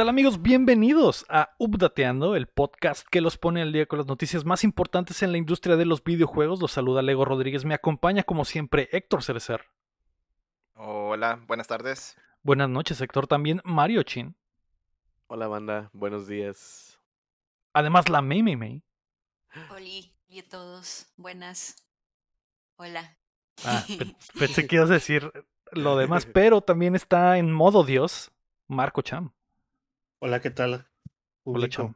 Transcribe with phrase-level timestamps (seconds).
[0.00, 0.40] ¿Qué tal amigos?
[0.40, 5.22] Bienvenidos a Updateando, el podcast que los pone al día con las noticias más importantes
[5.22, 6.58] en la industria de los videojuegos.
[6.58, 9.66] Los saluda Lego Rodríguez, me acompaña como siempre Héctor Cerecer.
[10.72, 12.16] Hola, buenas tardes.
[12.42, 14.34] Buenas noches Héctor, también Mario Chin.
[15.26, 16.98] Hola banda, buenos días.
[17.74, 18.82] Además la Mei Mei Mei.
[19.68, 19.84] Hola
[20.30, 21.76] y a todos, buenas.
[22.76, 23.18] Hola.
[23.66, 25.30] Ah, pe- pensé que ibas a decir
[25.72, 28.32] lo demás, pero también está en modo Dios,
[28.66, 29.34] Marco Cham.
[30.20, 30.72] Hola, ¿qué tal?
[30.74, 30.86] Hola
[31.42, 31.94] Público Cham.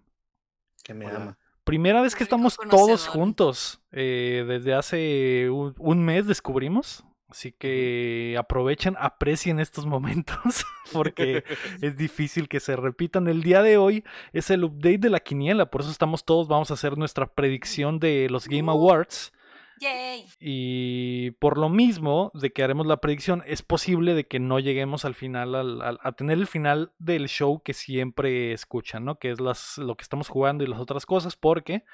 [0.83, 1.17] que me Hola.
[1.17, 1.39] ama.
[1.65, 3.81] Primera vez que estamos todos juntos.
[3.93, 7.05] eh, desde hace un, un mes descubrimos.
[7.29, 10.65] Así que aprovechen, aprecien estos momentos.
[10.93, 11.45] Porque
[11.83, 13.29] es difícil que se repitan.
[13.29, 15.71] El día de hoy es el update de la quiniela.
[15.71, 16.49] Por eso estamos todos.
[16.49, 19.33] Vamos a hacer nuestra predicción de los Game Awards.
[19.81, 20.27] Yay.
[20.39, 25.05] Y por lo mismo de que haremos la predicción, es posible de que no lleguemos
[25.05, 29.19] al final, al- al- a tener el final del show que siempre escuchan, ¿no?
[29.19, 31.85] Que es las, lo que estamos jugando y las otras cosas, porque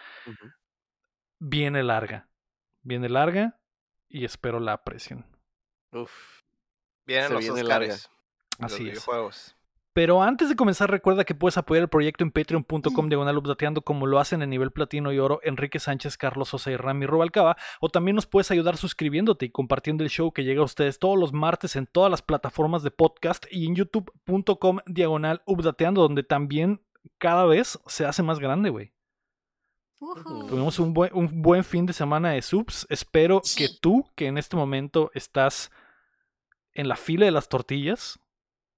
[1.38, 2.28] viene larga.
[2.82, 3.60] Viene larga
[4.08, 5.24] y espero la aprecien.
[5.92, 6.12] Uf,
[7.06, 7.68] Vienen Se los viene Oscars.
[7.80, 7.94] larga.
[7.94, 8.10] Así
[8.60, 8.78] los es.
[8.80, 9.56] videojuegos.
[9.92, 14.06] Pero antes de comenzar, recuerda que puedes apoyar el proyecto en patreon.com diagonal updateando como
[14.06, 17.56] lo hacen en nivel platino y oro Enrique Sánchez, Carlos Sosa y Rami Rubalcaba.
[17.80, 21.18] O también nos puedes ayudar suscribiéndote y compartiendo el show que llega a ustedes todos
[21.18, 26.80] los martes en todas las plataformas de podcast y en youtube.com diagonal updateando, donde también
[27.18, 28.92] cada vez se hace más grande, güey.
[30.48, 32.86] Tuvimos un buen, un buen fin de semana de subs.
[32.88, 35.70] Espero que tú, que en este momento estás
[36.72, 38.18] en la fila de las tortillas,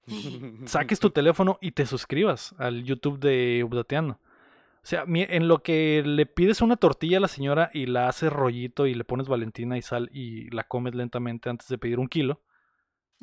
[0.67, 4.14] saques tu teléfono y te suscribas al YouTube de Updateando.
[4.14, 8.33] O sea, en lo que le pides una tortilla a la señora y la haces
[8.33, 12.08] rollito y le pones Valentina y sal y la comes lentamente antes de pedir un
[12.08, 12.41] kilo,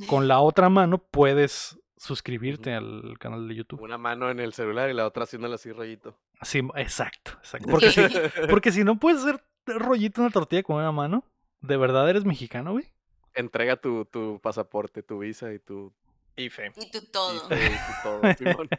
[0.07, 3.81] con la otra mano puedes suscribirte al canal de YouTube.
[3.81, 6.18] Una mano en el celular y la otra haciéndole así rollito.
[6.41, 7.68] Sí, exacto, exacto.
[7.72, 8.01] Porque si,
[8.50, 11.25] porque si no puedes hacer rollito una tortilla con una mano,
[11.59, 12.85] ¿de verdad eres mexicano, güey?
[13.34, 15.94] Entrega tu, tu pasaporte, tu visa y tu,
[16.39, 16.72] IFE.
[16.77, 17.35] Y tú todo.
[17.35, 18.22] y tu- y tu todo.
[18.38, 18.69] Simón.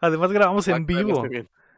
[0.00, 1.24] Además grabamos en vivo.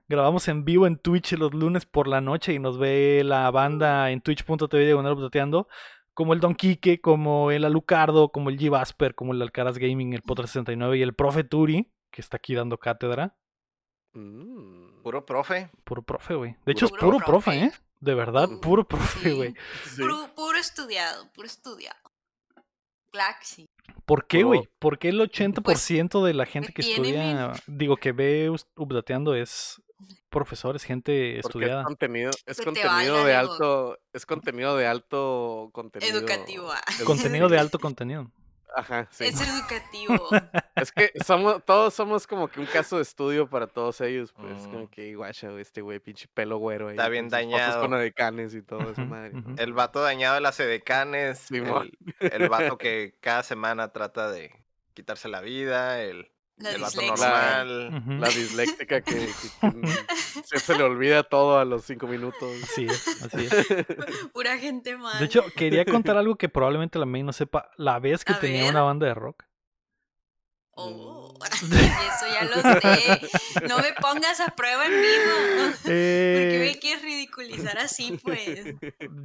[0.09, 4.10] Grabamos en vivo en Twitch los lunes por la noche y nos ve la banda
[4.10, 5.15] en twitch.tv diagonal
[6.15, 10.15] como el Don Quique, como el Alucardo, como el G Vasper, como el Alcaraz Gaming,
[10.15, 13.37] el Potter 69 y el Profe Turi, que está aquí dando cátedra.
[14.15, 15.03] Mm.
[15.03, 15.70] Puro profe.
[15.84, 16.56] Puro profe, güey.
[16.66, 17.65] De hecho, es Puro profe, profe.
[17.66, 17.72] ¿eh?
[18.00, 19.37] De verdad, Uh, puro profe, sí.
[19.37, 19.55] güey.
[19.84, 20.00] Sí.
[20.00, 21.99] Puro, puro estudiado, puro estudiado.
[24.05, 24.69] ¿Por qué, güey?
[24.79, 29.83] ¿Por qué el 80% de la gente que estudia, digo, que ve updateando es
[30.31, 31.85] profesores, gente Porque es estudiada?
[31.85, 36.19] contenido, es contenido de alto, es contenido de alto contenido.
[36.19, 36.71] Educativo.
[36.71, 36.83] ah.
[37.05, 38.31] Contenido de alto contenido.
[38.77, 39.25] Ajá, sí.
[39.27, 40.29] Es educativo.
[40.77, 44.65] Es que somos, todos somos como que un caso de estudio para todos ellos, pues,
[44.67, 44.71] Mm.
[44.71, 46.93] como que guacha, este güey, pinche pelo güero ahí.
[46.97, 47.81] Está bien dañado.
[47.81, 49.33] con edecanes y todo Ujú, madre.
[49.56, 51.39] El vato dañado de las edecanes.
[51.41, 51.91] Simón.
[52.21, 54.53] el, el vato que cada semana trata de
[54.95, 56.00] quitarse la vida.
[56.00, 58.21] El, La el normal.
[58.21, 59.71] La disléctica que, que-
[60.51, 62.51] que se, le olvida todo a los cinco minutos.
[62.65, 63.67] Así es, así es.
[64.33, 65.19] Pura gente mala.
[65.19, 67.71] De hecho, quería contar algo que probablemente la May no sepa.
[67.77, 68.71] La vez que A tenía ver.
[68.73, 69.45] una banda de rock.
[70.81, 73.21] Oh, eso ya lo sé.
[73.69, 75.72] No me pongas a prueba en vivo.
[75.83, 78.75] ¿Por qué Eh, me quieres ridiculizar así, pues?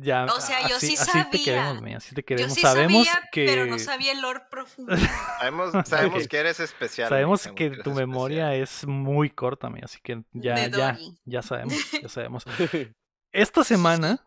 [0.02, 1.44] ya, O sea, yo así, sí así te sabía.
[1.44, 2.54] queremos, May, así te Yo queremos.
[2.54, 4.96] sí sabemos sabía, que pero no sabía el lore profundo.
[5.40, 7.10] Sabemos, sabemos que eres especial.
[7.10, 12.10] sabemos que tu memoria es muy corta, May, así que ya, ya, ya sabemos, ya
[12.10, 12.46] sabemos.
[13.32, 14.26] Esta semana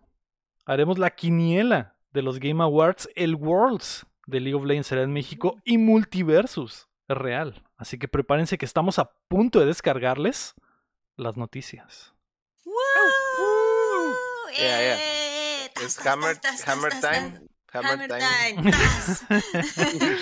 [0.65, 3.09] haremos la quiniela de los Game Awards.
[3.15, 7.63] El Worlds de League of Legends será en México y Multiversus es real.
[7.77, 10.55] Así que prepárense que estamos a punto de descargarles
[11.17, 12.15] las noticias.
[12.65, 12.75] ¡Woo!
[14.57, 14.99] Yeah, yeah.
[14.99, 15.71] ¡Eh!
[15.85, 17.41] Es Hammer, Hammer Time.
[17.73, 18.73] Hammer, Time.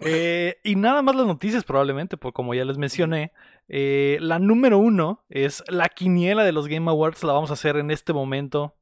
[0.02, 3.32] Eh, y nada más las noticias probablemente, porque como ya les mencioné,
[3.68, 7.22] eh, la número uno es la quiniela de los Game Awards.
[7.24, 8.76] La vamos a hacer en este momento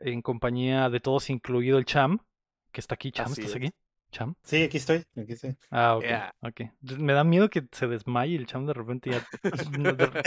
[0.00, 2.20] en compañía de todos, incluido el Cham,
[2.72, 3.12] que está aquí.
[3.12, 3.56] Cham, Así ¿estás es.
[3.56, 3.74] aquí?
[4.10, 4.34] Cham.
[4.42, 5.56] Sí, aquí estoy, aquí estoy.
[5.70, 6.02] Ah, ok.
[6.02, 6.34] Yeah.
[6.40, 6.60] ok.
[6.98, 9.26] Me da miedo que se desmaye el Cham de repente ya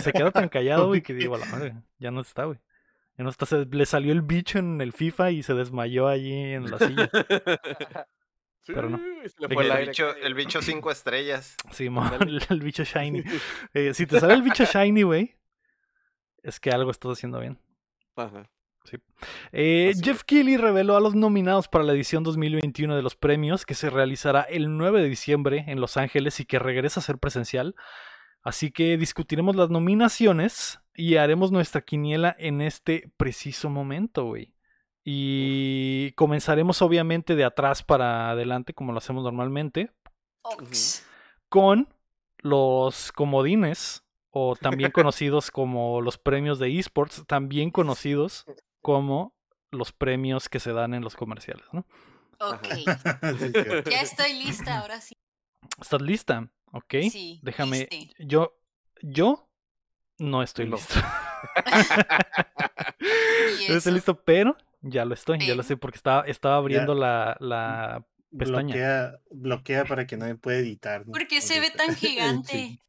[0.01, 2.59] se queda tan callado, güey, que digo, a la madre, ya no está, güey.
[3.17, 6.33] Ya no está, se- le salió el bicho en el FIFA y se desmayó allí
[6.33, 7.09] en la silla.
[8.65, 8.97] Pero no.
[8.97, 11.55] Sí, fue que el bicho, acá, el bicho cinco estrellas.
[11.71, 13.23] Sí, el, el bicho shiny.
[13.73, 15.35] Eh, si te sale el bicho shiny, güey,
[16.41, 17.59] es que algo estás haciendo bien.
[18.15, 18.49] Ajá.
[19.51, 23.75] Eh, Jeff Keighley reveló a los nominados para la edición 2021 de los premios que
[23.75, 27.75] se realizará el 9 de diciembre en Los Ángeles y que regresa a ser presencial.
[28.41, 34.53] Así que discutiremos las nominaciones y haremos nuestra quiniela en este preciso momento, güey.
[35.05, 39.91] Y comenzaremos obviamente de atrás para adelante, como lo hacemos normalmente,
[40.43, 41.05] Ox.
[41.49, 41.93] con
[42.39, 48.45] los comodines, o también conocidos como los premios de esports, también conocidos
[48.83, 49.33] como
[49.71, 51.87] los premios que se dan en los comerciales, ¿no?
[52.39, 52.67] Ok.
[53.89, 55.15] Ya estoy lista, ahora sí.
[55.81, 56.47] ¿Estás lista?
[56.71, 56.95] Ok.
[57.09, 57.39] Sí.
[57.41, 57.87] Déjame.
[57.89, 58.13] liste.
[58.19, 58.59] Yo,
[59.01, 59.49] yo
[60.19, 60.75] no estoy No.
[60.75, 60.93] listo.
[63.69, 67.35] No estoy listo, pero ya lo estoy, ya lo sé, porque estaba, estaba abriendo la,
[67.39, 68.05] la
[68.37, 68.73] pestaña.
[68.75, 71.05] Bloquea, bloquea para que no me pueda editar.
[71.05, 71.11] ¿no?
[71.11, 71.95] ¿Por qué se ve tan
[72.45, 72.79] Sí.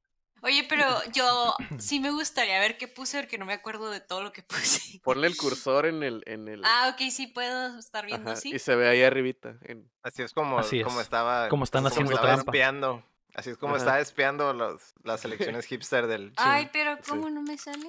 [0.44, 4.22] Oye, pero yo sí me gustaría ver qué puse porque no me acuerdo de todo
[4.22, 4.42] lo que
[4.82, 5.00] puse.
[5.02, 6.22] Ponle el cursor en el.
[6.26, 8.54] En el Ah, ok, sí puedo estar viendo ajá, así.
[8.54, 9.56] Y se ve ahí arribita.
[9.62, 11.06] en- Así es como, Así como es.
[11.06, 11.48] estaba.
[11.48, 12.50] Como están haciendo estaba trampa.
[12.52, 13.04] espiando.
[13.34, 13.82] Así es como Ajá.
[13.82, 16.32] estaba espiando los, las selecciones hipster del.
[16.36, 17.02] Ay, pero Sí.
[17.08, 17.88] ¿cómo no me sale?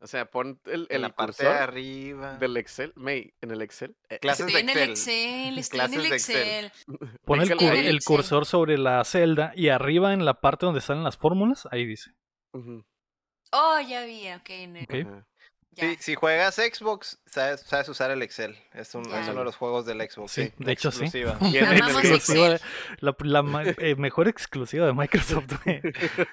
[0.00, 2.36] O sea, pon el, en el la parte de arriba.
[2.38, 2.92] del Excel.
[2.94, 3.96] May, en el Excel.
[4.08, 5.58] eh, Clases Estoy de en el Excel.
[5.58, 6.64] Excel, estoy en el Clases de Excel.
[6.66, 7.18] Excel.
[7.24, 7.98] Pon el, Excel.
[8.04, 12.12] cursor sobre la celda y arriba en la parte donde salen las fórmulas, ahí dice.
[13.52, 14.50] Oh, ya vi, ok.
[14.50, 14.94] en el- Ok.
[14.94, 15.26] ajá.
[15.72, 15.84] ya.
[15.90, 18.56] Sí, si juegas Xbox, sabes, sabes usar el Excel.
[18.74, 20.32] Es, un, es uno de los juegos del Xbox.
[20.32, 21.04] Sí, de hecho sí.
[21.04, 21.38] exclusiva.
[21.40, 22.60] Excel- Excel.
[23.00, 25.80] la la ma- eh, mejor exclusiva de Microsoft, güey.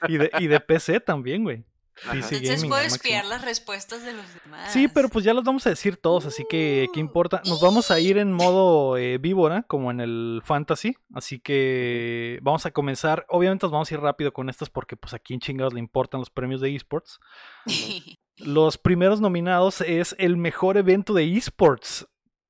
[0.08, 1.64] Y de, y de PC también, güey.
[1.95, 4.71] PC Entonces Gaming puedo espiar las respuestas de los demás.
[4.71, 7.42] Sí, pero pues ya los vamos a decir todos, así que ¿qué Uh, importa?
[7.45, 12.65] Nos vamos a ir en modo eh, víbora, como en el fantasy, así que vamos
[12.65, 13.25] a comenzar.
[13.30, 16.19] Obviamente nos vamos a ir rápido con estas porque pues a quién chingados le importan
[16.19, 17.19] los premios de esports.
[18.38, 22.06] Los primeros nominados es el mejor evento de esports,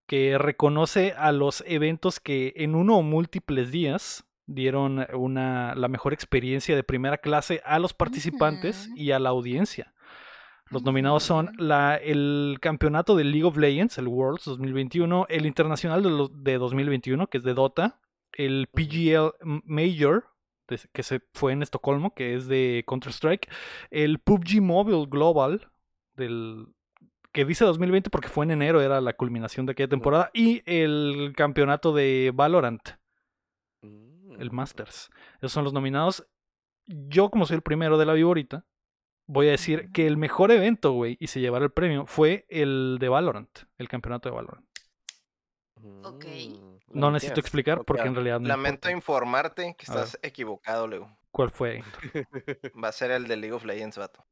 [0.08, 6.14] que reconoce a los eventos que en uno o múltiples días dieron una, la mejor
[6.14, 9.94] experiencia de primera clase a los participantes y a la audiencia.
[10.72, 16.02] Los nominados son la, el campeonato de League of Legends, el Worlds 2021, el Internacional
[16.02, 18.00] de, de 2021, que es de Dota,
[18.34, 19.34] el PGL
[19.64, 20.26] Major,
[20.68, 23.48] de- que se fue en Estocolmo, que es de Counter-Strike,
[23.92, 25.70] el PUBG Mobile Global,
[26.16, 26.66] del,
[27.32, 31.34] que dice 2020 porque fue en enero, era la culminación de aquella temporada, y el
[31.38, 32.82] campeonato de Valorant,
[34.40, 35.10] el Masters.
[35.38, 36.26] Esos son los nominados.
[36.88, 38.66] Yo, como soy el primero de la viborita,
[39.28, 42.98] voy a decir que el mejor evento, güey, y se llevará el premio, fue el
[43.00, 44.66] de Valorant, el campeonato de Valorant.
[46.04, 46.26] Ok.
[46.26, 48.92] mm, No necesito explicar porque en realidad no Lamento importa.
[48.92, 51.18] informarte que estás equivocado, Leo.
[51.32, 51.84] ¿Cuál fue?
[52.82, 54.26] Va a ser el de League of Legends, vato.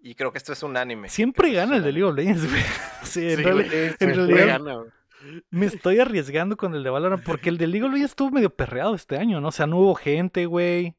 [0.00, 1.08] Y creo que esto es unánime.
[1.08, 2.62] Siempre Creo que esto gana el de League of Legends, güey.
[3.02, 3.42] Sí, en, Sí,
[3.98, 4.90] siempre realidad gana, güey.
[5.50, 8.50] Me estoy arriesgando con el de Valorant porque el de League of Legends estuvo medio
[8.50, 9.48] perreado este año, ¿no?
[9.48, 10.94] O sea, no hubo gente, güey.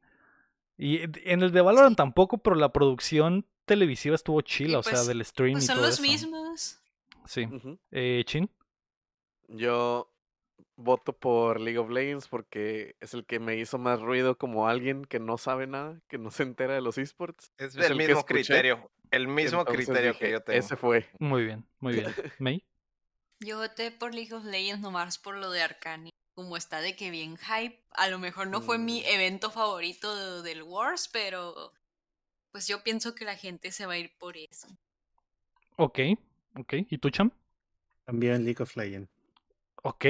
[0.78, 1.98] Y en el de Valorant Sí.
[1.98, 5.76] tampoco, pero la producción televisiva estuvo chila, o sea, pues- del stream Pues y son
[5.78, 6.02] todo los eso.
[6.02, 6.80] mismos.
[7.26, 7.48] Sí.
[7.92, 8.50] Eh, Chin.
[9.48, 10.12] Yo
[10.76, 15.04] voto por League of Legends porque es el que me hizo más ruido como alguien
[15.06, 17.52] que no sabe nada, que no se entera de los esports.
[17.58, 18.90] Es Es el mismo criterio.
[19.12, 20.60] El mismo Entonces criterio dije, que yo tengo.
[20.60, 21.08] Ese fue.
[21.20, 22.06] Muy bien, muy bien.
[22.40, 22.64] May.
[23.40, 26.10] Yo voté por League of Legends nomás por lo de Arcane.
[26.36, 27.82] Como está de que bien hype.
[27.92, 29.06] A lo mejor no fue mi Mm.
[29.06, 31.74] evento favorito de- del Wars, pero
[32.52, 34.68] pues yo pienso que la gente se va a ir por eso.
[35.78, 36.00] Ok,
[36.58, 36.74] ok.
[36.90, 37.32] ¿Y tú, Cham?
[38.06, 39.10] También League of Legends.
[39.84, 40.06] Ok.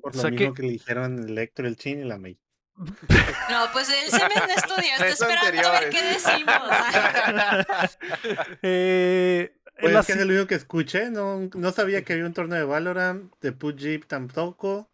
[0.00, 0.66] Por O lo sea mismo que- que...
[0.66, 2.38] le dijeron el Héctor, el Chin y la May.
[3.50, 4.92] No, pues él se me estudió.
[4.94, 6.62] Está Es esperando a ver qué decimos.
[8.62, 12.26] Eh, Pues la es que es el único que escuché, no, no sabía que había
[12.26, 14.88] un torneo de Valorant, de PUBG tampoco.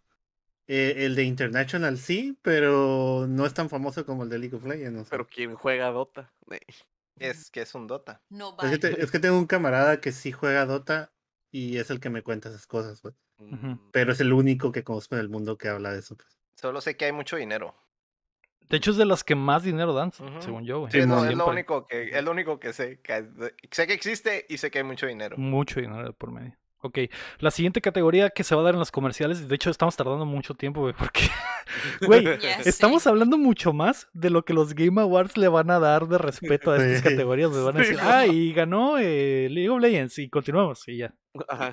[0.69, 4.65] Eh, el de International sí, pero no es tan famoso como el de League of
[4.65, 5.01] Legends.
[5.01, 5.11] o sea.
[5.11, 6.33] Pero quien juega Dota.
[6.51, 6.61] Eh,
[7.19, 8.21] Es que es un Dota.
[8.31, 11.13] No es, que te- es que tengo un camarada que sí juega Dota
[11.51, 13.15] y es el que me cuenta esas cosas, pues.
[13.39, 16.17] Mm, Pero es el único que conozco en el mundo que habla de eso.
[16.17, 16.29] pues.
[16.55, 17.75] Solo sé que hay mucho dinero.
[18.69, 20.93] De hecho, es de las que más dinero dan, según yo, güey.
[20.93, 23.01] Sí, es, lo, es lo único que, es lo único que sé.
[23.01, 23.27] que-
[23.71, 25.37] sé que existe y sé que hay mucho dinero.
[25.39, 26.57] Mucho dinero por medio.
[26.83, 26.99] Ok,
[27.39, 30.25] la siguiente categoría que se va a dar en los comerciales, de hecho estamos tardando
[30.27, 31.23] mucho tiempo, güey, porque,
[32.07, 32.25] güey,
[32.65, 36.19] estamos hablando mucho más de lo que los Game Awards le van a dar de
[36.19, 37.09] respeto a estas Sí.
[37.11, 37.51] categorías.
[37.51, 38.03] Me van a decir, no.
[38.05, 41.15] ah, y ganó eh, League of Legends, y continuamos, y ya.
[41.49, 41.73] Ajá.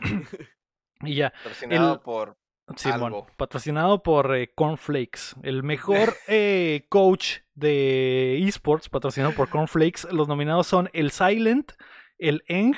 [1.02, 1.32] Y ya.
[1.44, 2.38] Patrocinado El- por
[2.78, 3.28] Simón, Algo.
[3.38, 10.08] patrocinado por eh, Cornflakes, el mejor eh, coach de esports, patrocinado por Cornflakes.
[10.12, 11.72] Los nominados son el Silent,
[12.18, 12.76] el Eng,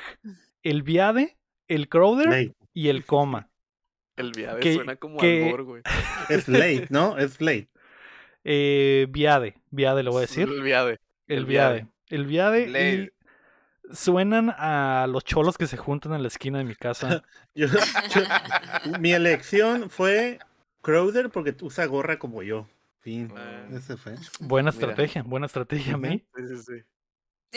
[0.64, 1.38] el Viade,
[1.68, 3.50] el Crowder y el Coma.
[4.18, 5.82] El viaje Que- suena como que- albor, güey.
[6.30, 7.18] Es Blade, ¿no?
[7.18, 7.70] Es Blade.
[8.44, 10.48] Eh, Viade, Viade lo voy a decir.
[10.48, 11.00] El viade.
[11.28, 11.74] El, El viade.
[11.75, 11.88] viade.
[12.10, 13.14] El viade Blade.
[13.94, 17.24] Suenan a los cholos que se juntan en la esquina de mi casa.
[17.56, 20.39] Yo- yo- mi elección fue
[20.82, 22.68] Crowder porque usa gorra como yo.
[23.00, 23.32] Fin.
[23.38, 23.65] Ah.
[23.72, 24.15] Ese fue.
[24.39, 24.82] Buena Mira.
[24.88, 25.96] estrategia, buena estrategia.
[25.98, 26.25] May.
[26.36, 26.74] Sí, sí, sí.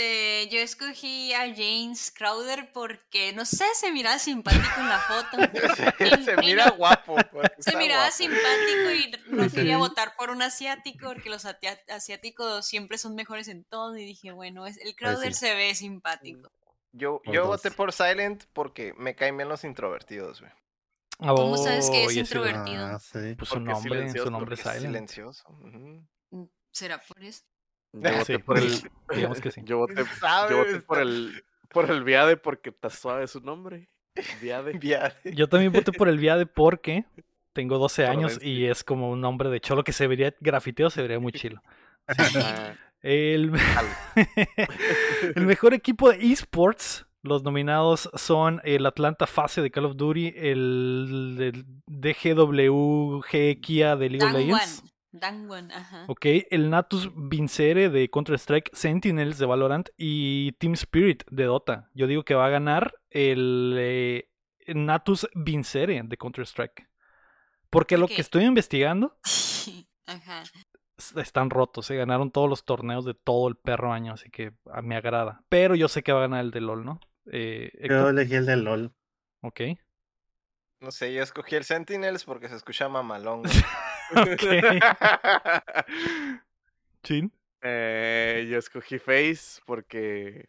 [0.01, 5.37] Eh, yo escogí a James Crowder porque, no sé, se miraba simpático en la foto.
[6.25, 7.17] Se mira guapo.
[7.59, 8.17] Se miraba guapo.
[8.17, 9.57] simpático y no Sí.
[9.57, 13.97] quería votar por un asiático porque los asiáticos siempre son mejores en todo.
[13.97, 15.41] Y dije, bueno, el Crowder sí.
[15.47, 16.51] se ve simpático.
[16.93, 17.49] Yo, Por yo dos.
[17.49, 20.53] voté por Silent porque me caen bien los introvertidos, güey.
[21.19, 22.87] ¿Cómo sabes que es introvertido?
[22.87, 23.35] Ah, sí.
[23.37, 24.81] Pues su Porque es nombre, su silencioso, nombre es Silent.
[24.81, 25.45] silencioso.
[25.51, 26.51] ujú.
[26.71, 27.43] ¿Será por eso?
[27.93, 28.73] Yo voté Sí, por el.
[29.15, 29.61] digamos que sí.
[29.65, 29.95] Yo voté,
[30.51, 31.45] yo voté por el.
[31.69, 33.89] Por el Viade porque está suave su nombre.
[34.41, 34.73] Viade.
[34.79, 35.15] Viade.
[35.35, 37.05] Yo también voté por el Viade porque
[37.53, 40.91] tengo 12 Por años y es como un nombre de cholo que se vería grafiteo,
[40.91, 41.63] se vería muy chilo.
[42.07, 43.53] Ah, El,
[45.35, 50.35] el mejor equipo de esports, los nominados son el Atlanta Fase de Call of Duty,
[50.37, 54.85] el, el DGWG Kia de League of Legends.
[55.23, 56.05] Ajá.
[56.09, 61.91] Ok, el Natus Vincere de Counter-Strike, Sentinels de Valorant y Team Spirit de Dota.
[61.95, 64.31] Yo digo que va a ganar el eh,
[64.67, 66.89] Natus Vincere de Counter-Strike.
[67.71, 69.19] Porque lo que estoy investigando
[70.07, 70.43] Ajá.
[71.17, 74.81] están rotos, se ganaron todos los torneos de todo el perro año, así que a
[74.83, 75.45] me agrada.
[75.49, 77.01] Pero yo sé que va a ganar el de LOL, ¿no?
[77.31, 78.93] Eh, Yo elegí el de LOL.
[79.43, 79.61] ok.
[80.81, 83.43] No sé, yo escogí el Sentinels porque se escucha mamalón.
[87.03, 87.33] Chin.
[87.63, 90.49] eh, yo escogí Face porque.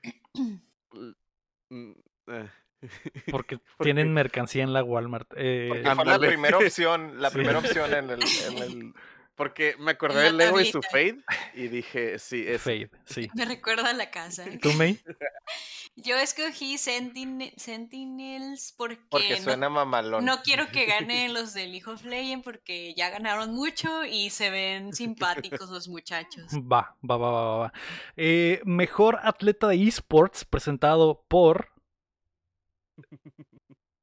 [1.69, 1.91] mm,
[2.27, 2.50] eh,
[3.31, 5.29] Porque tienen mercancía en la Walmart.
[5.36, 7.36] Eh, Porque fue la primera opción, la Sí.
[7.36, 8.93] primera opción en el, en el-
[9.39, 10.81] Porque me acordé del Lego y su.
[10.81, 12.62] Fade y dije, sí, es.
[12.62, 13.29] Fade, sí.
[13.34, 14.43] Me recuerda a la casa.
[14.62, 15.00] ¿Tú, May?
[15.96, 20.25] Yo escogí Sentin- Sentinels porque, porque no- suena mamalón.
[20.25, 24.50] no, quiero que ganen los de League of Legends porque ya ganaron mucho y se
[24.50, 26.43] ven simpáticos los muchachos.
[26.53, 27.74] Va, va, va, va, va.
[28.17, 31.72] Eh, mejor atleta de esports presentado por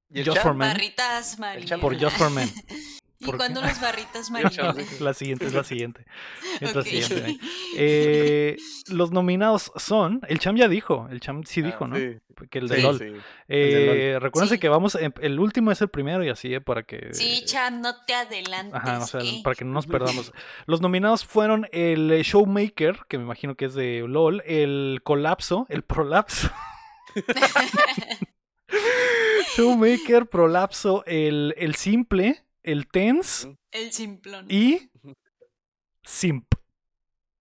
[0.09, 0.69] ¿Y el Just for Men.
[0.69, 1.37] Barritas.
[1.78, 2.50] Por Just for Men.
[3.18, 5.00] ¿Y ¿Por cuándo las barritas marineras?
[5.00, 6.04] La siguiente es la siguiente.
[6.61, 7.38] Es la siguiente.
[7.78, 8.56] Eh,
[8.88, 10.20] los nominados son.
[10.28, 11.08] El Cham ya dijo.
[11.11, 11.96] El Cham sí Ah, dijo, ¿no?
[11.96, 12.16] Sí,
[12.50, 12.99] Que el de Sí, LOL.
[12.99, 13.04] sí.
[13.49, 14.23] Eh, LOL.
[14.23, 14.61] recuérdense Sí.
[14.61, 14.94] que vamos.
[14.94, 17.12] em- El último es el primero y así, eh, para que.
[17.12, 18.75] Sí, Cham, no te adelantes.
[18.75, 19.40] Ajá, o sea, ¿eh?
[19.44, 20.32] para que no nos perdamos.
[20.66, 25.66] Los nominados fueron el eh, Showmaker, que me imagino que es de LOL, el Colapso,
[25.68, 26.50] el Prolapso.
[29.56, 34.46] Showmaker, Prolapso, el, el Simple, el Tense El simplón.
[34.50, 34.90] y
[36.04, 36.46] Simp,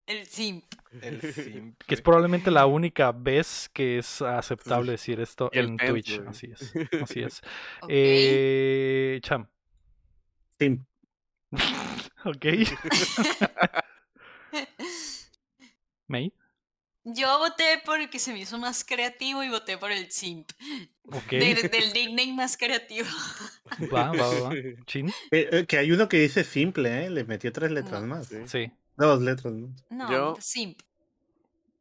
[0.06, 0.64] El simp.
[1.02, 1.82] El simp.
[1.86, 6.16] que es probablemente la única vez que es aceptable decir esto el en Tense, Twitch.
[6.18, 6.28] güey.
[6.28, 7.40] Así es, así es.
[7.88, 9.46] Eh, Cham,
[10.58, 10.80] Sí.
[12.24, 12.46] ok.
[16.08, 16.32] May,
[17.08, 20.50] Yo voté por el que se me hizo más creativo y voté por el simp.
[21.04, 21.30] ok.
[21.30, 23.06] De- del nickname más creativo.
[23.92, 24.50] Va, va, va.
[24.86, 27.10] Chin, Eh, eh, que hay uno que dice simple, ¿eh?
[27.10, 28.08] Le metió tres letras No.
[28.08, 28.26] más.
[28.26, 28.36] Sí.
[28.46, 28.72] sí.
[28.96, 29.70] Dos letras más.
[29.88, 30.80] No, Yo- simp.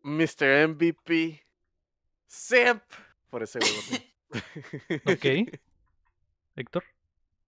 [0.03, 0.67] Mr.
[0.67, 1.43] MVP.
[2.27, 2.83] Simp.
[3.31, 4.13] Por ese voté.
[5.05, 5.59] Ok.
[6.55, 6.83] Héctor.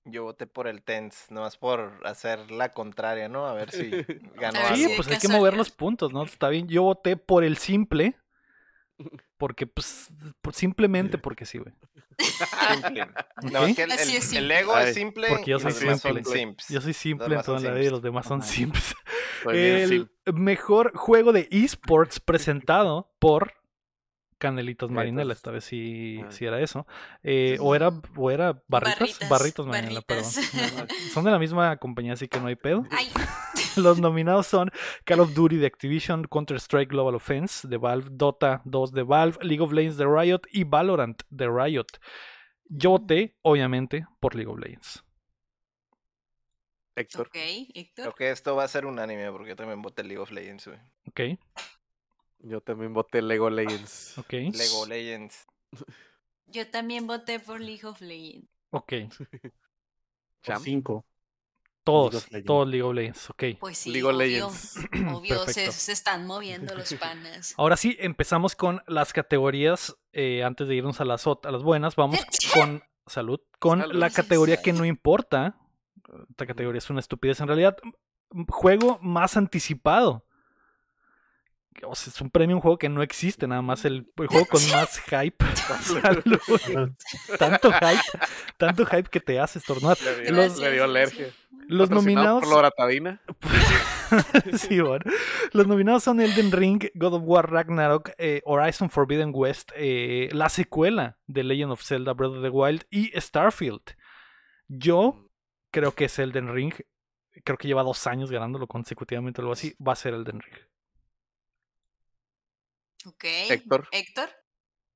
[0.10, 3.46] Yo voté por el Tense, nomás por hacer la contraria, ¿no?
[3.48, 3.90] A ver si
[4.36, 4.76] ganó Sí, algo.
[4.90, 6.24] si- pues hay que mover los puntos, ¿no?
[6.24, 6.68] Está bien.
[6.68, 8.16] Yo voté por el simple.
[9.38, 10.10] Porque, pues,
[10.42, 11.72] por- simplemente porque sí, güey.
[12.18, 13.08] Simple.
[13.52, 13.68] No, Ok.
[13.70, 14.60] es que el, Así el- es el simple.
[14.60, 16.34] ego Ay, es simple Porque yo y soy los demás son simple.
[16.40, 16.68] simps.
[16.70, 17.92] Yo soy simple en toda la vida y simps.
[17.92, 18.42] los demás son.
[18.42, 23.54] Soy bien El mejor juego de esports presentado por
[24.38, 25.34] Canelitos Marinela.
[25.34, 26.32] Esta vez sí, Ah.
[26.32, 26.86] sí era eso.
[27.24, 29.00] Eh, o, era, o era Barritas.
[29.00, 30.50] Barritas, Barritos Marinela, Barritas.
[30.52, 30.88] perdón.
[31.14, 32.86] Son de la misma compañía, así que no hay pedo.
[32.92, 33.08] Ay,
[33.78, 34.72] Los nominados son
[35.06, 39.62] Call of Duty de Activision, Counter-Strike Global Offense de Valve, Dota 2 de Valve, League
[39.62, 41.86] of Legends de Riot y Valorant de Riot.
[42.70, 45.04] Yo voté, obviamente, por League of Legends.
[46.96, 47.28] Héctor.
[47.28, 47.36] ok,
[47.76, 48.04] Héctor.
[48.06, 50.80] Creo que esto va a ser unánime porque yo también voté League of Legends, güey.
[51.08, 51.40] Ok,
[52.48, 54.18] Yo también voté Lego Legends.
[54.18, 55.46] ok, Lego Legends.
[56.46, 58.48] Yo también voté por League of Legends.
[58.72, 58.94] ok.
[60.64, 61.06] Cinco.
[61.84, 63.44] Todos, todos League of Legends, ok.
[63.60, 64.76] Pues sí, League of obvio, Legends.
[65.14, 67.54] obvio, se, están moviendo los panas.
[67.58, 69.96] Ahora sí, empezamos con las categorías.
[70.12, 72.20] eh, antes de irnos a las, ot- a las buenas, vamos
[72.54, 73.96] con salud, con Salud.
[73.96, 75.58] la categoría que no importa.
[76.30, 77.78] Esta categoría es una estupidez en realidad.
[78.50, 80.26] Juego más anticipado.
[81.86, 84.46] O sea, es un premio, un juego que no existe, nada más el, el juego
[84.46, 85.46] con más hype.
[86.02, 86.92] Salud.
[87.38, 88.26] tanto hype,
[88.58, 89.98] tanto hype que te hace estornudar.
[90.02, 91.28] Le dio, Los, le dio alergia.
[91.68, 92.42] los nominados.
[92.44, 93.22] Por loratadina.
[94.58, 95.04] sí, bueno.
[95.52, 100.50] Los nominados son Elden Ring, God of War Ragnarok, eh, Horizon Forbidden West, eh, la
[100.50, 103.82] secuela de Legend of Zelda Breath of the Wild y Starfield.
[104.68, 105.30] Yo
[105.72, 106.74] creo que es Elden Ring.
[107.44, 109.76] Creo que lleva dos años ganándolo consecutivamente o algo así.
[109.86, 110.56] Va a ser Elden Ring.
[113.08, 113.24] Ok.
[113.24, 113.88] Héctor.
[113.92, 114.30] Héctor.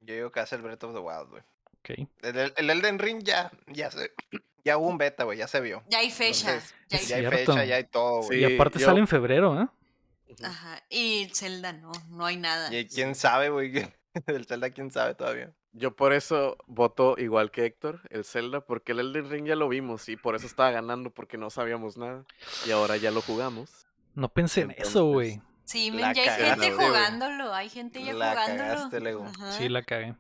[0.02, 1.44] Yo digo que hace el Breath of the Wild, güey.
[1.80, 2.08] Ok.
[2.24, 4.12] El, el- el Elden Ring ya, ya se,
[4.66, 5.84] ya hubo un beta, güey, ya se vio.
[5.88, 6.54] Ya hay fecha.
[6.54, 8.44] Entonces, ya hay Ya hay fecha, ya hay todo, güey.
[8.44, 9.68] y Sí, aparte yo- sale en febrero, ¿eh?
[10.44, 10.82] Ajá.
[10.90, 12.74] Y Zelda no, no hay nada.
[12.74, 13.72] Y quién sabe, güey.
[14.26, 15.54] Del Zelda, quién sabe todavía.
[15.74, 19.70] Yo por eso voto igual que Héctor, el Zelda, porque el Elden Ring ya lo
[19.70, 22.26] vimos y por eso estaba ganando porque no sabíamos nada.
[22.66, 23.88] Y ahora ya lo jugamos.
[24.16, 25.42] No pensé en eso, güey.
[25.66, 27.54] Sí, men, ya hay cagaste, gente jugándolo.
[27.54, 28.90] Hay gente ya La jugándolo.
[28.90, 29.58] cagaste.
[29.58, 30.16] Sí, la cagué.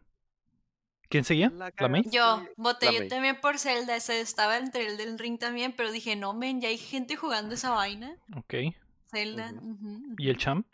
[1.09, 1.49] ¿Quién seguía?
[1.49, 2.03] La ¿La May?
[2.09, 3.07] Yo voté La yo May.
[3.09, 3.95] también por Zelda.
[3.97, 7.53] Ese estaba entre el del ring también, pero dije, no, men, ya hay gente jugando
[7.55, 8.15] esa vaina.
[8.37, 8.53] Ok.
[9.09, 9.51] Zelda.
[10.17, 10.65] ¿Y el champ?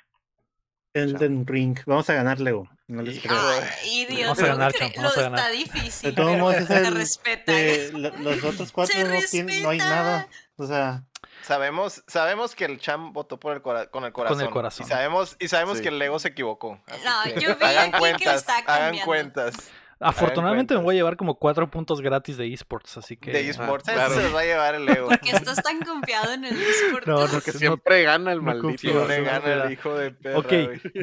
[0.93, 1.77] Elden Ring.
[1.85, 2.67] Vamos a ganar, Lego.
[2.87, 3.33] No les creo.
[3.35, 5.39] de- Ay, Dios, Vamos a ganar, cre- champ, vamos a ganar.
[5.39, 6.09] está difícil.
[6.09, 7.51] De todos modos, es Se el, respeta.
[7.93, 10.27] lo- los otros cuatro no, tienen- no hay nada.
[10.57, 11.03] O sea,
[11.43, 14.49] Sabemos, sabemos que el Cham votó por el cora- con el corazón.
[14.49, 14.85] corazón.
[14.85, 15.83] Y sabemos, y sabemos Sí.
[15.83, 16.79] que el Lego se equivocó.
[16.87, 19.71] así No, que yo vi hagan aquí que cuentas, está hagan cuentas.
[19.99, 23.31] Afortunadamente me voy a llevar como cuatro puntos gratis de esports, así que...
[23.31, 24.13] De esports, Ah, claro.
[24.13, 25.07] se los va a llevar el Lego.
[25.07, 27.07] ¿Por qué estás tan confiado en el eSport?
[27.07, 28.67] No, no, Porque no- siempre gana el maldito.
[28.67, 30.53] confío, Siempre no, gana el hijo de perra, Ok,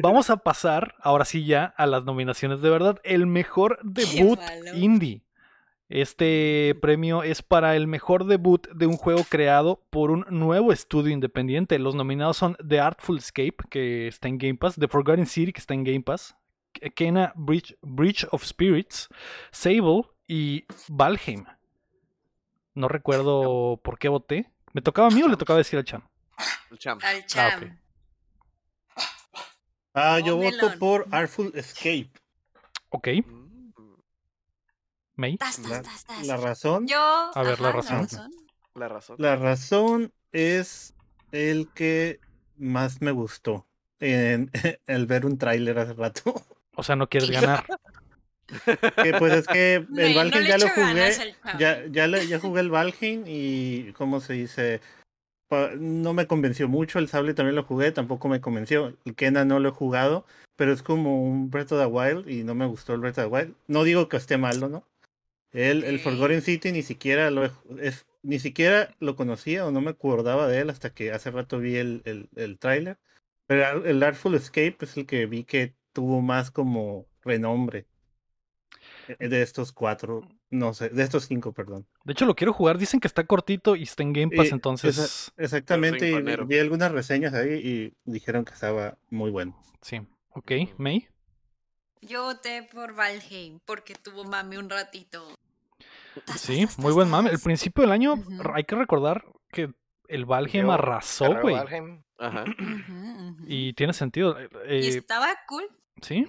[0.01, 2.99] vamos a pasar ahora sí ya a las nominaciones de verdad.
[3.03, 4.39] El mejor debut
[4.73, 5.23] indie.
[5.87, 11.13] Este premio es para el mejor debut de un juego creado por un nuevo estudio
[11.13, 11.77] independiente.
[11.77, 15.59] Los nominados son The Artful Escape, que está en Game Pass, The Forgotten City, que
[15.59, 16.35] está en Game Pass,
[16.95, 19.09] Kena Bridge, Bridge of Spirits,
[19.51, 21.45] Sable y Valheim.
[22.73, 24.49] No recuerdo por qué voté.
[24.73, 26.01] ¿Me tocaba a mí o le tocaba decir al Cham?
[26.71, 27.01] El champ.
[27.03, 27.63] Al Cham.
[27.63, 27.69] ok.
[29.93, 30.79] ah, yo Oh, voto melón.
[30.79, 32.09] por Artful Escape.
[32.89, 33.44] Ok, Mm.
[35.15, 35.37] May.
[36.25, 36.87] La, razón.
[36.87, 36.97] Yo.
[37.33, 38.07] A ver, la razón.
[38.73, 39.15] La razón.
[39.19, 40.93] La razón es
[41.31, 42.19] el que
[42.57, 43.65] más me gustó.
[43.99, 44.51] En,
[44.87, 46.33] el ver un tráiler hace rato.
[46.75, 47.65] O sea, no quieres ganar.
[49.01, 51.11] Que pues es que el No, Valheim ya lo jugué.
[51.57, 54.81] Ya, ya, le- ya jugué el Valheim y, ¿cómo se dice?
[55.47, 56.99] Pa- No me convenció mucho.
[56.99, 58.93] El Sable también lo jugué, tampoco me convenció.
[59.05, 60.25] El Kena no lo he jugado,
[60.57, 63.25] pero es como un Breath of the Wild y no me gustó el Breath of
[63.25, 63.55] the Wild.
[63.67, 64.83] No digo que esté malo, ¿no?
[65.55, 66.01] El, el Ok.
[66.01, 67.45] Forgotten City ni siquiera lo
[67.79, 71.59] es, ni siquiera lo conocía o no me acordaba de él hasta que hace rato
[71.59, 72.97] vi el, el, el tráiler.
[73.47, 77.85] Pero el Artful Escape es el que vi que tuvo más como renombre
[79.19, 81.85] eh, de estos cuatro, no sé, de estos cinco, perdón.
[82.03, 82.77] De hecho, lo quiero jugar.
[82.77, 84.97] Dicen que está cortito y está en Game Pass, entonces.
[84.97, 89.55] esa- exactamente, y vi algunas reseñas ahí y dijeron que estaba muy bueno.
[89.81, 90.01] Sí.
[90.31, 91.07] Ok, May.
[92.01, 95.27] Yo voté por Valheim porque tuvo mami un ratito.
[96.35, 97.29] Sí, muy buen mame.
[97.29, 98.15] El principio del año,
[98.53, 99.71] hay que recordar que
[100.07, 101.55] el Valheim Yo, arrasó, güey.
[101.55, 102.45] Valheim, Ajá.
[103.47, 104.37] Y tiene sentido.
[104.41, 105.65] Y eh, estaba cool.
[106.01, 106.27] sí,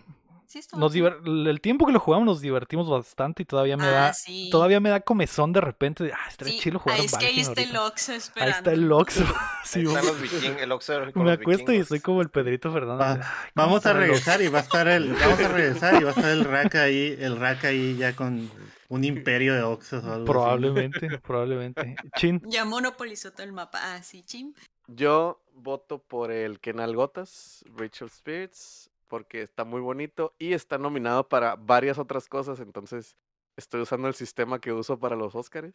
[0.48, 1.46] Sí, estaba nos cool.
[1.48, 4.48] el tiempo que lo jugamos nos divertimos bastante y todavía me Ah, da sí.
[4.50, 6.04] todavía me da comezón de repente.
[6.04, 7.84] de, Ah, estaría Sí, chido jugar ah, es que ahí está el ahorita".
[7.86, 8.56] Oxxo Ahí esperando.
[8.58, 8.92] está el
[9.64, 13.00] Sí, los con me los acuesto y estoy como el Pedrito Fernández.
[13.06, 16.00] Va- de, "Ay, ¿cómo Vamos a regresar y va a estar el, vamos a regresar
[16.00, 18.48] y va a estar el rack ahí, el rack ahí ya con
[18.88, 20.24] un imperio de Oxos o algo así.
[20.26, 21.96] Probablemente, probablemente.
[22.16, 22.42] Chin.
[22.46, 23.78] Ya monopolizó todo el mapa.
[23.82, 24.54] Ah, sí, chim.
[24.88, 31.28] Yo voto por el Kenal Gotas, Rachel Spirits, porque está muy bonito y está nominado
[31.28, 33.16] para varias otras cosas, entonces
[33.56, 35.74] estoy usando el sistema que uso para los Óscares.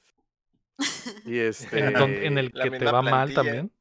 [1.25, 1.79] Y este
[2.25, 3.71] En, el que te va mal también.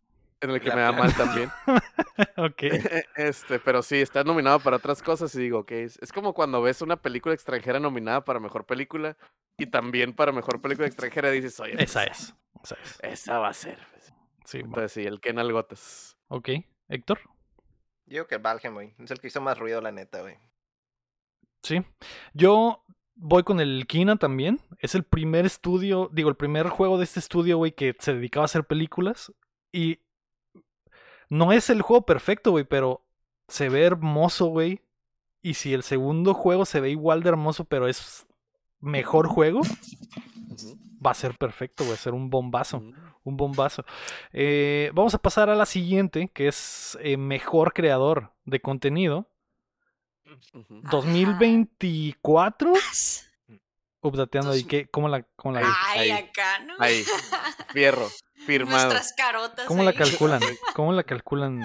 [0.41, 1.51] En el que la me da mal también.
[2.37, 2.63] ok.
[3.17, 6.63] Este, pero sí, está nominado para otras cosas y digo, ok, es, es como cuando
[6.63, 9.17] ves una película extranjera nominada para mejor película
[9.59, 12.35] y también para mejor película extranjera y dices, oye, pues, Esa es.
[12.63, 12.99] Esa es.
[13.03, 13.79] Esa va a ser.
[14.45, 14.67] Sí, va.
[14.67, 16.17] Entonces sí, el Kenal Gotas.
[16.29, 16.49] ok.
[16.89, 17.21] Héctor.
[18.07, 18.95] Yo digo que Valheim, güey.
[18.99, 20.37] Es el que hizo más ruido, la neta, güey.
[21.63, 21.85] Sí.
[22.35, 24.61] Yo voy con el Kina también.
[24.79, 28.45] Es el primer estudio, digo, el primer juego de este estudio, güey, que se dedicaba
[28.45, 29.33] a hacer películas.
[29.73, 30.01] Y
[31.31, 33.07] no es el juego perfecto, güey, pero
[33.49, 34.83] se ve hermoso, güey.
[35.41, 38.27] Y si el segundo juego se ve igual de hermoso, pero es
[38.81, 39.63] mejor juego,
[41.05, 42.83] va a ser perfecto, güey, a ser un bombazo.
[43.23, 43.85] Un bombazo.
[44.33, 49.31] Eh, vamos a pasar a la siguiente, que es eh, mejor creador de contenido.
[50.53, 50.81] Ujú.
[50.91, 52.73] 2024.
[54.03, 54.87] Updateando ahí, Dos- ¿qué?
[54.89, 56.25] ¿Cómo la, cómo la, Ay, ahí.
[56.25, 56.75] acá, ¿no?
[56.79, 57.05] Ahí,
[57.73, 58.09] fierro,
[58.47, 58.87] firmado.
[58.89, 59.67] Nuestras carotas.
[59.67, 60.41] ¿Cómo la calculan?
[60.75, 61.63] ¿Cómo la calculan?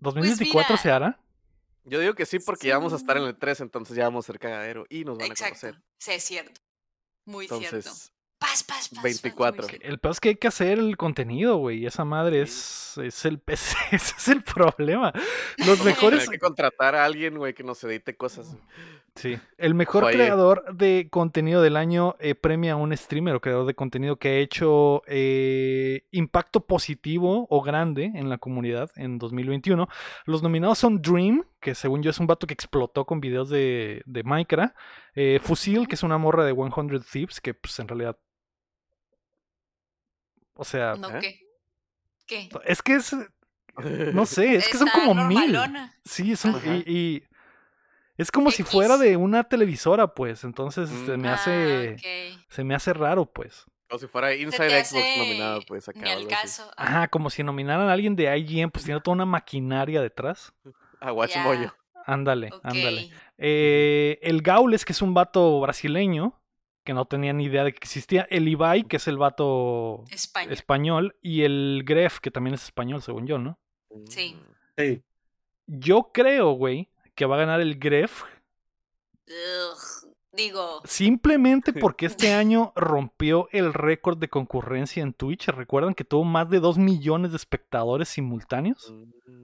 [0.00, 1.18] ¿2024 mira, se hará?
[1.84, 4.24] Yo digo que sí porque ya vamos a estar en el 3, entonces ya vamos
[4.24, 5.58] a ser cagadero y nos van a Exacto.
[5.60, 5.82] conocer.
[5.98, 6.60] Sí, es cierto.
[7.24, 7.64] Muy cierto.
[7.76, 9.68] Entonces, Paz, paz, paz, paz, muy 24.
[9.68, 9.86] cierto.
[9.86, 11.78] El peor es que hay que hacer el contenido, güey.
[11.82, 15.12] y Esa madre es, es el es- ese es el problema.
[15.58, 16.22] Los mejores.
[16.22, 18.46] hay que contratar a alguien, güey, que nos edite cosas.
[19.14, 19.38] Sí.
[19.58, 23.74] El mejor creador de contenido del año eh, premia a un streamer o creador de
[23.74, 29.86] contenido que ha hecho eh, impacto positivo o grande en la comunidad en 2021.
[30.24, 34.02] Los nominados son Dream, que según yo es un vato que explotó con videos de,
[34.06, 34.74] de Minecraft.
[35.14, 38.16] eh, Fusil, que es una morra de 100 Thieves, que pues en realidad.
[40.54, 41.20] O sea, No, ¿Eh?
[41.20, 41.40] ¿qué?
[42.26, 42.48] ¿Qué?
[42.64, 43.14] es que es.
[44.14, 45.58] No sé, es que son como mil.
[46.04, 47.22] Sí, son, y
[48.16, 50.44] es como si fuera de una televisora, pues.
[50.44, 51.20] Entonces se Mm.
[51.20, 51.96] me Ah, hace,
[52.48, 53.64] se me hace raro, pues.
[53.90, 56.00] O si fuera Inside Xbox nominado, pues acá.
[56.00, 56.40] Ni o al algo así.
[56.42, 56.70] caso.
[56.76, 60.52] Ajá, como si nominaran a alguien de IGN, pues tiene toda una maquinaria detrás.
[61.00, 61.42] A Watch Ya.
[61.42, 61.74] Moyo.
[62.06, 63.10] Ándale, ándale.
[63.38, 66.40] Eh, el Gaules, que es un vato brasileño,
[66.84, 68.26] que no tenía ni idea de que existía.
[68.30, 70.04] El Ibai, que es el vato
[70.50, 71.16] español.
[71.22, 73.58] Y el Gref, que también es español, según yo, ¿no?
[74.08, 74.34] Sí.
[74.34, 74.80] Mm.
[74.80, 75.02] Sí.
[75.66, 78.22] Yo creo, güey, que va a ganar el Gref
[79.26, 85.48] Ugh, digo, Simplemente porque este año rompió el récord de concurrencia en Twitch.
[85.48, 88.92] ¿Recuerdan que tuvo más de 2 millones de espectadores simultáneos?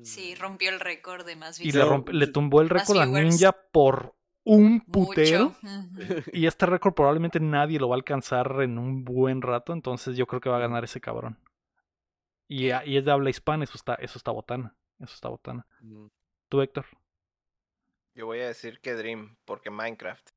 [0.02, 3.06] Sí, rompió el récord de más Y le, romp- le tumbó el récord a.
[3.06, 5.54] Ninja por un putero.
[6.32, 9.72] Y este récord probablemente nadie lo va a alcanzar en un buen rato.
[9.72, 11.38] Entonces yo creo que va a ganar ese cabrón.
[12.48, 14.74] Y, a- y es de habla hispana, eso está, eso está botana.
[14.98, 15.66] Eso está botana.
[15.82, 16.06] Mm.
[16.48, 16.86] ¿Tú, Héctor?
[18.18, 20.28] Yo voy a decir que Dream, porque Minecraft.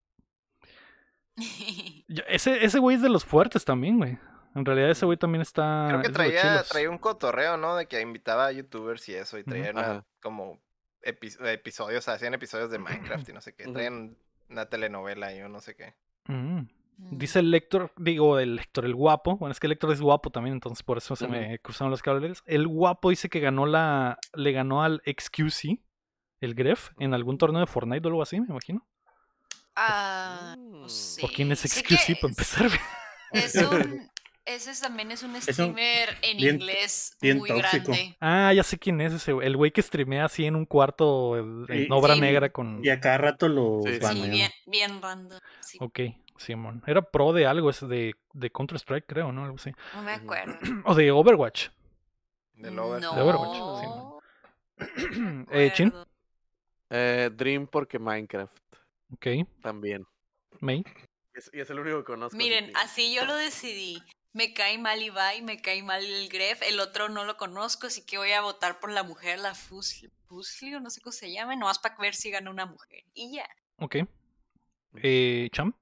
[2.08, 4.20] Yo- ese, ese güey es de los fuertes también, güey.
[4.54, 5.86] En realidad ese güey también está...
[5.90, 7.76] Creo que traía, un cotorreo, ¿no?
[7.76, 10.06] De que invitaba a youtubers y eso, y traía una- Ajá.
[10.22, 10.60] como
[11.02, 13.64] epi- episodios, hacían episodios de Minecraft y no sé qué.
[13.64, 14.16] Traían
[14.50, 15.96] una telenovela y yo no sé qué.
[16.28, 16.68] Mm.
[16.98, 19.38] Dice el lector, digo, el lector, el guapo.
[19.38, 22.04] Bueno, es que el lector es guapo también, entonces por eso se me cruzaron los
[22.04, 22.44] cables.
[22.46, 24.20] El guapo dice que ganó la.
[24.36, 25.80] Le ganó al XQC,
[26.42, 28.86] el Gref, en algún torneo de Fortnite o algo así, me imagino.
[29.76, 30.80] Ah, Mm.
[30.82, 31.26] pues sí.
[31.26, 32.70] ¿O quién es Sé XQC para empezar?
[33.32, 34.10] Es un,
[34.44, 37.92] ese también es un un streamer en bien- inglés bien muy tóxico.
[37.94, 38.18] grande.
[38.20, 39.48] ah, ya sé quién es ese, güey.
[39.48, 41.88] El güey que streamea así en un cuarto en Sí.
[41.90, 42.22] obra Sí.
[42.22, 42.84] negra con.
[42.84, 44.00] Y a cada rato lo Sí, sí.
[44.00, 44.26] banean.
[44.26, 45.40] Sí, bien, bien random.
[45.62, 46.00] sí, Ok,
[46.38, 46.84] Simón.
[46.88, 49.44] Era pro de algo, es de, de Counter-Strike, creo, ¿no?
[49.46, 49.72] Algo así.
[49.96, 50.58] no me acuerdo.
[50.86, 51.70] O de Overwatch.
[52.56, 53.02] Del Over.
[53.02, 53.16] No.
[53.16, 54.22] De Overwatch,
[55.52, 55.94] eh, Chin.
[56.92, 58.56] Eh, Dream porque Minecraft
[59.14, 59.28] Ok,
[59.62, 60.06] también.
[60.60, 60.84] May.
[61.34, 62.36] Y es, y es el único que conozco.
[62.36, 64.02] así Miren, que- así yo lo decidí.
[64.34, 68.06] Me cae mal Ibai, me cae mal el Gref, el otro no lo conozco, así
[68.06, 71.32] que voy a votar por la mujer, la Fusli, Fusli, o no sé cómo se
[71.32, 73.04] llama, nomás para ver si gana una mujer.
[73.14, 73.46] Y ya.
[73.78, 73.98] Ok.
[75.04, 75.74] Eh, Cham.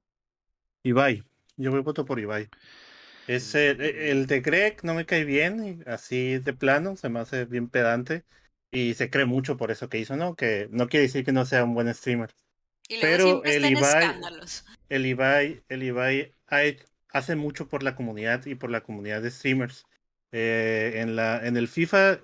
[0.84, 1.24] Ibai.
[1.58, 2.50] Yo voy voto por Ibai.
[3.28, 7.20] Es el, el de Greg no me cae bien, y así de plano, se me
[7.20, 8.24] hace bien pedante.
[8.72, 10.36] Y se cree mucho por eso que hizo, ¿no?
[10.36, 12.34] Que no quiere decir que no sea un buen streamer.
[12.88, 14.64] Y luego Pero el Ibai-.
[14.90, 16.34] El Ibai, el Ibai
[17.10, 19.86] hace mucho por la comunidad y por la comunidad de streamers.
[20.32, 22.20] Eh, en la, en el FIFA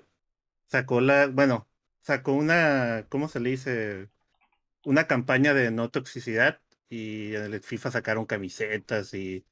[0.68, 1.68] sacó la, bueno,
[2.02, 4.08] sacó una, ¿cómo se le dice?
[4.84, 9.44] Una campaña de no toxicidad y en el FIFA sacaron camisetas y,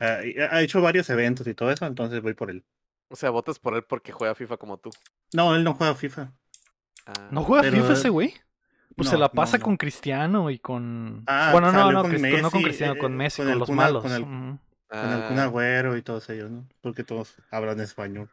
[0.00, 2.64] y ha hecho varios eventos y todo eso, entonces voy por él.
[3.08, 4.90] O sea, votas por él porque juega FIFA como tú.
[5.34, 6.32] No, él no juega FIFA.
[7.06, 8.34] Ah, ¿No juega Pero- FIFA ese güey?
[8.96, 9.64] Pues se la pasa no.
[9.64, 11.22] con Cristiano y con.
[11.28, 13.58] Ah, bueno, no, no, con no con Cristiano, eh, con eh, Messi, con con, el
[13.60, 14.02] los malos.
[14.02, 14.58] con el- Ujú.
[14.88, 16.66] Con el Kun ah, Agüero y todos ellos, ¿no?
[16.80, 18.28] Porque todos hablan español.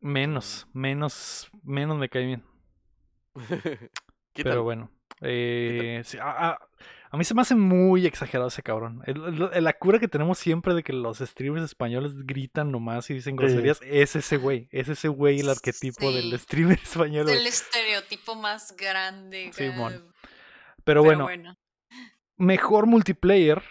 [0.00, 2.42] Menos, menos, menos me cae bien.
[4.34, 4.90] Pero bueno.
[5.22, 6.58] eh, sí, a,
[7.10, 9.02] a- mí se me hace muy exagerado ese cabrón.
[9.06, 13.14] El- el- la cura que tenemos siempre de que los streamers españoles gritan nomás y
[13.14, 14.68] dicen groserías es ese güey.
[14.70, 16.38] Es ese güey el arquetipo del Sí.
[16.38, 17.28] streamer español.
[17.28, 19.50] El estereotipo más grande.
[19.52, 19.92] Simón.
[19.94, 21.56] eh, Pero pero bueno, bueno.
[22.36, 23.62] mejor multiplayer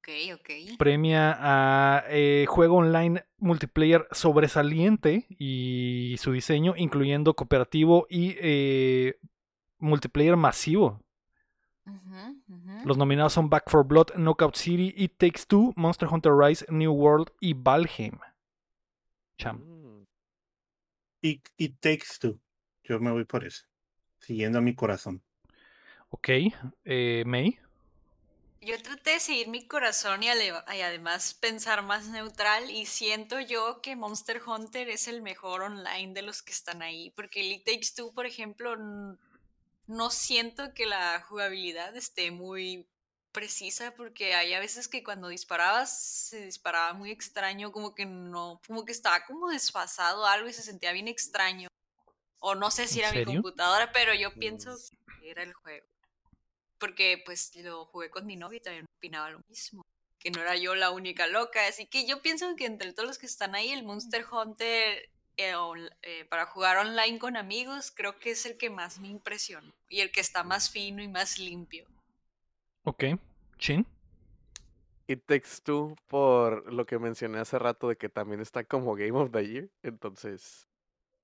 [0.00, 0.50] Ok, ok.
[0.78, 9.14] premia a eh, juego online multiplayer sobresaliente y su diseño, incluyendo cooperativo y eh,
[9.78, 11.02] multiplayer masivo.
[12.84, 16.92] Los nominados son Back for Blood, Knockout City, It Takes Two, Monster Hunter Rise, New
[16.92, 18.18] World y Valheim.
[19.38, 19.58] Cham.
[19.58, 20.06] Mm.
[21.22, 22.40] Y, y Takes Two.
[22.84, 23.64] Yo me voy por eso.
[24.20, 25.22] Siguiendo a mi corazón.
[26.10, 26.28] Ok.
[26.84, 27.58] Eh, May.
[28.60, 33.80] Yo traté de seguir mi corazón y, y además pensar más neutral y siento yo
[33.80, 37.64] que Monster Hunter es el mejor online de los que están ahí, porque el It
[37.64, 38.74] Takes Two, por ejemplo,
[39.88, 42.86] no siento que la jugabilidad esté muy
[43.32, 48.60] precisa porque hay a veces que cuando disparabas se disparaba muy extraño, como que no,
[48.66, 51.68] como que estaba como desfasado algo y se sentía bien extraño.
[52.38, 54.76] O no sé si ¿En era mi computadora, pero yo pienso
[55.20, 55.86] que era el juego.
[56.78, 59.84] Porque pues lo jugué con mi novio y también opinaba lo mismo,
[60.18, 63.18] que no era yo la única loca, así que yo pienso que entre todos los
[63.18, 68.18] que están ahí, el Monster Hunter eh, on- eh, para jugar online con amigos, creo
[68.18, 71.38] que es el que más me impresionó y el que está más fino y más
[71.38, 71.86] limpio.
[72.84, 73.04] Ok.
[73.58, 73.86] Chin.
[75.06, 79.12] It Takes Two por lo que mencioné hace rato de que también está como Game
[79.18, 79.68] of the Year.
[79.82, 80.68] Entonces,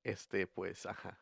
[0.03, 1.19] este, pues, ajá.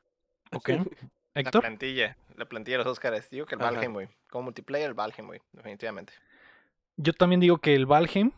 [0.53, 0.69] Ok.
[1.35, 1.63] La Héctor.
[1.63, 3.31] plantilla, la plantilla de los Oscars.
[3.31, 3.71] Digo que el Ajá.
[3.71, 4.09] Valheim, güey.
[4.29, 5.41] Como multiplayer, el Valheim, güey.
[5.53, 6.13] Definitivamente.
[6.99, 8.33] Yo también digo que el Valheim,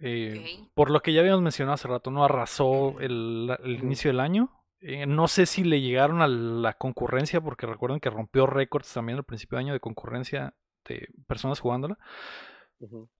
[0.00, 4.50] eh, por lo que ya habíamos mencionado hace rato, no arrasó el, inicio del año.
[4.80, 9.18] Eh, no sé si le llegaron a la concurrencia, porque recuerden que rompió récords también
[9.18, 11.98] al principio de año de concurrencia de personas jugándola.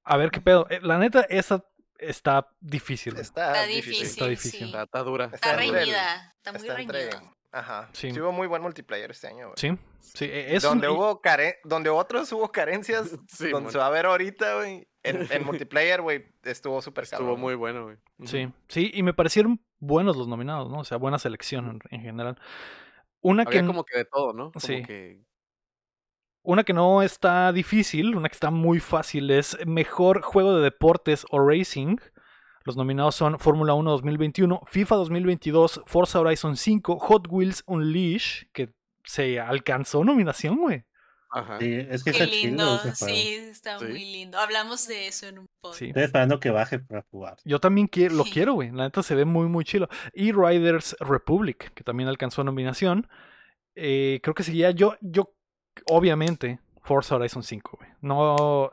[0.05, 0.66] A ver qué pedo.
[0.71, 1.64] Eh, la neta, esa
[1.99, 3.16] está difícil.
[3.16, 3.93] Está, Está difícil.
[3.93, 4.59] difícil, Está difícil.
[4.61, 4.64] sí.
[4.64, 5.31] Está, está dura.
[5.33, 7.35] Está reñida, está muy reñida.
[7.53, 7.89] Ajá.
[7.93, 8.13] Sí.
[8.13, 8.21] Sí.
[8.21, 9.55] hubo muy buen multiplayer este año, güey.
[9.57, 10.25] Sí, sí.
[10.27, 11.59] eh, Es donde un- hubo care...
[11.65, 14.87] donde otros hubo carencias, Sí, donde se va a ver ahorita, güey.
[15.03, 17.41] En, en multiplayer, güey, estuvo súper Estuvo cabrón.
[17.41, 17.97] muy bueno, güey.
[18.25, 20.81] Sí, sí, y me parecieron buenos los nominados, ¿no?
[20.81, 22.39] O sea, buena selección en, en general.
[23.23, 24.53] Una que, Había n- como que de todo, ¿no?
[24.53, 24.83] Como Sí.
[24.85, 25.23] que
[26.43, 31.27] una que no está difícil, una que está muy fácil es Mejor Juego de Deportes
[31.31, 31.97] o Racing.
[32.64, 38.70] Los nominados son Fórmula 1 2021, FIFA 2022, Forza Horizon 5, Hot Wheels Unleash, que
[39.05, 40.85] se alcanzó nominación, güey.
[41.33, 41.59] Ajá.
[41.61, 43.14] Sí, es que Qué está chido lindo, ese juego.
[43.16, 43.85] sí, está Sí.
[43.87, 44.37] muy lindo.
[44.38, 45.79] Hablamos de eso en un podcast.
[45.79, 45.87] Sí.
[45.87, 47.37] Estoy esperando que baje para jugar.
[47.44, 48.73] Yo también quiero, lo quiero, güey.
[48.73, 49.88] La neta se ve muy, muy chilo.
[50.12, 53.09] Y Riders Republic, que también alcanzó nominación.
[53.77, 55.33] Eh, creo que seguía yo, yo,
[55.87, 57.90] obviamente, Forza Horizon 5, güey.
[58.01, 58.70] No,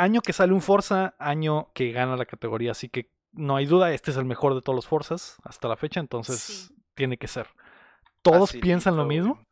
[0.00, 2.72] año que sale un Forza, año que gana la categoría.
[2.72, 5.76] Así que no hay duda, este es el mejor de todos los Forzas hasta la
[5.76, 6.74] fecha, entonces Sí.
[6.94, 7.48] tiene que ser.
[8.22, 9.44] ¿Todos Facilito, piensan lo mismo?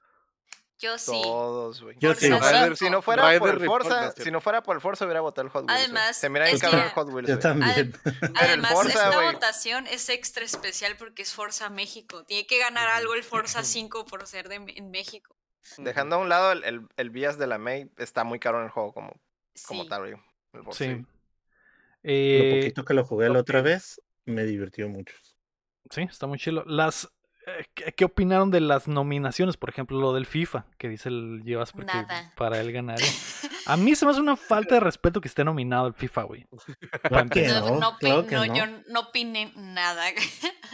[0.81, 1.11] Yo sí.
[1.23, 1.97] Todos, güey.
[1.99, 2.29] Yo sí.
[2.31, 5.21] Rider- Si no fuera Rider por el Forza, si no fuera por el Forza hubiera
[5.21, 5.83] votado el Hot Wheels.
[5.85, 7.29] Además, se mira es bien cabrón que- el Hot Wheels.
[7.29, 7.93] Yo también.
[8.37, 12.25] Además, Forza, esta votación es extra especial porque es Forza México.
[12.25, 15.35] Tiene que ganar algo el Forza 5 por ser de, en México.
[15.79, 18.67] Dejando a un lado el, el, el bias de la May, está muy caro en
[18.67, 19.13] el juego como,
[19.67, 20.15] como tal, güey.
[20.73, 20.89] Sí.
[20.89, 21.05] Lo
[22.05, 25.15] Eh, poquito que lo jugué la otra vez, me divirtió mucho.
[25.91, 26.65] Sí, está muy chilo.
[26.67, 27.11] Las,
[27.47, 29.57] eh, ¿qué, opinaron de las nominaciones?
[29.57, 32.33] Por ejemplo, lo del FIFA, que dice el Llevas porque Nada.
[32.37, 32.99] para él ganar.
[33.67, 36.47] A mí se me hace una falta de respeto que esté nominado el FIFA, güey.
[37.03, 38.55] Claro que No, no, claro que no, no.
[38.55, 40.05] yo no opiné nada.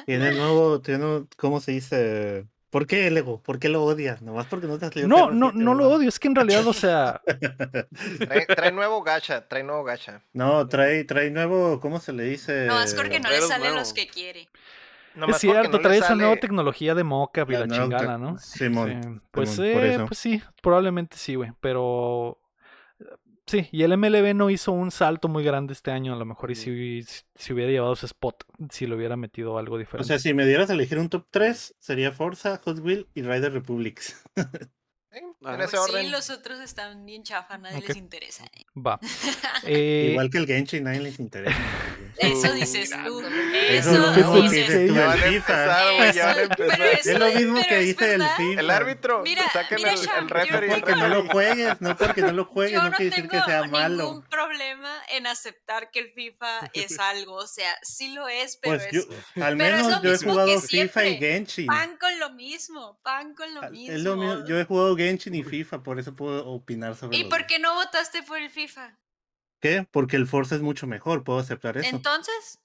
[0.07, 2.47] Tiene nuevo, tiene, ¿cómo se dice?
[2.75, 3.41] ¿Por qué el ego?
[3.41, 4.21] ¿Por qué lo odias?
[4.21, 6.09] Nomás porque no te has leído No, no, 7, no lo odio.
[6.09, 7.23] Es que en realidad, o sea,
[8.19, 10.23] Trae, trae nuevo gacha, trae nuevo gacha.
[10.33, 12.67] No, trae, trae nuevo, ¿cómo se le dice?
[12.67, 14.49] No, es porque no le salen los que quiere.
[15.15, 18.41] Nomás es cierto, no trae esa nueva tecnología de mocap y La chingada, ¿no?
[18.41, 21.53] Simón, Sí, Pues, Simón, eh, pues sí, probablemente sí, güey.
[21.61, 22.41] Pero
[23.47, 26.13] sí, y el MLB no hizo un salto muy grande este año.
[26.15, 27.03] A lo mejor y si,
[27.35, 30.05] si hubiera llevado ese spot, si lo hubiera metido algo O diferente.
[30.05, 33.53] sea, si me dieras a elegir un top 3, sería Forza, Hot Wheel y Rider
[33.53, 34.23] Republics.
[35.15, 35.55] Sí, Ajá.
[35.55, 36.05] en ese Pues orden.
[36.05, 37.89] sí, los otros están bien chafa, nadie Ok.
[37.89, 38.45] les interesa.
[38.55, 38.65] ¿eh?
[38.77, 38.99] Va.
[39.67, 41.57] Eh, Igual que el Genshin, nadie les interesa.
[42.19, 43.21] Eso dices tú.
[43.21, 44.95] Eso Eso, es lo mismo que dices tú.
[44.95, 46.79] Ya van a empezar, güey, ya van a Eso, empezar.
[46.79, 48.23] pero Es lo mismo que es dice el.
[48.23, 48.61] FIFA.
[48.61, 50.61] El árbitro, Mira, saquen mira, el, Sham, el referee.
[50.61, 53.11] tengo- el Porque no lo juegues, no porque no lo juegues, Yo no no quiere
[53.11, 54.25] decir que tengo sea ningún malo.
[54.31, 58.87] problema en aceptar que el FIFA es algo, o sea, sí lo es, pero Pues
[58.87, 59.01] es yo,
[59.43, 61.19] al pero es menos lo yo he jugado FIFA y.
[61.19, 61.67] Genshin.
[61.67, 63.95] pan con lo mismo, pan con lo mismo.
[63.97, 64.03] Es
[64.49, 67.59] yo he jugado Genshin y FIFA, por eso puedo opinar sobre ¿Y los por qué
[67.59, 68.99] no votaste por el FIFA?
[69.61, 69.87] ¿Qué?
[69.91, 71.89] Porque el Forza es mucho mejor, puedo aceptar eso.
[71.89, 72.61] Entonces,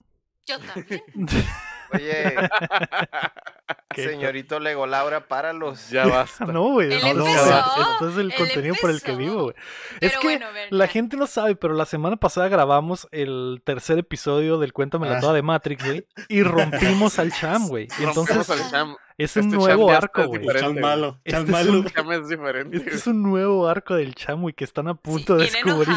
[0.45, 1.03] yo también.
[1.93, 2.35] Oye,
[3.93, 4.03] ¿Qué?
[4.07, 5.89] señorito Lego Laura, para los.
[5.89, 6.45] Ya basta.
[6.49, 6.89] No, güey.
[7.01, 9.55] No, no, Esto es el contenido por el que vivo, güey.
[9.99, 10.91] Es que bueno, a ver, la ya.
[10.91, 15.19] gente no sabe, pero la semana pasada grabamos el tercer episodio del Cuéntame la Ah.
[15.21, 16.07] toda de Matrix, güey.
[16.27, 17.87] Y rompimos al Cham, güey.
[17.99, 18.95] Y entonces Rompemos al Cham.
[19.17, 20.45] es un este nuevo arco, güey.
[20.47, 21.19] Este es malo.
[21.25, 22.77] un- Cham es diferente.
[22.77, 25.95] Este es un nuevo arco del Cham, güey, que están a punto de descubrir.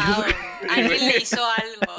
[0.69, 1.93] Alguien le hizo algo.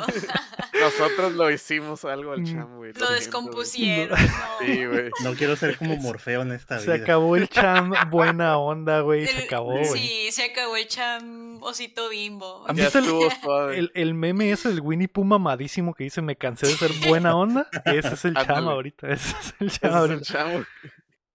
[0.85, 2.45] Nosotros lo hicimos algo al Mm.
[2.47, 2.93] cham, güey.
[2.95, 4.19] Lo descompusieron.
[4.19, 4.67] no.
[4.67, 5.11] Sí, güey.
[5.23, 7.03] No quiero ser como Morfeo en esta Se vida.
[7.05, 9.27] acabó el cham, buena onda, güey.
[9.27, 9.85] Se acabó, güey.
[9.87, 12.65] Sí, se acabó el cham osito bimbo.
[12.69, 12.99] ¿Han Ya visto
[13.71, 13.79] el-.
[13.79, 17.37] El, el meme es el Winnie Pooh mamadísimo que dice me cansé de ser buena
[17.37, 17.69] onda.
[17.85, 19.09] Ese es el cham ahorita.
[19.09, 20.21] Ese es el Ese cham es el ahorita.
[20.23, 20.65] cham, güey.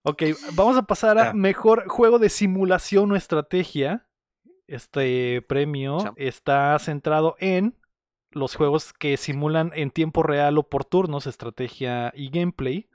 [0.04, 1.34] Ok, vamos a pasar a Ya.
[1.34, 4.06] mejor juego de simulación o estrategia.
[4.68, 6.14] Este premio Cham.
[6.18, 7.76] está centrado en
[8.32, 12.90] los juegos que simulan en tiempo real o por turnos estrategia y gameplay,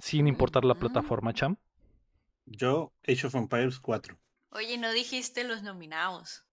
[0.00, 1.56] sin importar la plataforma, Cham.
[2.46, 4.18] Yo, Age of Empires 4.
[4.50, 6.44] Oye, no dijiste los nominados.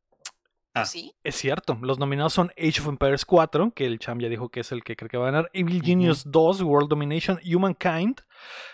[0.74, 0.86] Ah.
[0.86, 1.14] ¿Sí?
[1.24, 4.60] Es cierto, los nominados son Age of Empires 4, que el Cham ya dijo que
[4.60, 8.22] es el que cree que va a ganar, Evil Genius 2, World Domination, Humankind,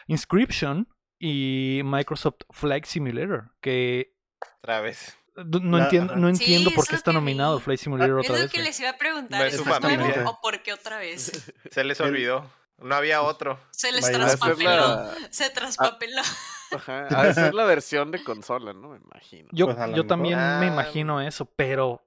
[0.07, 0.87] Inscription
[1.19, 4.15] y Microsoft Flight Simulator, que
[4.57, 5.15] Otra vez.
[5.45, 7.63] No La- entiendo, no Sí, entiendo por es qué lo está que nominado vi.
[7.63, 8.51] Flight Simulator Es otra lo vez.
[8.51, 8.67] que güey.
[8.67, 9.47] les iba a preguntar.
[9.47, 10.23] Es ¿Es su nuevo familia.
[10.29, 11.53] o por qué otra vez?
[11.71, 12.49] Se les El- olvidó.
[12.77, 13.59] No había otro.
[13.71, 14.69] Se les traspapeló.
[14.69, 16.21] la, Se traspapeló.
[16.71, 18.89] ajá, de ser la versión de consola, ¿no?
[18.89, 19.49] Me imagino.
[19.51, 22.03] Yo, Pues a lo yo también me imagino eso, pero,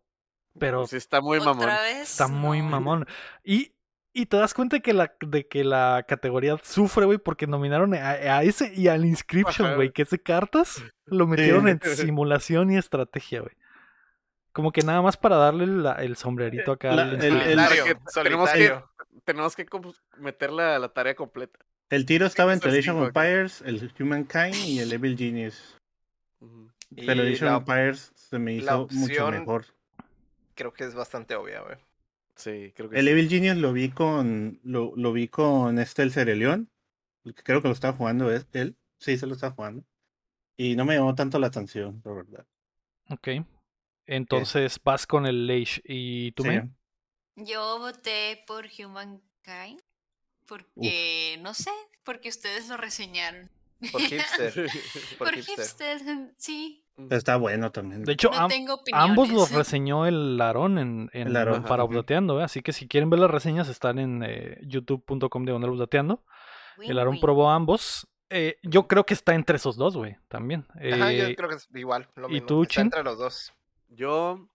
[0.58, 1.58] pero Sí, está muy mamón.
[1.58, 2.10] Otra vez.
[2.10, 3.06] está muy mamón.
[3.44, 3.73] Y,
[4.14, 8.10] y te das cuenta que la, de que la categoría sufre, güey, porque nominaron a,
[8.10, 11.80] a ese y al Inscription, güey, que ese cartas lo metieron en
[12.12, 13.54] simulación y estrategia, güey.
[14.52, 17.60] Como que nada más para darle la- el sombrerito acá La- al el- el-
[18.22, 18.80] tenemos que-.
[19.24, 19.66] Tenemos que
[20.18, 21.58] meter la, la tarea completa.
[21.90, 25.76] El tiro estaba entre el porque- Empires, el Humankind y el Evil Genius.
[26.94, 29.64] Pero el of Empires se me hizo mucho mejor.
[30.54, 31.76] creo que es bastante obvia, güey.
[32.36, 33.10] Sí, creo que El sí.
[33.12, 36.70] Evil Genius lo vi con lo, lo vi con este el Cereleón.
[37.44, 38.76] Creo que lo estaba jugando es- él.
[38.98, 39.84] Sí, se lo estaba jugando.
[40.56, 42.46] Y no me llamó tanto la atención, la verdad.
[43.10, 43.28] Ok.
[44.06, 46.48] Entonces vas con el Age y tú Sí.
[46.50, 46.70] me.
[47.36, 49.80] Yo voté por Humankind
[50.46, 51.70] porque, no sé,
[52.04, 53.50] porque ustedes lo reseñaron.
[53.90, 54.00] Por
[54.52, 54.70] hipster.
[55.18, 55.56] Por, Por hipster.
[55.98, 56.83] hipster, sí.
[57.10, 58.04] Está bueno también.
[58.04, 58.50] De hecho, No am-
[58.92, 61.82] ambos los reseñó el Larón en, en- El para.
[61.84, 62.44] Updateando, ¿eh?
[62.44, 66.24] así que si quieren ver las reseñas están en eh, youtube.com de Updateando.
[66.80, 67.20] El Aarón win.
[67.20, 68.08] probó ambos.
[68.30, 70.66] Eh, yo creo que está entre esos dos, güey, también.
[70.70, 72.08] Ajá, Eh, yo creo que es igual.
[72.16, 72.46] Lo ¿y mismo.
[72.46, 72.82] tú, Está Chin?
[72.84, 73.52] entre los dos.
[73.88, 74.48] Yo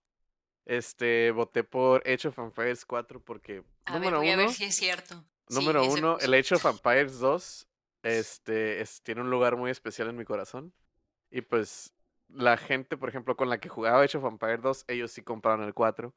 [0.66, 4.50] este voté por Age of Empires 4 porque A ver, número voy a uno, ver
[4.52, 5.24] si es cierto.
[5.48, 7.66] Número uno, el Age of Empires 2
[8.02, 10.72] este es- tiene un lugar muy especial en mi corazón.
[11.30, 11.92] Y pues
[12.34, 15.64] la gente, por ejemplo, con la que jugaba Age of Empires 2, ellos sí compraron
[15.64, 16.14] el 4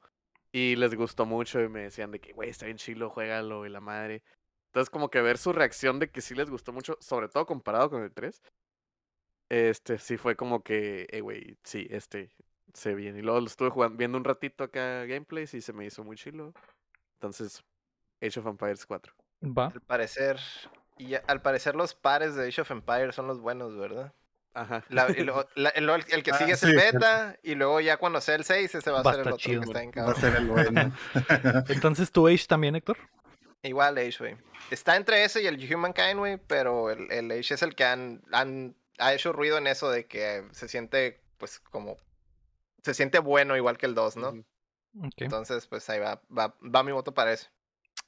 [0.52, 3.70] y les gustó mucho y me decían de que, güey, está bien chilo, juégalo y
[3.70, 4.22] la madre.
[4.66, 7.90] Entonces, como que ver su reacción de que sí les gustó mucho, sobre todo comparado
[7.90, 8.42] con el 3,
[9.48, 12.30] este sí fue como que, eh, güey, sí, este
[12.72, 13.16] se bien.
[13.16, 16.16] Y luego lo estuve jugando, viendo un ratito acá gameplays y se me hizo muy
[16.16, 16.52] chilo.
[17.14, 17.64] Entonces,
[18.20, 19.12] Age of Empires 4.
[19.42, 19.66] Va.
[19.66, 20.40] Al parecer.
[20.98, 24.14] Y al parecer los pares de Age of Empires son los buenos, ¿verdad?
[24.54, 24.84] Ajá.
[24.88, 25.08] La-
[25.56, 28.44] la- el, el que Ah, sigue es el beta y luego ya cuando sea el
[28.44, 29.60] 6 ese va a Va ser el otro chido.
[29.62, 30.20] que está en Va a cabrón.
[30.20, 30.92] ser el bueno.
[31.68, 32.96] Entonces tu Age también, Héctor.
[33.62, 34.36] Igual Age, güey.
[34.70, 38.22] Está entre ese y el Humankind, güey, pero el, el Age es el que han,
[38.32, 41.96] han ha hecho ruido en eso de que se siente, pues, como...
[42.84, 44.34] Se siente bueno igual que el 2, ¿no?
[45.16, 47.48] Entonces, pues ahí va, va, va mi voto para ese.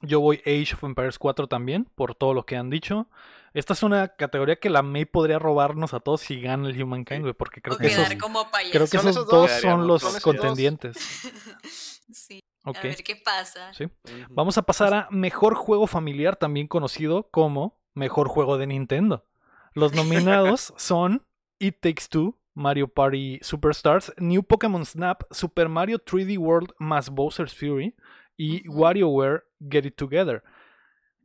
[0.01, 3.07] Yo voy Age of Empires 4 también, por todo lo que han dicho.
[3.53, 7.21] Esta es una categoría que la May podría robarnos a todos si gana el Humankind,
[7.21, 9.61] güey, porque creo o que esos, creo que esos esos dos dos.
[9.61, 10.97] son los Son contendientes.
[12.13, 12.43] sí.
[12.63, 12.77] Ok.
[12.77, 13.73] A ver qué pasa.
[13.73, 13.89] Sí.
[14.29, 19.25] Vamos a pasar a Mejor Juego Familiar, también conocido como Mejor Juego de Nintendo.
[19.73, 21.25] Los nominados son
[21.57, 27.55] It Takes Two, Mario Party Superstars, New Pokémon Snap, Super Mario 3D World más Bowser's
[27.55, 27.95] Fury
[28.37, 28.79] y Ujú.
[28.79, 30.43] WarioWare Get It Together.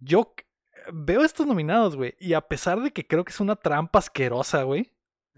[0.00, 0.34] Yo
[0.92, 4.62] veo estos nominados, güey, y a pesar de que creo que es una trampa asquerosa,
[4.64, 4.92] güey,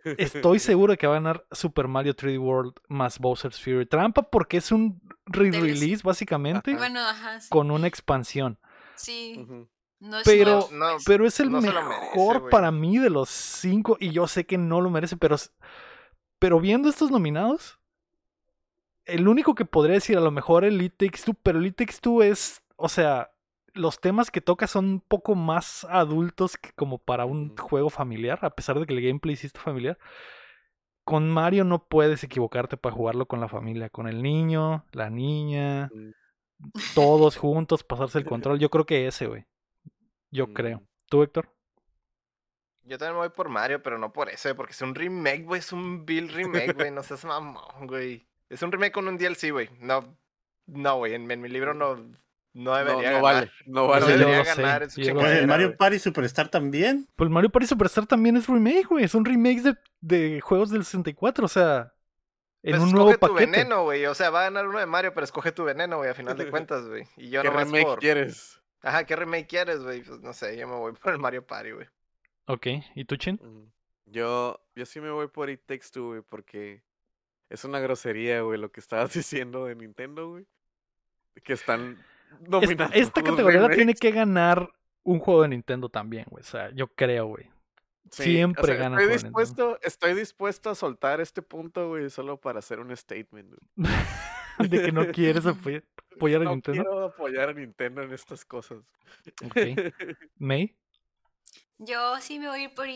[0.04, 3.86] estoy seguro de que va a ganar Super Mario 3D World más Bowser's Fury.
[3.86, 6.78] Trampa porque es un re-release, básicamente, Ajá.
[6.78, 7.40] Bueno, ajá.
[7.40, 7.48] Sí.
[7.50, 8.58] con una expansión.
[8.96, 9.36] sí.
[9.42, 9.68] Ujú.
[10.00, 10.96] No es Pero- No.
[11.06, 13.96] Pero es el no mejor merece, para mí de los cinco.
[13.98, 15.36] Y yo sé que no lo merece, pero,
[16.38, 17.78] pero viendo estos nominados,
[19.06, 21.76] el único que podría decir a lo mejor el It Takes Two, pero el It
[21.76, 23.30] Takes Two es, o sea,
[23.72, 28.38] los temas que toca son un poco más adultos que como para un juego familiar,
[28.42, 29.98] a pesar de que el gameplay sí está familiar.
[31.04, 35.90] Con Mario no puedes equivocarte para jugarlo con la familia, con el niño, la niña,
[35.92, 36.12] Mm.
[36.94, 38.58] todos juntos, pasarse el control.
[38.58, 39.44] Yo creo que ese, güey.
[40.30, 40.78] Yo creo.
[40.78, 40.86] Mm.
[41.10, 41.52] ¿Tú, Héctor?
[42.84, 45.58] Yo también me voy por Mario, pero no por ese, porque es un remake, güey.
[45.58, 46.90] Es un Bill remake, güey.
[46.90, 48.26] No seas mamón, güey.
[48.54, 49.68] Es un remake con un DLC, güey.
[49.80, 50.16] No,
[50.66, 51.14] no, güey.
[51.14, 51.96] En, en mi libro no.
[51.96, 52.14] No
[52.54, 53.22] No, debería no ganar.
[53.22, 54.06] vale, no No vale.
[54.06, 55.38] Yo debería ganar Pues sé.
[55.40, 55.76] el Mario.
[55.76, 57.08] Party Superstar también.
[57.16, 59.08] Pues Mario Party Superstar también es remake, güey.
[59.08, 61.92] Son remakes de, de juegos del 64, o sea,
[62.62, 63.50] en Pues un escoge nuevo tu paquete.
[63.50, 64.06] veneno, güey.
[64.06, 66.36] O sea, va a ganar uno de Mario, pero escoge tu veneno, güey, a final
[66.38, 67.04] de cuentas, güey.
[67.16, 67.98] Y yo ¿Qué remake por...
[67.98, 68.60] quieres?
[68.82, 70.02] Ajá, ¿qué remake quieres, güey?
[70.02, 71.86] Pues no sé, yo me voy por el Mario Party, güey.
[72.46, 73.40] Ok, ¿y tú, Chin?
[73.42, 73.72] Mm,
[74.12, 76.84] Yo, yo sí me voy por It Takes Two, güey, porque
[77.54, 80.46] es una grosería, güey, lo que estabas diciendo de Nintendo, güey.
[81.42, 81.98] Que están
[82.42, 82.94] Esta, nominando.
[82.94, 84.70] esta categoría la tiene que ganar
[85.02, 86.42] un juego de Nintendo también, güey.
[86.42, 87.50] O sea, yo creo, güey.
[88.10, 92.36] Sí, siempre o sea, gana Estoy dispuesto, estoy dispuesto a soltar este punto, güey, solo
[92.38, 93.48] para hacer un statement.
[93.76, 93.90] güey.
[94.70, 95.82] de que no quieres apoy-
[96.14, 96.82] apoyar a No Nintendo.
[96.82, 98.78] quiero apoyar a Nintendo en estas cosas.
[99.44, 99.56] Ok.
[100.38, 100.76] May.
[101.78, 102.88] Yo sí me voy a ir por.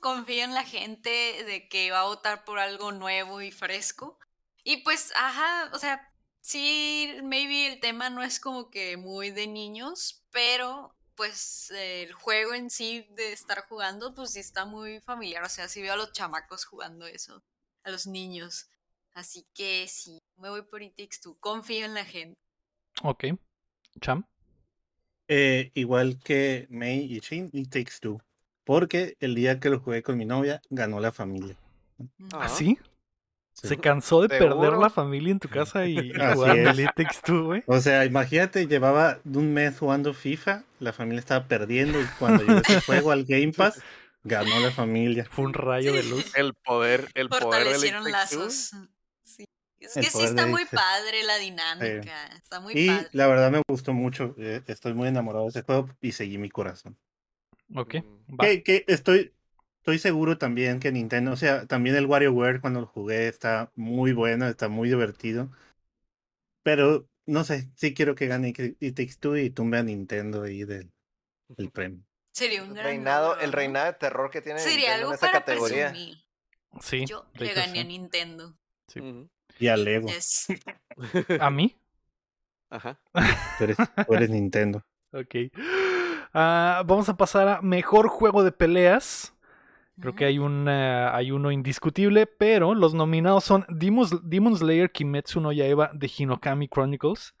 [0.00, 4.18] Confío en la gente de que va a votar por algo nuevo y fresco.
[4.62, 6.10] Y pues, ajá, o sea,
[6.40, 12.54] sí, maybe el tema no es como que muy de niños, pero pues el juego
[12.54, 15.44] en sí de estar jugando, pues sí está muy familiar.
[15.44, 17.42] O sea, sí veo a los chamacos jugando eso,
[17.84, 18.68] a los niños.
[19.12, 20.96] Así que sí, me voy por It.
[21.38, 22.40] Confío en la gente.
[23.02, 23.24] Ok.
[24.00, 24.26] Cham.
[25.28, 28.20] Eh, igual que May y Shin y Takes Two.
[28.64, 31.56] Porque el día que lo jugué con mi novia, ganó la familia.
[32.32, 32.78] Ah, ¿Así?
[33.52, 33.68] Sí.
[33.68, 34.80] ¿Se cansó de perder ¿Seguro?
[34.80, 36.58] la familia en tu casa y, y jugar.
[36.58, 37.62] Elite Takes Two, güey?
[37.66, 42.58] O sea, imagínate, llevaba un mes jugando FIFA, la familia estaba perdiendo y cuando llegó
[42.58, 43.80] ese juego al Game Pass,
[44.24, 45.26] ganó la familia.
[45.30, 46.34] Fue un rayo de luz.
[46.34, 48.48] El poder, el poder It Takes Two.
[49.88, 49.90] Sí.
[49.90, 52.26] Es El que sí está muy padre la dinámica.
[52.36, 53.08] Está muy Y padre.
[53.12, 56.48] la verdad me gustó mucho, eh, estoy muy enamorado de ese juego y seguí mi
[56.50, 56.96] corazón.
[57.74, 57.96] Ok.
[58.28, 58.36] Mm.
[58.38, 59.32] Que, que estoy,
[59.78, 64.12] estoy seguro también que Nintendo, o sea, también el WarioWare cuando lo jugué está muy
[64.12, 65.50] bueno, está muy divertido.
[66.62, 70.42] Pero no sé, sí quiero que gane It It Takes Two y tumbe a Nintendo
[70.42, 70.90] ahí del,
[71.48, 72.02] del premio.
[72.32, 75.26] Sería un gran reinado, el reinado de terror que tiene Sería Nintendo algo en esa
[75.26, 75.90] para categoría.
[75.90, 76.24] presumir.
[76.80, 77.04] Sí.
[77.06, 77.88] Yo le gané a sí.
[77.88, 78.56] Nintendo.
[78.88, 79.00] Sí.
[79.00, 79.28] Ujú.
[79.58, 80.46] Y a Lego, Yes.
[81.40, 81.76] ¿A mí?
[82.70, 82.98] Ajá.
[83.58, 83.76] tú eres,
[84.06, 84.84] tú eres Nintendo.
[85.12, 85.34] Ok.
[86.32, 89.30] Ah, vamos a pasar a mejor juego de peleas.
[90.00, 95.40] Creo que hay, un, hay uno indiscutible, pero los nominados son Demon, Demon Slayer Kimetsu
[95.40, 97.32] no Yaiba de Hinokami Chronicles.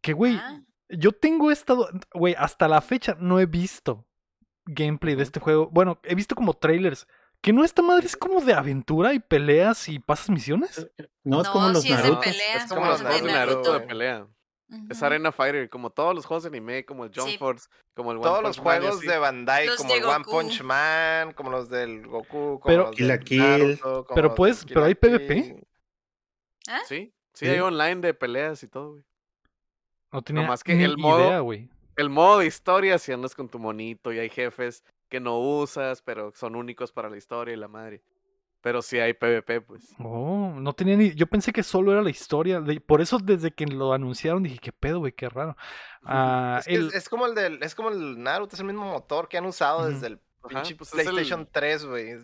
[0.00, 1.74] Que, güey, Ah, yo tengo esta...
[1.74, 4.04] do- Güey, hasta la fecha no he visto
[4.66, 5.68] gameplay de este juego.
[5.70, 7.06] Bueno, he visto como trailers.
[7.40, 10.90] Que no, esta madre es como de aventura y peleas y pasas misiones.
[11.24, 12.28] No, es No, como los sí es de Naruto.
[12.28, 14.26] Es como los de juegos de Naruto, Naruto de pelea.
[14.90, 15.06] Es ujú.
[15.06, 17.38] Arena Fighter, como todos los juegos de anime, como el Jump Sí.
[17.38, 19.98] Force, como el One Todos los Punch Man y juegos de Bandai, Los como de
[19.98, 20.24] el One.
[20.24, 23.40] Punch Man, como los del Goku, como Pero- los del Kill.
[23.40, 25.64] Naruto, como Pero puedes- pero hay PvP.
[26.68, 26.80] ¿Ah?
[26.86, 27.48] Sí, sí, Sí.
[27.50, 29.04] hay online de peleas y todo, güey.
[30.12, 31.70] No tenía Nomás que ni el modo- idea, güey.
[31.98, 36.00] El modo de historia, si andas con tu monito y hay jefes que no usas,
[36.00, 38.02] pero son únicos para la historia y la madre.
[38.60, 39.94] Pero sí hay PvP, pues.
[39.98, 41.14] Oh, no tenía ni.
[41.14, 42.60] Yo pensé que solo era la historia.
[42.60, 45.12] de- Por eso, desde que lo anunciaron, dije, ¿qué pedo, güey?
[45.12, 45.56] Qué raro.
[46.02, 48.66] Ah, Es, que el- es, es como el del, es como el Naruto, es el
[48.66, 52.16] mismo motor que han usado desde el Ajá, pues el- PlayStation 3, güey.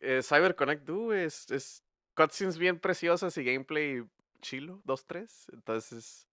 [0.00, 1.82] Eh, Cyber Connect Do güey, es, es
[2.14, 4.02] cutscenes bien preciosas y gameplay
[4.40, 5.46] chilo, 2-3.
[5.52, 6.26] Entonces,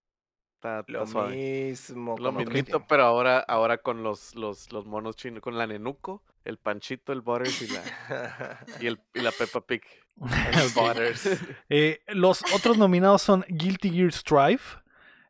[0.60, 1.36] está, Lo suave.
[1.36, 2.16] mismo.
[2.20, 6.57] Lo mismito, pero ahora, ahora con los, los, los monos chinos, con la Nenuco, el
[6.57, 9.82] Panchito, el Butters y la, y el, y la Peppa Pig.
[10.20, 11.30] El Butters.
[11.70, 14.60] eh, los otros nominados son Guilty Gear Strive,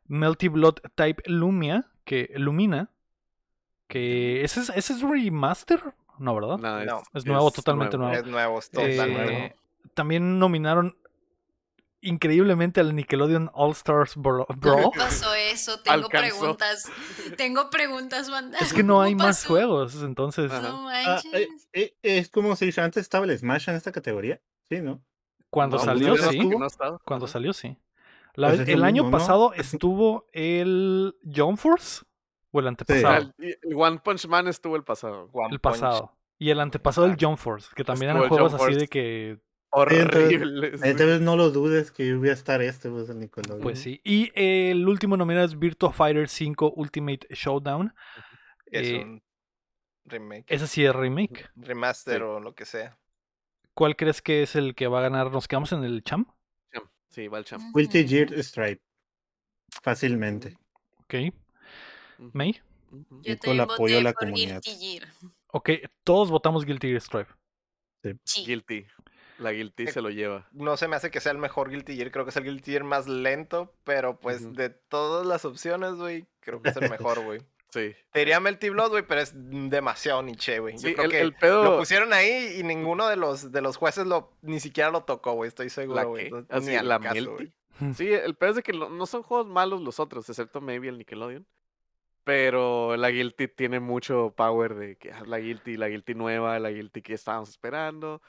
[0.08, 2.90] Melty Blood Type Lumia, que Lumina,
[3.86, 5.80] que ese es, ese es remaster,
[6.18, 6.58] no, ¿verdad?
[6.58, 8.12] No, No, es nuevo, totalmente nuevo.
[8.14, 9.56] es nuevo, es Eh, totalmente.
[9.94, 10.96] también nominaron
[12.02, 14.46] increíblemente al Nickelodeon All Stars Brawl.
[14.60, 15.80] ¿Cómo pasó eso?
[15.80, 16.38] Tengo Alcanzó.
[16.38, 16.90] preguntas.
[17.36, 18.58] Tengo preguntas, banda.
[18.60, 20.50] Es que no ¿Cómo hay más juegos, entonces.
[20.52, 21.32] No Ah, manches.
[21.34, 24.40] eh, eh, es como si antes estaba el Smash en esta categoría.
[24.68, 25.02] Sí, ¿no?
[25.50, 26.68] cuando No, salió pues, no sí, no
[27.04, 27.32] cuando Ajá.
[27.32, 27.76] salió sí.
[28.34, 29.18] La Pues el año mismo, ¿no?
[29.18, 32.04] pasado estuvo el John Force
[32.52, 35.28] o el Ah, antepasado, el, el One Punch Man estuvo el pasado.
[35.32, 35.74] One el Punch.
[35.74, 36.16] pasado.
[36.38, 39.40] Y el antepasado el Ah, John Force, que también estuvo eran juegos así de que
[39.70, 40.82] Horribles.
[40.82, 43.60] Entonces no lo dudes que voy a estar este, pues, el Nickelodeon.
[43.60, 44.00] pues sí.
[44.04, 47.94] Y el último nominado es Virtua Fighter 5 Ultimate Showdown.
[48.66, 49.22] Es Eh, un
[50.04, 50.44] remake.
[50.48, 51.48] Ese sí es remake.
[51.56, 52.22] Remaster Sí.
[52.22, 52.98] o lo que sea.
[53.74, 55.30] ¿Cuál crees que es el que va a ganar?
[55.30, 56.28] ¿Nos quedamos en el champ?
[56.72, 56.86] Champ.
[57.08, 57.62] Sí, va el champ.
[57.74, 58.06] Guilty.
[58.08, 58.82] Gear Stripe.
[59.82, 60.56] Fácilmente.
[60.98, 61.14] Ok.
[62.32, 62.60] May.
[63.22, 64.60] Yo y con el apoyo de voté la por comunidad.
[64.64, 65.08] Guilty Gear.
[65.52, 65.70] Ok,
[66.04, 67.28] todos votamos Guilty Gear Strive.
[68.24, 68.44] Sí.
[68.44, 68.86] Guilty.
[69.40, 70.46] La Guilty Eh, se lo lleva.
[70.52, 72.72] No se me hace que sea el mejor Guilty Gear, creo que es el Guilty
[72.72, 77.20] Gear más lento, pero pues de todas las opciones, güey, creo que es el mejor,
[77.24, 77.40] güey.
[77.72, 77.94] Sí.
[78.10, 80.74] Te diría Melty Blood, güey, pero es demasiado niche, güey.
[80.74, 81.78] Yo Sí, creo el, que el lo pedo.
[81.78, 85.46] pusieron ahí y ninguno de los, de los jueces lo, ni siquiera lo tocó, güey,
[85.46, 86.32] estoy ¿La seguro, güey.
[86.48, 87.30] Así, ni la caso, Melty.
[87.30, 87.52] güey.
[87.94, 90.88] Sí, el pedo es de que lo- no son juegos malos los otros, excepto maybe
[90.88, 91.46] el Nickelodeon.
[92.24, 96.70] Pero la Guilty tiene mucho power de que ah, la Guilty, la Guilty nueva, la
[96.70, 98.20] Guilty que estábamos esperando.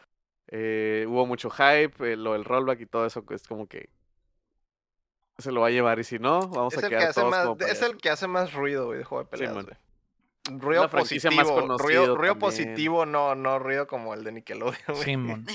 [0.52, 3.89] Eh, hubo mucho hype, eh, lo del rollback y todo eso, que es como que
[5.38, 5.99] se lo va a llevar.
[5.99, 8.28] Y si no, vamos Es a que quedar todos más, como es el que hace
[8.28, 9.66] más ruido, güey, de juego de peleas, güey.
[10.49, 15.04] Ruido más positivo, ruido, positivo, no, no ruido como el de Nickelodeon, güey.
[15.04, 15.45] Simón.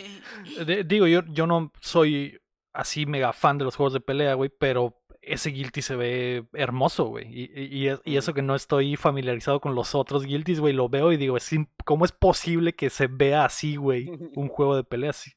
[0.66, 2.38] De- digo, yo, yo no soy
[2.72, 4.94] así mega fan de los juegos de pelea, güey, pero
[5.26, 7.26] ese Guilty se ve hermoso, güey.
[7.28, 10.72] Y, y- y es- y eso que no estoy familiarizado con los otros Guilties, güey,
[10.72, 11.36] lo veo y digo,
[11.84, 14.06] ¿cómo es posible que se vea así, güey?
[14.36, 15.32] Un juego de pelea así.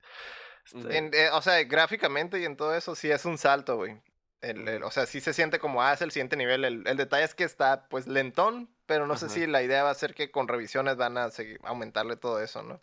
[0.65, 4.01] Este, En- eh, o sea, gráficamente y en todo eso sí es un salto, güey.
[4.41, 6.63] El- el- o sea, sí se siente como, ah, es el siguiente nivel.
[6.63, 9.89] El, el detalle es que está, pues, lentón, pero no sé si la idea va
[9.89, 12.81] a ser que con revisiones van a seguir, aumentarle todo eso, ¿no?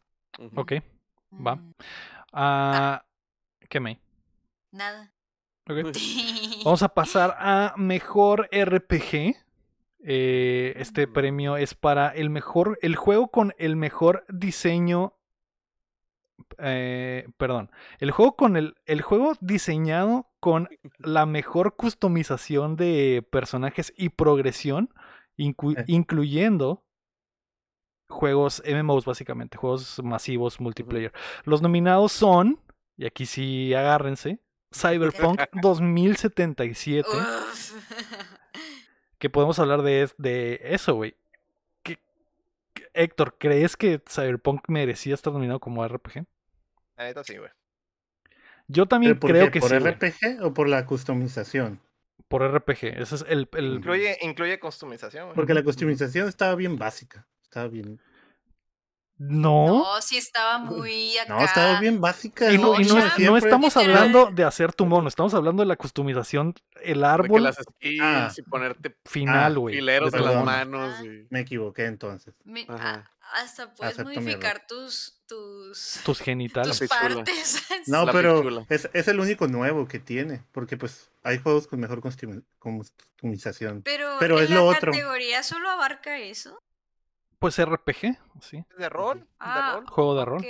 [0.57, 0.72] Ok,
[1.46, 1.54] va.
[1.57, 1.72] Mm,
[2.32, 3.04] Ah,
[3.70, 3.98] ¿Qué me?
[4.70, 5.12] Nada.
[6.64, 9.34] Vamos a pasar a mejor RPG.
[10.08, 11.12] Eh, este Mm.
[11.12, 15.12] premio es para el mejor, el juego con el mejor diseño.
[16.58, 23.92] eh, perdón, el juego con el, el juego diseñado con la mejor customización de personajes
[23.96, 24.90] y progresión,
[25.38, 25.84] inclu- Eh.
[25.88, 26.84] incluyendo
[28.08, 31.12] juegos MMOs básicamente, juegos masivos multiplayer.
[31.44, 32.60] Los nominados son,
[32.98, 34.38] y aquí sí agárrense,
[34.74, 37.72] Cyberpunk 2077, Uf.
[39.18, 41.14] que podemos hablar de, de eso, güey.
[41.82, 41.98] ¿Qué-
[42.74, 46.24] qué- Héctor, ¿crees que Cyberpunk merecía estar nominado como RPG?
[46.96, 47.50] La neta sí, güey.
[48.68, 49.50] Yo también ¿Pero por creo qué?
[49.52, 51.80] que ¿Por sí, güey, RPG o por la customización?
[52.28, 53.00] por RPG.
[53.00, 55.36] Ese es el, el- Incluye, incluye customización, güey.
[55.36, 57.24] Porque la customización estaba bien básica.
[57.42, 58.00] Estaba bien.
[59.18, 59.66] No.
[59.66, 61.34] No, sí estaba muy acá.
[61.34, 62.52] No, estaba bien básica.
[62.52, 63.38] Y no, y no, como es- no siempre.
[63.38, 63.96] estamos Literal.
[63.96, 67.58] hablando de hacer tu mono, estamos hablando de la customización, el De que árbol las
[68.02, 68.30] Ah.
[68.36, 69.74] y ponerte final, Ah, güey.
[69.76, 70.94] fileros de en las manos.
[70.98, 71.04] Ah.
[71.04, 71.26] Y...
[71.30, 72.34] Me equivoqué entonces.
[72.44, 73.10] Mi- Ajá.
[73.20, 76.78] a- hasta puedes Acepto modificar tus tus Tus genitales.
[76.78, 77.62] tus partes.
[77.88, 80.42] No, La pero es, es el único nuevo que tiene.
[80.52, 82.00] Porque pues hay juegos con mejor
[82.58, 83.82] customización.
[83.82, 84.92] Pero, Pero en es la lo otro.
[84.92, 86.58] categoría solo abarca eso.
[87.39, 88.64] Pues RPG, sí.
[88.70, 89.20] ¿Es de rol?
[89.20, 89.87] ¿De Ah, rol?
[89.89, 90.45] Juego de rol.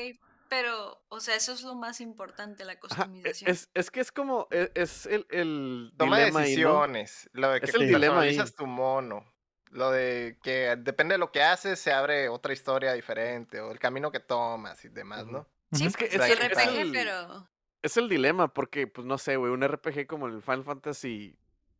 [0.48, 3.50] Pero, o sea, eso es lo más importante, la Ajá, e- customización.
[3.50, 6.68] Es, es que es como, e- es, el, el Toma dilema ahí, ¿no?
[6.86, 7.30] decisiones.
[7.32, 8.38] Lo de que Es el dilema ahí.
[8.56, 9.24] tu mono.
[9.70, 13.60] Lo de que depende de lo que haces, se abre otra historia diferente.
[13.60, 15.26] O el camino que tomas y demás.
[15.26, 15.48] ¿no?
[15.72, 15.86] Sí.
[15.86, 17.48] Es que pues, es el- RPG, es el- pero
[17.82, 21.36] Es el dilema, porque, pues no sé, güey, un RPG como el Final Fantasy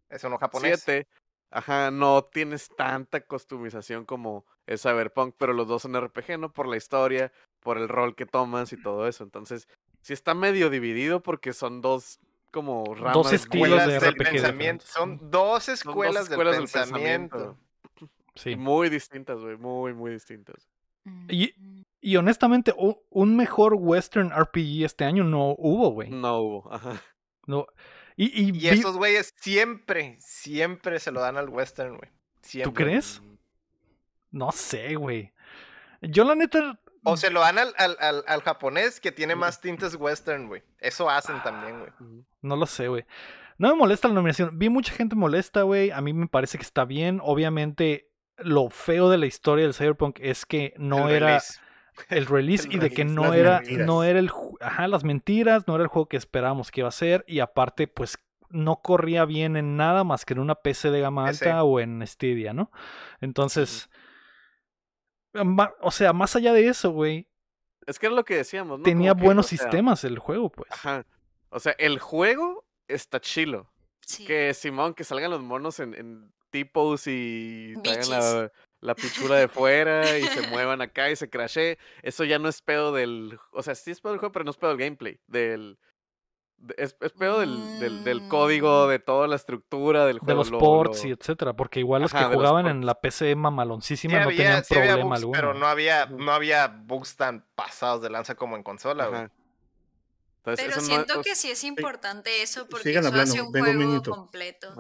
[0.09, 0.83] Es uno japonés.
[0.85, 1.07] 7,
[1.57, 6.53] ajá, no tienes tanta customización como el Cyberpunk, pero los dos son RPG, ¿no?
[6.53, 9.25] Por la historia, por el rol que tomas y todo eso.
[9.25, 9.69] Entonces,
[10.03, 12.21] sí está medio dividido porque son dos
[12.53, 13.33] como ramas.
[13.33, 14.85] estilos muy- de Escuelas del RPG pensamiento.
[14.87, 17.57] Son dos son dos escuelas, escuelas del pensamiento.
[18.37, 18.55] Sí.
[18.55, 20.69] Muy distintas, güey, muy, muy distintas.
[21.29, 21.55] Y-
[22.03, 22.75] Y honestamente,
[23.11, 26.11] un mejor Western RPG este año no hubo, güey.
[26.11, 27.03] No hubo, ajá.
[27.47, 27.67] No.
[28.17, 32.11] Y, y Y vi- esos güeyes siempre, siempre se lo dan al western, güey.
[32.43, 32.85] Siempre.
[32.85, 33.21] crees?
[34.31, 35.33] no sé, güey.
[36.03, 39.61] Yo la neta, O se lo dan al, al, al, al japonés que tiene más
[39.61, 40.63] tintes western, güey.
[40.79, 41.91] Eso hacen también, güey.
[42.01, 42.25] Ujú.
[42.43, 43.05] no lo sé, güey.
[43.59, 44.59] No me molesta la nominación.
[44.59, 45.91] Vi mucha gente molesta, güey.
[45.91, 47.21] A mí me parece que está bien.
[47.23, 51.59] Obviamente, lo feo de la historia del Cyberpunk es que no El era release.
[52.09, 53.87] El release El y de que no era mentiras.
[53.87, 54.31] no era el
[54.61, 57.89] ajá, las mentiras, no era el juego que esperábamos que iba a ser y aparte
[57.89, 58.19] pues
[58.49, 61.51] no corría bien en nada más que en una PC de gama PC.
[61.51, 62.71] alta o en Stadia, ¿no?
[63.21, 63.89] Entonces
[65.81, 67.29] o sea, más allá de eso, güey,
[67.87, 68.85] Es que era lo que decíamos, ¿no?
[68.85, 70.71] tenía Como que, buenos o sea, sistemas el juego, pues.
[70.73, 71.05] Ajá.
[71.51, 73.71] O sea, el juego está chilo.
[74.01, 74.25] sí.
[74.25, 78.53] Que Simón, que salgan los monos en, en tipos y traigan la.
[78.81, 81.79] La pichula de fuera y se muevan acá y se crashee.
[82.03, 83.39] Eso ya no es pedo del.
[83.53, 85.19] O sea, sí es pedo del juego, pero no es pedo del gameplay.
[85.27, 85.79] Del.
[86.59, 88.91] de- Es, es pedo del, del, del código, Mm.
[88.91, 90.39] de toda la estructura del De juego.
[90.39, 92.87] los lo- ports lo- y etcétera, porque igual los Ajá, que de los jugaban en
[92.87, 95.39] la PC Sí mamaloncísima no había, tenían sí había problema bugs, alguno.
[95.39, 99.21] pero no había, no había bugs tan pasados de lanza como en consola, güey.
[99.23, 99.33] Ajá.
[100.39, 103.41] Entonces, Pero eso no- siento que sea, sí es importante eso porque eso hablando, hace
[103.43, 104.73] un juego completo.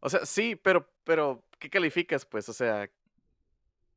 [0.00, 2.48] O sea, sí, pero, pero, ¿qué calificas, pues?
[2.48, 2.90] O sea,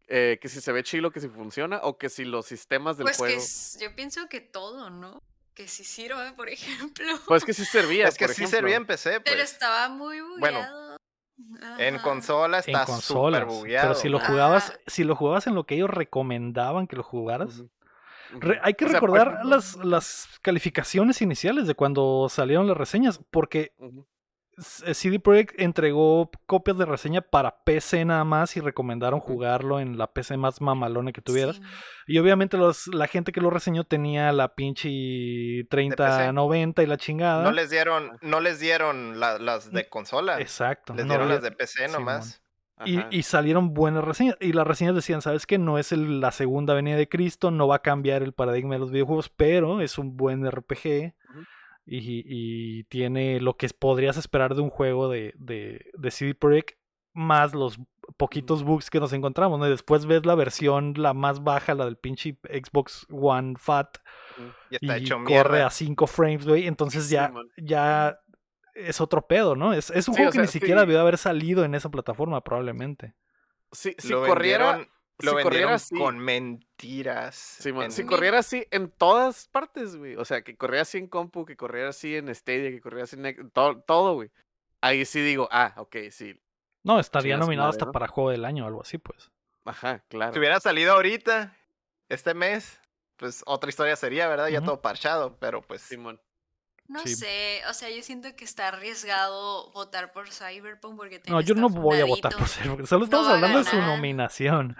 [0.08, 3.06] eh, que si se ve chilo, que si funciona, o que si los sistemas del
[3.06, 3.38] Pues que juego.
[3.40, 5.24] s- yo pienso que todo, ¿no?
[5.56, 6.48] Que sí sirve, por
[6.98, 7.08] ejemplo.
[7.28, 8.08] Pues que sí servía.
[8.08, 8.58] Es que por sí ejemplo.
[8.60, 9.52] servía en PC, Pero pues.
[9.52, 10.98] estaba muy Bueno, bugueado.
[11.80, 12.04] En Ajá.
[12.04, 13.42] consola En está consolas.
[13.42, 13.88] súper bugueado.
[13.90, 14.80] Pero si lo jugabas, Ajá.
[14.88, 17.64] si lo jugabas en lo que ellos recomendaban que lo jugaras.
[18.32, 22.78] Re- hay que O sea, por recordar las, las calificaciones iniciales de cuando salieron las
[22.78, 23.74] reseñas, porque
[24.58, 30.08] CD Projekt entregó copias de reseña para PC nada más y recomendaron jugarlo en la
[30.08, 31.58] PC más mamalona que tuvieras.
[31.58, 31.62] Sí.
[32.08, 37.44] Y obviamente los, la gente que lo reseñó tenía la pinche 3090 y la chingada.
[37.44, 40.40] No les dieron, no les dieron la- las de consola.
[40.40, 40.94] Exacto.
[40.94, 42.42] Les dieron las de PC nomás.
[42.86, 44.36] Y, y salieron buenas reseñas.
[44.42, 45.58] Y las reseñas decían, ¿sabes qué?
[45.58, 48.80] No es el- la segunda venida de Cristo, no va a cambiar el paradigma de
[48.80, 51.14] los videojuegos, pero es un buen RPG.
[51.86, 56.78] Y, y tiene lo que podrías esperar de un juego de, de, de CD Projekt,
[57.14, 57.80] más los
[58.18, 59.60] poquitos bugs que nos encontramos.
[59.60, 59.68] ¿no?
[59.68, 63.98] Y después ves la versión, la más baja, la del pinche Xbox One Fat.
[64.70, 65.68] Y está y hecho corre mierda.
[65.68, 66.68] a 5 frames, güey.
[66.68, 68.20] Entonces ya, ya
[68.74, 69.74] es otro pedo, ¿no?
[69.74, 72.44] Es, es un Sí, juego que sea, ni siquiera debió haber salido en esa plataforma,
[72.44, 73.16] probablemente.
[73.72, 77.36] Si, corriera, vendieron, lo si vendieron así, con mentiras.
[77.36, 80.16] Simón, en- si corriera así en todas partes, güey.
[80.16, 83.16] O sea, que corriera así en compu, que corriera así en Stadia, que corriera así
[83.20, 84.32] en todo, todo, güey.
[84.82, 86.40] Ahí sí digo, ah, ok, sí.
[86.84, 87.92] No, estaría nominado madre, hasta ¿no?
[87.92, 89.32] para juego del año o algo así, pues.
[89.64, 90.34] Ajá, claro.
[90.34, 91.58] Si hubiera salido ahorita,
[92.10, 92.80] este mes,
[93.16, 94.50] pues otra historia sería, ¿verdad?
[94.50, 96.22] Ya todo parchado, pero pues Simón.
[96.88, 97.16] No Sí.
[97.16, 101.68] sé, o sea, yo siento que está arriesgado votar por Cyberpunk porque No, yo no
[101.68, 104.78] está voy a votar por porque solo estamos hablando de su nominación.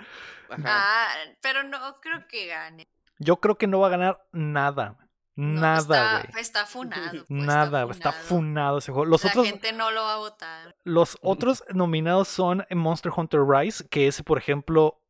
[0.50, 0.64] Ajá.
[0.66, 1.08] Ah,
[1.42, 2.88] pero no creo que gane.
[3.18, 4.98] Yo creo que no va a ganar nada.
[5.38, 6.42] No, Nada, está, güey.
[6.42, 7.12] está funado.
[7.12, 8.28] pues, Nada, güey, está funado.
[8.28, 9.06] funado ese juego.
[9.06, 10.76] Los La otros, gente no lo va a votar.
[10.86, 15.02] los otros nominados son Monster Hunter Rise, que ese, por ejemplo,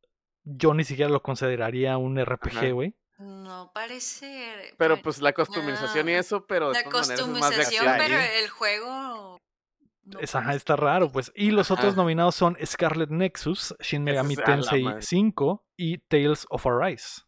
[0.43, 2.95] yo ni siquiera lo consideraría un RPG, güey.
[3.17, 4.73] No parece.
[4.77, 7.95] Pero pues la customización y Ah, eso, pero de la es customización, acción.
[7.97, 9.37] pero el juego.
[10.03, 11.31] no Es- ajá, parece- está raro, pues.
[11.35, 15.01] Y los otros nominados son Scarlet Nexus, Shin Megami es Tensei madre.
[15.01, 17.21] 5 y Tales of Arise.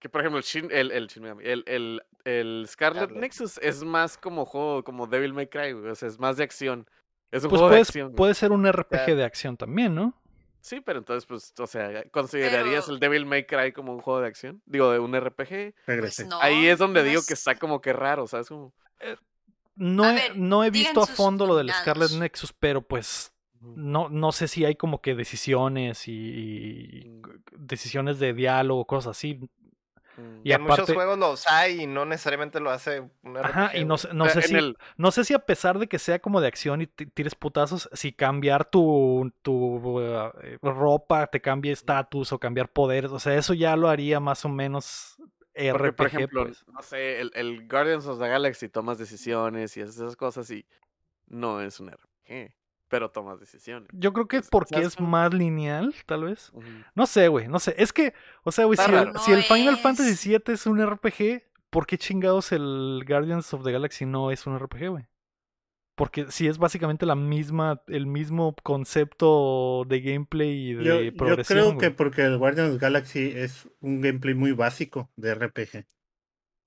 [0.00, 3.20] Que por ejemplo, el Shin, el, el, Shin Megami, el, el, el Scarlet Scarlet.
[3.20, 5.72] Nexus es más como juego, como Devil May Cry.
[5.72, 6.86] O sea, es más de acción.
[7.30, 8.12] Es un Pues juego de acción.
[8.14, 10.20] puede ser un RPG de acción también, ¿no?
[10.60, 14.20] Sí, pero entonces, pues, o sea, ¿considerarías Pero- el Devil May Cry como un juego
[14.20, 14.60] de acción?
[14.66, 15.74] Digo, de un RPG.
[15.86, 16.40] Pues no.
[16.42, 18.48] Ahí es donde no digo es- que está como que raro, ¿sabes?
[18.48, 18.72] Como...
[19.76, 22.10] No, A he, ver, no he visto a fondo lo del Scarlet.
[22.12, 27.22] Nexus, pero pues no, no sé si hay como que decisiones y, y Mm.
[27.58, 29.38] decisiones de diálogo, cosas así.
[30.18, 30.40] Mm.
[30.42, 33.44] Y en muchos aparte- juegos los hay y no necesariamente lo hace un RPG.
[33.46, 35.98] Ajá, y no, no sé en si, el- no sé si a pesar de que
[36.00, 41.40] sea como de acción y ti- tires putazos, si cambiar tu, tu eh, ropa te
[41.40, 45.16] cambia estatus o cambiar poderes, o sea, eso ya lo haría más o menos
[45.54, 46.64] RPG, Porque, por ejemplo, pues.
[46.68, 50.66] no sé, el, el Guardians of the Galaxy tomas decisiones y haces esas cosas y
[51.26, 52.54] no es un RPG,
[52.88, 53.88] pero tomas decisiones.
[53.92, 55.10] Yo creo que es- porque ¿sabes es cómo?
[55.10, 56.52] más lineal, tal vez.
[56.94, 57.74] No sé, güey, no sé.
[57.78, 58.14] Es que,
[58.44, 59.80] o sea, güey, si, el, si Final es.
[59.80, 64.46] Fantasy VII es un RPG, ¿por qué chingados el Guardians of the Galaxy no es
[64.46, 65.06] un RPG, güey?
[65.94, 71.14] Porque si es básicamente la misma, el mismo concepto de gameplay y de Yo, yo
[71.16, 71.44] progresión.
[71.58, 71.78] creo güey.
[71.78, 75.86] que porque el Guardians Galaxy es un gameplay muy básico de RPG.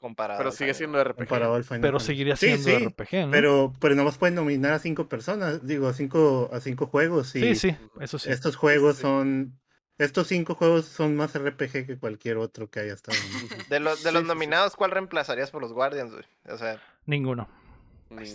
[0.01, 0.39] Comparado.
[0.39, 1.15] Pero sigue siendo RPG.
[1.15, 2.07] Comparado al Final Pero Fantasy.
[2.07, 3.31] seguiría siendo sí, RPG, ¿no?
[3.31, 7.33] Pero, pero nomás pueden nominar a cinco personas, digo, a cinco, a cinco juegos.
[7.35, 8.29] Y sí, sí, eso sí.
[8.29, 9.03] Estos juegos sí.
[9.03, 9.57] son.
[9.97, 13.15] Estos cinco juegos son más RPG que cualquier otro que haya estado.
[13.17, 16.25] en- De, los de Sí, los nominados, ¿cuál reemplazarías por los Guardians, güey?
[16.49, 17.47] O sea, Ninguno.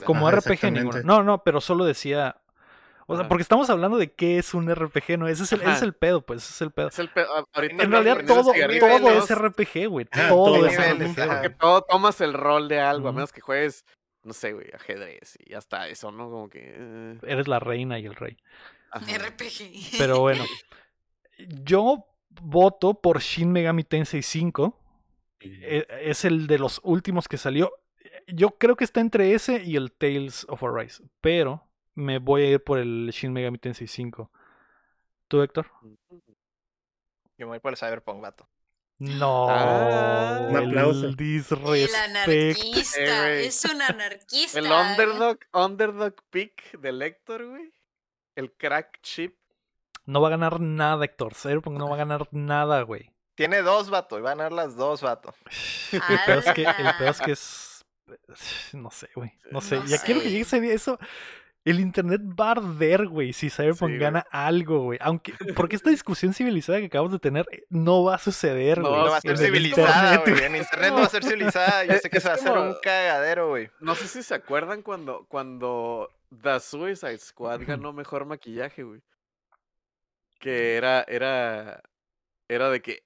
[0.05, 1.03] Como RPG, ninguno.
[1.03, 2.37] No, no, pero solo decía.
[3.09, 3.29] O sea, Ajá.
[3.29, 5.29] porque estamos hablando de qué es un RPG, ¿no?
[5.29, 5.85] Ese es el, ese es Ajá.
[5.85, 6.89] el pedo, pues, ese es el pedo.
[6.89, 9.31] Es el pe- a- ahorita En realidad porque todo, todo es.
[9.39, 10.07] RPG, güey.
[10.07, 11.21] Todo todo es niveles, RPG.
[11.23, 11.39] ajá.
[11.39, 11.43] güey.
[11.51, 13.85] que todo tomas el rol de algo, a menos que juegues,
[14.25, 16.29] no sé, güey, ajedrez y hasta eso, ¿no?
[16.31, 16.75] Como que...
[16.77, 18.37] eh, Eres la reina y el rey.
[18.91, 19.07] ajá.
[19.19, 19.99] RPG.
[19.99, 20.45] Pero bueno,
[21.39, 22.07] yo
[22.43, 24.79] voto por Shin Megami Tensei 5.
[25.41, 27.73] E- Es el de los últimos que salió.
[28.27, 31.03] Yo creo que está entre ese y el Tales of Arise.
[31.21, 31.63] Pero
[31.97, 34.31] me voy a ir por el Shin Megami Tensei 5.
[35.29, 35.67] ¿Tú, Héctor?
[37.39, 38.49] yo me voy por el Cyberpunk, vato.
[38.99, 39.49] No.
[39.51, 40.47] Ah.
[40.49, 41.07] Un aplauso.
[41.09, 43.31] El anarquista.
[43.31, 44.59] Eh, es un anarquista.
[44.59, 47.73] El underdog, underdog pick del Héctor, güey.
[48.35, 49.37] El crack chip.
[50.05, 51.35] No va a ganar nada, Héctor.
[51.35, 53.13] Cyberpunk no va a ganar nada, güey.
[53.35, 55.35] Tiene dos, vato, y van a dar las dos, vato.
[55.93, 57.73] El peor es que, el peor es, que es.
[58.73, 59.33] No sé, güey.
[59.51, 59.77] No sé.
[59.77, 60.31] No ya quiero que sé.
[60.31, 60.73] llegue ese día.
[60.73, 60.99] Eso.
[61.67, 63.99] El internet va a arder, güey, si Cyberpunk Sí, güey.
[63.99, 64.99] gana algo, güey.
[65.03, 68.89] Aunque, porque esta discusión civilizada que acabamos de tener eh, no va a suceder, No
[68.91, 69.03] güey.
[69.03, 70.45] No va a ser civilizada, internet, güey.
[70.47, 71.85] En internet no va a ser civilizada.
[71.85, 73.69] Yo sé que es se va a hacer un cagadero, güey.
[73.81, 76.09] No sé si se acuerdan cuando, cuando
[76.41, 79.03] The Suicide Squad ganó mejor maquillaje, güey.
[80.39, 81.83] Que era, era,
[82.49, 83.03] era de que,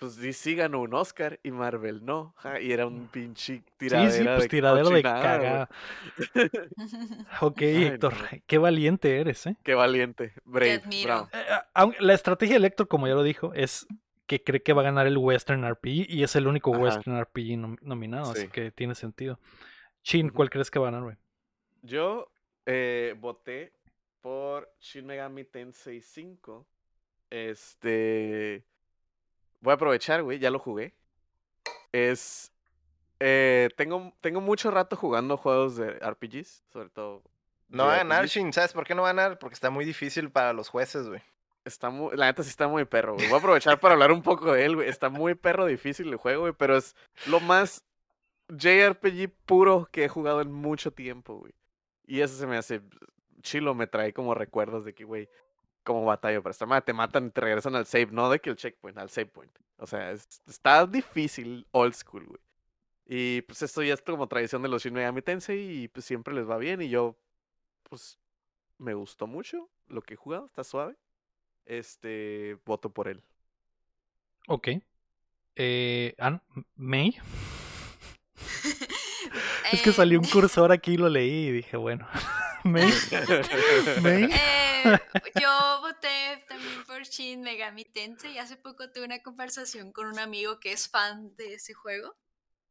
[0.00, 2.34] pues DC ganó un Oscar y Marvel no.
[2.38, 5.70] ja, y era un pinche Sí, tiradera sí, pues de tiradero de cochinada, cagada.
[7.42, 8.38] Ok, Ay, Héctor, no.
[8.46, 9.56] qué valiente eres, ¿eh?
[9.62, 10.32] Qué valiente.
[10.44, 10.74] Brave.
[10.82, 11.06] admiro.
[11.06, 11.28] bravo.
[11.32, 13.86] Eh, aun- La estrategia de Héctor, como ya lo dijo, es
[14.26, 16.82] que cree que va a ganar el Western RPG y es el único Ajá.
[16.84, 18.48] Western RPG nom- nominado, así Sí.
[18.48, 19.38] que tiene sentido.
[20.02, 20.30] Chin.
[20.30, 21.16] ¿cuál crees que va a ganar, güey?
[21.82, 22.30] Yo
[22.66, 23.72] eh, voté
[24.20, 26.66] por Shin Megami Tensei 5.
[27.30, 28.64] Este.
[29.60, 30.94] Voy a aprovechar, güey, ya lo jugué.
[31.92, 32.52] Es.
[33.18, 37.22] eh, tengo, tengo mucho rato jugando juegos de RPGs, sobre todo.
[37.68, 38.26] No va a ganar.
[38.26, 38.52] Shin.
[38.52, 39.38] ¿Sabes por qué no va a ganar?
[39.38, 41.22] Porque está muy difícil para los jueces, güey.
[41.64, 43.26] Está muy, la neta sí está muy perro, güey.
[43.26, 44.88] Voy a aprovechar para hablar un poco de él, güey.
[44.88, 46.96] Está muy perro difícil el juego, güey, pero es
[47.26, 47.84] lo más
[48.48, 51.52] JRPG puro que he jugado en mucho tiempo, güey.
[52.06, 52.80] Y eso se me hace
[53.42, 55.28] chilo, me trae como recuerdos de que, güey,
[55.84, 58.50] como batalla para esta madre, te matan y te regresan al save, no de que
[58.50, 59.52] el checkpoint, al save point.
[59.78, 62.40] O sea, es- está difícil, old school, güey.
[63.06, 66.32] Y pues esto ya es como tradición de los Shin Megami Tensei y pues siempre
[66.34, 67.16] les va bien y yo,
[67.82, 68.18] pues,
[68.78, 70.96] me gustó mucho lo que he jugado, está suave.
[71.66, 73.22] Este, voto por él.
[74.48, 74.68] Ok.
[75.56, 76.40] Eh, Ann,
[76.76, 77.16] May.
[79.72, 82.06] Es que Eh, salió un cursor aquí y lo leí y dije, bueno.
[82.64, 82.90] May.
[84.02, 84.28] May.
[84.84, 84.98] Eh,
[85.40, 90.18] yo voté también por Shin Megami Tensei y hace poco tuve una conversación con un
[90.18, 92.16] amigo que es fan de ese juego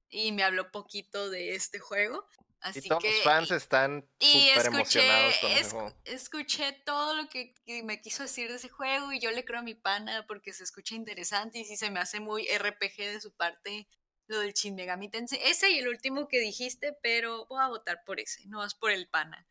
[0.10, 2.26] y me habló poquito de este juego.
[2.62, 5.94] Así Y todos que los fans están y escuché, emocionados con el es- juego.
[6.04, 9.60] escuché todo lo que, que me quiso decir de ese juego y yo le creo
[9.60, 13.22] a mi pana porque se escucha interesante y sí se me hace muy RPG de
[13.22, 13.88] su parte
[14.28, 15.40] lo del Shin Megami Tensei.
[15.44, 18.92] Ese y el último que dijiste, pero voy a votar por ese, no vas por
[18.92, 19.48] el pana.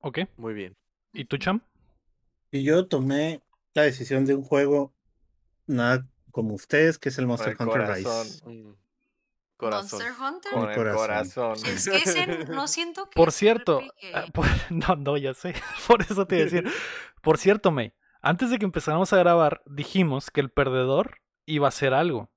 [0.00, 0.18] Ok.
[0.36, 0.76] Muy bien.
[1.12, 1.60] ¿Y tú, Cham?
[2.50, 3.42] Y yo tomé
[3.74, 4.92] la decisión de un juego
[5.66, 8.26] nada como ustedes, que es el Monster el Hunter corazón.
[8.26, 8.46] Rise.
[8.48, 8.74] Mm,
[9.56, 9.98] Corazón.
[10.00, 10.52] Monster Hunter.
[10.52, 10.98] Con Mi el corazón.
[11.00, 11.56] corazón.
[11.66, 13.80] Es que ese no siento que Por cierto,
[14.14, 15.54] ah, por- no, no, ya sé.
[15.88, 16.72] Por eso te iba a decir.
[17.22, 17.92] Por cierto, May,
[18.22, 22.30] antes de que empezáramos a grabar, dijimos que el perdedor iba a hacer algo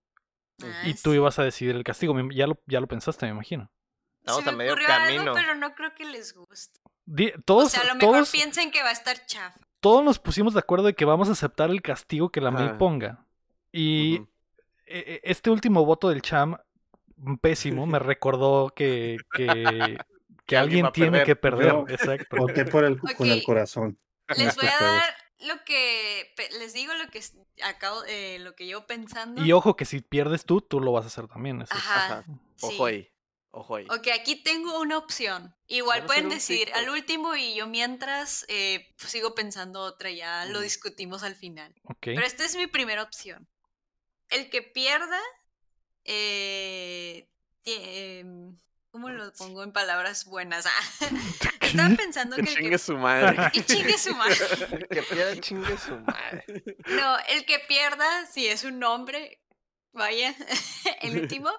[0.63, 1.15] Ah, y tú sí.
[1.15, 2.13] ibas a decidir el castigo.
[2.31, 3.71] Ya lo, ya lo pensaste, me imagino.
[4.19, 5.21] Estamos Se a me medio ocurrió camino.
[5.23, 6.79] algo, pero no creo que les guste.
[7.05, 9.59] Di- O todos, sea, a lo mejor todos, piensen que va a estar chafa.
[9.79, 12.65] todos nos pusimos de acuerdo de que vamos a aceptar el castigo que la May
[12.67, 12.77] Ajá.
[12.77, 13.25] ponga.
[13.71, 14.23] Y e-
[14.85, 16.57] e- este último voto del Cham,
[17.17, 19.45] mm, pésimo, me recordó que, que,
[20.45, 21.25] que alguien tiene perder.
[21.25, 21.71] que perder.
[21.71, 22.35] Yo- Exacto.
[22.37, 23.97] Voté por el, con el corazón.
[24.37, 25.03] Les voy a dar
[25.47, 27.19] lo que les digo lo que
[27.63, 29.43] acabo eh, lo que llevo pensando.
[29.43, 31.61] Y ojo que si pierdes tú, tú lo vas a hacer también.
[31.63, 32.05] eso Ajá.
[32.19, 32.23] Ajá.
[32.61, 32.93] Ojo sí.
[32.93, 33.09] ahí.
[33.53, 33.85] Ojo ahí.
[33.89, 35.53] Ok, aquí tengo una opción.
[35.67, 36.77] Igual pueden decir TikTok.
[36.77, 41.73] al último y yo mientras eh, pues, sigo pensando otra, ya lo discutimos al final.
[41.83, 41.97] Ok.
[42.01, 43.47] Pero esta es mi primera opción.
[44.29, 45.19] El que pierda,
[46.05, 47.27] eh,
[47.65, 48.57] em,
[48.89, 50.65] ¿cómo lo pongo en palabras buenas?
[50.65, 51.07] Ah,
[51.61, 52.77] Estaba pensando Que que el chingue que...
[52.77, 53.37] su madre.
[53.53, 54.87] Y chingue su madre.
[54.89, 56.45] que pierda chingue su madre.
[56.87, 59.41] No, el que pierda, si es un nombre,
[59.91, 60.33] vaya,
[61.01, 61.49] el último,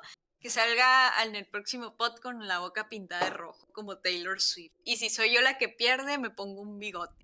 [0.42, 4.72] que salga en el próximo pod con la boca pintada de rojo, como Taylor Swift.
[4.84, 7.14] Y si soy yo la que pierde, me pongo un bigote.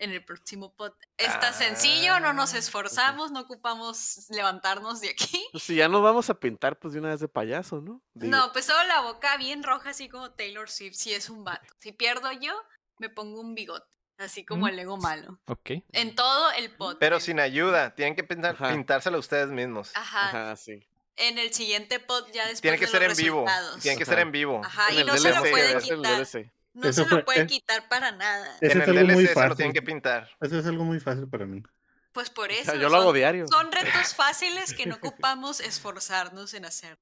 [0.00, 0.92] En el próximo pod.
[1.16, 5.44] Está sencillo, no nos Ah, esforzamos, no ocupamos levantarnos de aquí.
[5.50, 8.00] Pues si ya nos vamos a pintar, pues de una vez de payaso, ¿no?
[8.14, 11.42] Digo, No, pues solo la boca bien roja, así como Taylor Swift, si es un
[11.42, 11.74] vato.
[11.80, 12.54] Si pierdo yo,
[12.98, 13.88] me pongo un bigote,
[14.18, 14.68] así como Mm.
[14.68, 15.40] el ego malo.
[15.46, 15.70] Ok.
[15.90, 16.98] En todo el pod.
[17.00, 17.96] Pero sin ayuda.
[17.96, 19.90] Tienen que pintar, pintárselo ustedes mismos.
[19.96, 20.28] Ajá.
[20.28, 20.86] Ajá, sí.
[21.18, 23.44] En el siguiente pod ya después Tiene que de ser los en vivo.
[23.46, 23.80] resultados.
[23.82, 24.22] Tiene que ser Ajá.
[24.22, 24.60] en vivo.
[24.64, 26.26] Ajá, En y no se lo DLC, puede es el quitar.
[26.74, 27.46] No Eso se fue- lo puede eh.
[27.46, 28.56] quitar para nada.
[28.60, 29.56] Eso en es el algo muy DLC se lo fácil.
[29.56, 30.30] tienen que pintar.
[30.40, 31.62] Eso es algo muy fácil para mí.
[32.12, 32.64] Pues por O eso.
[32.64, 33.46] sea, yo lo hago son- diario.
[33.48, 36.98] Son retos fáciles que no ocupamos esforzarnos en hacer.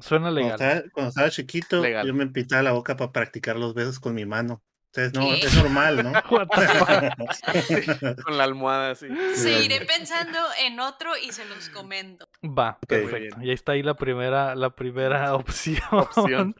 [0.00, 0.52] Suena Cuando legal.
[0.60, 2.06] estaba, cuando estaba chiquito, Legal.
[2.06, 4.62] yo me pintaba la boca para practicar los besos con mi mano.
[4.96, 6.12] Es normal, ¿no?
[8.24, 9.06] Con la almohada así.
[9.34, 12.28] Seguiré pensando en otro y se los comento.
[12.42, 13.36] Va, perfecto.
[13.40, 15.80] Y ahí está ahí la primera, la primera opción.
[15.90, 16.56] Opción.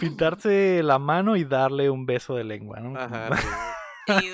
[0.00, 2.98] Pintarse la mano y darle un beso de lengua, ¿no?
[2.98, 3.46] Ajá, sí.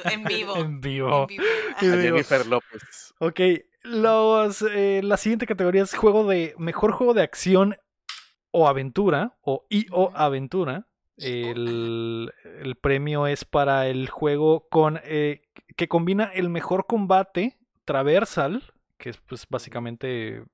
[0.05, 0.57] En vivo.
[0.57, 1.23] en vivo.
[1.23, 1.45] En vivo.
[1.79, 3.15] Jennifer López.
[3.19, 3.41] Ok,
[3.83, 7.77] los, eh, la siguiente categoría es juego de mejor juego de acción
[8.51, 10.87] o aventura o y o aventura.
[11.19, 12.33] El,
[12.63, 15.43] el premio es para el juego con eh,
[15.77, 20.45] que combina el mejor combate traversal, que es pues básicamente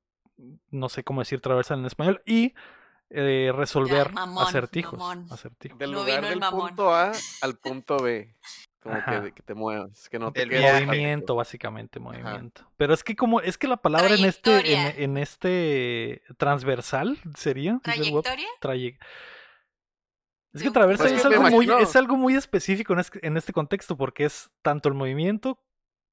[0.70, 2.54] no sé cómo decir traversal en español, y
[3.10, 4.98] eh, resolver mamón, acertijos.
[4.98, 5.26] mamón.
[5.32, 5.78] acertijos.
[5.78, 6.68] Del No lugar el del mamón.
[6.68, 8.34] punto A al punto B.
[8.80, 10.86] Como que, que te muevas, que no te El.
[10.86, 12.70] Movimiento, básicamente, movimiento.
[12.76, 17.80] Pero es que como, es que la palabra en este, en, este transversal sería.
[17.82, 18.46] ¿Trayectoria?
[18.60, 18.98] traye-
[20.54, 22.92] Es que un traversal Pues es es que algo, me muy, es algo muy específico
[22.94, 25.60] en este, en este contexto, porque es tanto el movimiento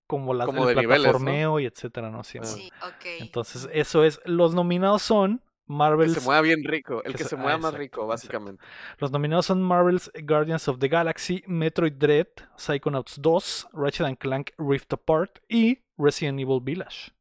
[0.08, 1.12] como, las, Como el de niveles, ¿no?
[1.14, 2.24] plataformeo y etcétera, ¿no?
[2.24, 2.46] Sí, Ah.
[2.46, 3.06] Sí, ok.
[3.22, 4.20] Entonces, eso es.
[4.26, 6.14] Los nominados son Que Marvel's.
[6.14, 8.08] se mueva bien rico, el que que se- se ah, mueva más exacto, rico, exacto.
[8.08, 8.64] básicamente.
[9.00, 12.28] Los nominados son Marvel's Guardians of the Galaxy, Metroid Dread,
[12.58, 17.14] Psychonauts 2, Ratchet and Clank Rift Apart y Resident Evil Village.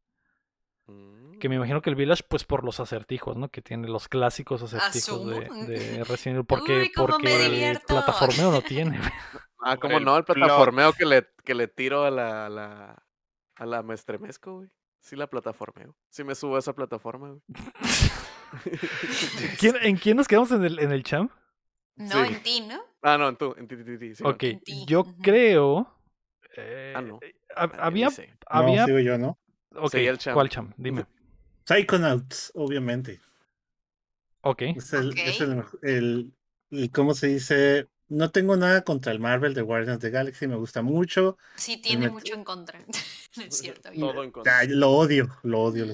[0.89, 1.24] Mm.
[1.45, 3.51] Que me imagino que el Village, pues por los acertijos, ¿no?
[3.51, 6.47] Que tiene los clásicos acertijos de, de Resident Evil.
[6.47, 8.99] Porque, Uy, cómo me porque el plataformeo no tiene.
[9.63, 10.39] Ah, el no, el plot.
[10.39, 13.03] plataformeo que le, que le tiro a la, a la,
[13.57, 14.71] a la me estremezco, güey.
[15.01, 15.95] Sí, la plataformeo.
[16.09, 17.43] Sí me subo a esa plataforma, güey.
[19.59, 21.31] ¿Quién- ¿En quién nos quedamos en el, en el champ?
[21.97, 22.33] No, Sí.
[22.33, 22.81] en ti, ¿no?
[23.03, 25.95] Ah, no, en tu, en ti, ti, ti, sí, ok, en ti, yo creo.
[26.57, 27.21] eh, Ah, no.
[27.55, 28.09] hab- Ah, había.
[28.09, 28.15] No,
[28.47, 29.39] había sigo yo, ¿no?
[29.77, 30.33] ok, Seguí el champ.
[30.37, 30.73] ¿cuál champ?
[30.79, 31.05] Dime.
[31.67, 33.21] Psychonauts, obviamente.
[34.43, 34.63] Ok.
[34.77, 35.49] Es el, es Ok.
[35.49, 36.33] el, mej- el-
[36.71, 37.89] el- ¿cómo se dice?
[38.09, 41.39] No tengo nada contra el Marvel de Guardians of the Galaxy, me gusta mucho.
[41.57, 42.79] Sí, tiene mucho en contra.
[43.37, 43.91] no es cierto.
[43.91, 44.01] bien.
[44.03, 44.65] Todo en contra.
[44.65, 45.87] Lo odio, lo odio.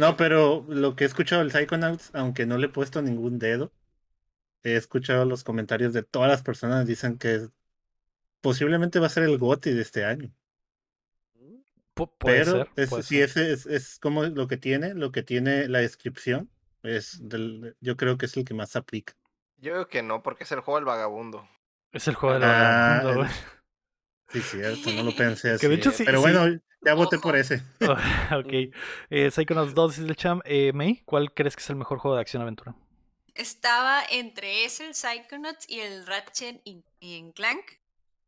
[0.00, 3.72] No, pero lo que he escuchado del Psychonauts, aunque no le he puesto ningún dedo,
[4.64, 7.48] he escuchado los comentarios de todas las personas, dicen que
[8.40, 10.32] posiblemente va a ser el GOTY de este año.
[11.96, 12.68] Pu- puede pero ser.
[12.76, 13.24] es, puede sí, ser.
[13.24, 16.48] ese es, es como lo que tiene, lo que tiene la descripción.
[16.82, 19.14] Es del, yo creo que es el que más aplica.
[19.56, 21.48] Yo digo que no, porque es el juego del vagabundo.
[21.92, 23.30] Es el juego del Ah, vagabundo, el- güey.
[24.28, 25.60] Sí, cierto, no lo pensé así.
[25.60, 26.22] Que de hecho sí- pero sí.
[26.22, 27.62] bueno, ya voté por ese.
[27.80, 28.74] ok.
[29.10, 30.42] Eh, Psychonauts 2 es el champ.
[30.44, 32.74] Eh, May, ¿cuál crees que es el mejor juego de acción-aventura?
[33.34, 37.64] Estaba entre ese, el Psychonauts y el Ratchet y, y en Clank.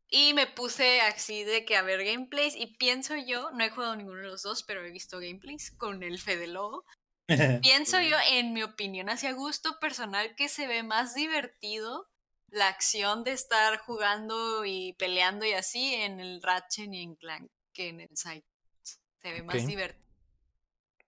[0.09, 2.55] Y me puse así de que a ver gameplays.
[2.55, 6.01] Y pienso yo, no he jugado ninguno de los dos, pero he visto gameplays con
[6.03, 6.83] el Fede Lobo.
[7.61, 12.07] Pienso yo, en mi opinión, hacia gusto personal, que se ve más divertido
[12.47, 17.51] la acción de estar jugando y peleando y así en el Ratchet y en Clank
[17.73, 19.01] que en el Psychonauts.
[19.21, 20.09] Se ve más divertido.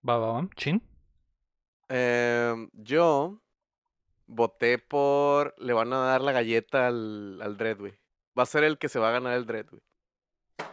[0.08, 0.50] Va, va, va.
[0.56, 0.82] Chin.
[1.90, 3.42] Em, yo
[4.26, 5.56] voté por.
[5.58, 8.01] Le van a dar la galleta al, al Dread, güey.
[8.38, 9.82] Va a ser el que se va a ganar el Dread, güey.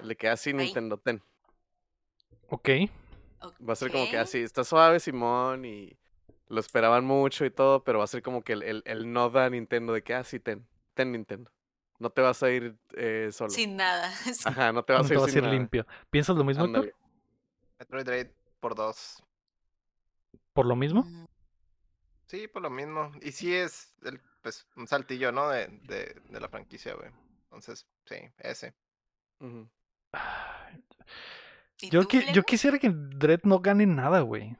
[0.02, 0.56] El de que así Ay.
[0.56, 1.22] Nintendo Ten.
[2.48, 2.68] Ok.
[3.66, 4.38] Va a ser como que así.
[4.38, 5.96] Está suave, Simón, y
[6.48, 9.30] lo esperaban mucho y todo, pero va a ser como que el, el, el no
[9.30, 10.66] da Nintendo de que así ten.
[10.94, 11.50] Ten Nintendo.
[11.98, 13.50] No te vas a ir eh, solo.
[13.50, 14.12] Sin nada.
[14.44, 15.54] Ajá, no te vas te a ir vas a sin ir nada.
[15.54, 15.86] limpio.
[16.10, 16.84] ¿Piensas lo mismo, Héctor?
[16.84, 16.94] Ándale.
[17.78, 18.28] Metroid Dread
[18.60, 19.22] por dos.
[20.52, 21.02] ¿Por lo mismo?
[21.02, 21.26] Mm.
[22.26, 23.10] Sí, por lo mismo.
[23.22, 25.48] Y sí es el, pues, un saltillo, ¿no?
[25.48, 27.10] De, de, de la franquicia, güey.
[27.50, 28.74] Entonces, sí, ese.
[29.40, 29.68] Ujú.
[31.80, 34.56] ¿Y Yo, tú, qui- yo quisiera que Dredd no gane nada, güey.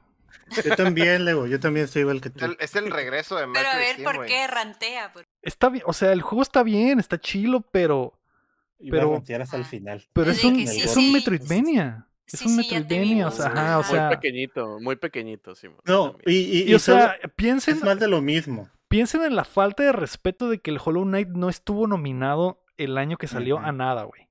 [0.65, 2.45] Yo también, Lego, yo también estoy igual que Es tú.
[2.45, 5.13] el, es el regreso de Pero Mercury a ver, Steam, ¿por qué rantea?
[5.13, 8.19] Por- Está bien, o sea, el juego está bien, está chilo, pero,
[8.79, 9.65] Iba a pero- rantear hasta el Ah.
[9.65, 10.07] final.
[10.13, 11.11] pero Es es un, sí, es sí, un sí.
[11.13, 12.07] Metroidvania.
[12.25, 14.95] Es Sí, un sí, ya te Metroidvania, o sea, ajá, o muy sea, pequeñito, muy
[14.95, 15.79] pequeñito, Simón.
[15.85, 18.69] No, y, y, y, o sea, piensen, es más de lo mismo.
[18.87, 22.97] piensen en la falta de respeto de que el Hollow Knight no estuvo nominado el
[22.97, 24.29] año que salió a nada, güey.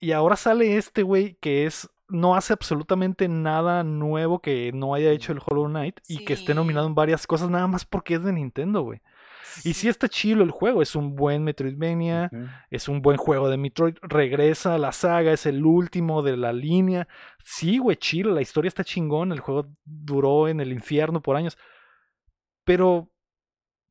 [0.00, 5.10] Y ahora sale este, güey, que es no hace absolutamente nada nuevo que no haya
[5.10, 8.22] hecho el Hollow Knight y que esté nominado en varias cosas nada más porque es
[8.22, 9.00] de Nintendo, güey.
[9.64, 12.30] Y sí está chilo el juego, es un buen Metroidvania,
[12.70, 16.52] es un buen juego de Metroid, regresa a la saga, es el último de la
[16.52, 17.08] línea.
[17.42, 21.56] Sí, güey, chilo, la historia está chingón, el juego duró en el infierno por años.
[22.64, 23.10] Pero,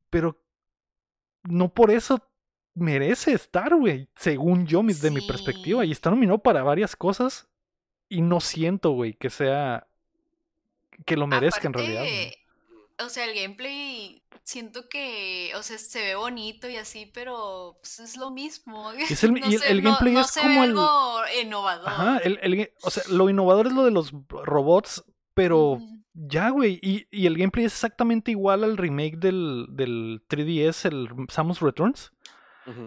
[0.08, 0.40] pero,
[1.42, 2.22] no por eso
[2.76, 5.84] merece estar, güey, según yo, mis- de mi perspectiva.
[5.84, 7.48] Y está nominado para varias cosas
[8.08, 9.88] y no siento, güey, que sea,
[11.04, 12.04] que lo merezca en realidad.
[12.98, 18.00] O sea, el gameplay siento que, o sea, se ve bonito y así, pero pues,
[18.00, 18.90] es lo mismo.
[19.10, 21.88] Es el- y el- gameplay no es se como ve el- algo innovador.
[21.88, 25.04] Ajá, el, o sea, lo innovador es lo de los robots,
[25.34, 25.78] pero
[26.14, 26.78] ya, güey.
[26.82, 32.12] Y, y el gameplay es exactamente igual al remake del, del 3DS, el Samus Returns.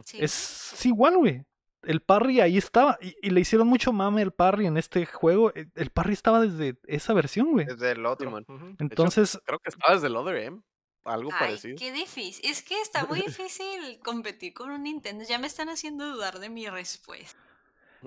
[0.05, 0.17] Sí.
[0.21, 1.45] Es, es igual, güey.
[1.84, 2.97] El parry ahí estaba.
[3.01, 5.53] Y, y le hicieron mucho mame al parry en este juego.
[5.53, 7.65] El, el parry estaba desde esa versión, güey.
[7.65, 8.30] Desde el otro.
[8.30, 8.75] Ujú.
[8.80, 10.61] Entonces, Creo que estaba desde el Other M.
[11.05, 11.77] algo Ay, parecido.
[11.80, 12.43] qué difícil.
[12.49, 15.23] Es que está muy difícil competir con un Nintendo.
[15.27, 17.39] Ya me están haciendo dudar de mi respuesta.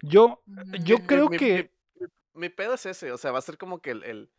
[0.02, 0.42] Yo,
[0.84, 1.70] yo Mm, creo mi, que.
[1.98, 4.30] mi- mi pedo es ese, o sea, va a ser como que el, el,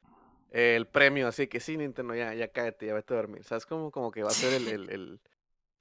[0.51, 3.43] el premio, así que sí, Nintendo, ya, ya cállate, ya vete a dormir.
[3.43, 3.65] ¿Sabes?
[3.67, 5.21] Como, como que va a ser el, el, el-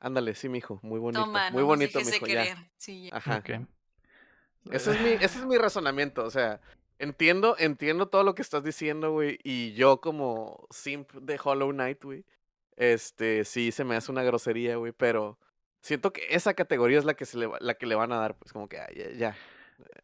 [0.05, 1.25] Ándale, sí, mijo, muy bonito.
[1.25, 2.43] Toma, muy no bonito, nos mijo, de ya.
[2.43, 2.59] querer.
[2.77, 3.17] Sí, ya.
[3.17, 3.37] Ajá.
[3.39, 3.51] Ok.
[4.73, 6.61] Ese es mi, ese es mi razonamiento, o sea,
[6.99, 12.03] entiendo, entiendo todo lo que estás diciendo, güey, y yo como simp de Hollow Knight,
[12.05, 12.25] güey,
[12.77, 15.39] este, sí se me hace una grosería, güey, pero
[15.81, 18.37] siento que esa categoría es la que se le, la que le van a dar,
[18.37, 19.37] pues como que ah, ya, ya,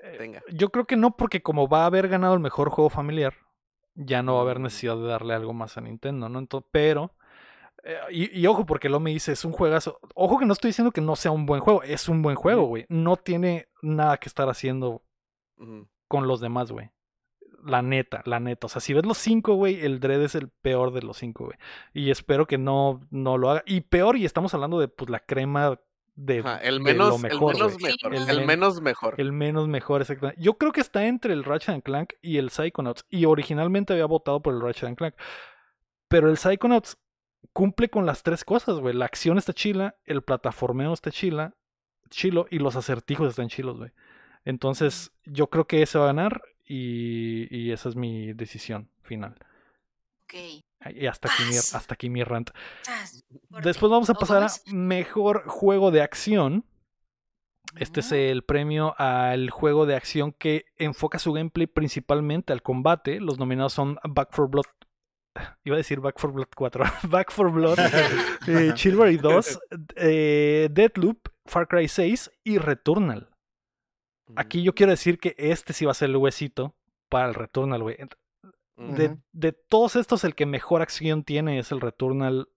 [0.00, 0.42] Eh, venga.
[0.52, 3.34] Yo creo que no, porque como va a haber ganado el mejor juego familiar,
[3.94, 4.62] ya no va a haber Mm.
[4.64, 6.38] necesidad de darle algo más a Nintendo, ¿no?
[6.40, 7.12] Entonces, pero.
[7.88, 9.98] Eh, y, y ojo, porque lo me dice, es un juegazo.
[10.14, 12.64] Ojo que no estoy diciendo que no sea un buen juego, es un buen juego,
[12.64, 12.86] güey.
[12.88, 15.02] No tiene nada que estar haciendo
[16.06, 16.90] con los demás, güey.
[17.64, 18.66] La neta, la neta.
[18.66, 21.46] O sea, si ves los cinco, güey, el Dread es el peor de los cinco,
[21.46, 21.58] güey.
[21.92, 23.62] Y espero que no, no lo haga.
[23.66, 25.80] Y peor, y estamos hablando de pues la crema
[26.14, 29.14] de, Ajá, el de menos, lo mejor, el menos mejor, El el, men- menos mejor.
[29.18, 30.40] El menos mejor, exactamente.
[30.40, 33.04] Yo creo que está entre el Ratchet and Clank y el Psychonauts.
[33.08, 35.14] Y originalmente había votado por el Ratchet and Clank.
[36.08, 36.96] Pero el Psychonauts
[37.52, 38.94] cumple con las tres cosas, güey.
[38.94, 41.54] La acción está chila, el plataformeo está chila,
[42.10, 43.90] chilo, y los acertijos están chilos, güey.
[44.44, 49.34] Entonces, yo creo que ese va a ganar y, y esa es mi decisión final.
[50.24, 50.34] Ok.
[50.94, 52.50] Y hasta aquí mi, hasta aquí mi rant.
[52.82, 56.64] Chas, ¿por Después vamos a ¿O pasar a mejor juego de acción.
[57.76, 58.16] Este es Ah.
[58.16, 63.20] el premio al juego de acción que enfoca su gameplay principalmente al combate.
[63.20, 64.64] Los nominados son Back for Blood.
[65.64, 66.84] Iba a decir Back for Blood 4.
[67.10, 67.78] Back for Blood,
[68.46, 69.60] eh, Chivalry 2,
[69.96, 73.30] eh, Deadloop, Far Cry 6 y Returnal.
[74.36, 76.74] Aquí yo quiero decir que este sí va a ser el huesito
[77.08, 77.96] para el Returnal, güey.
[78.76, 82.48] De, de todos estos, el que mejor acción tiene es el Returnal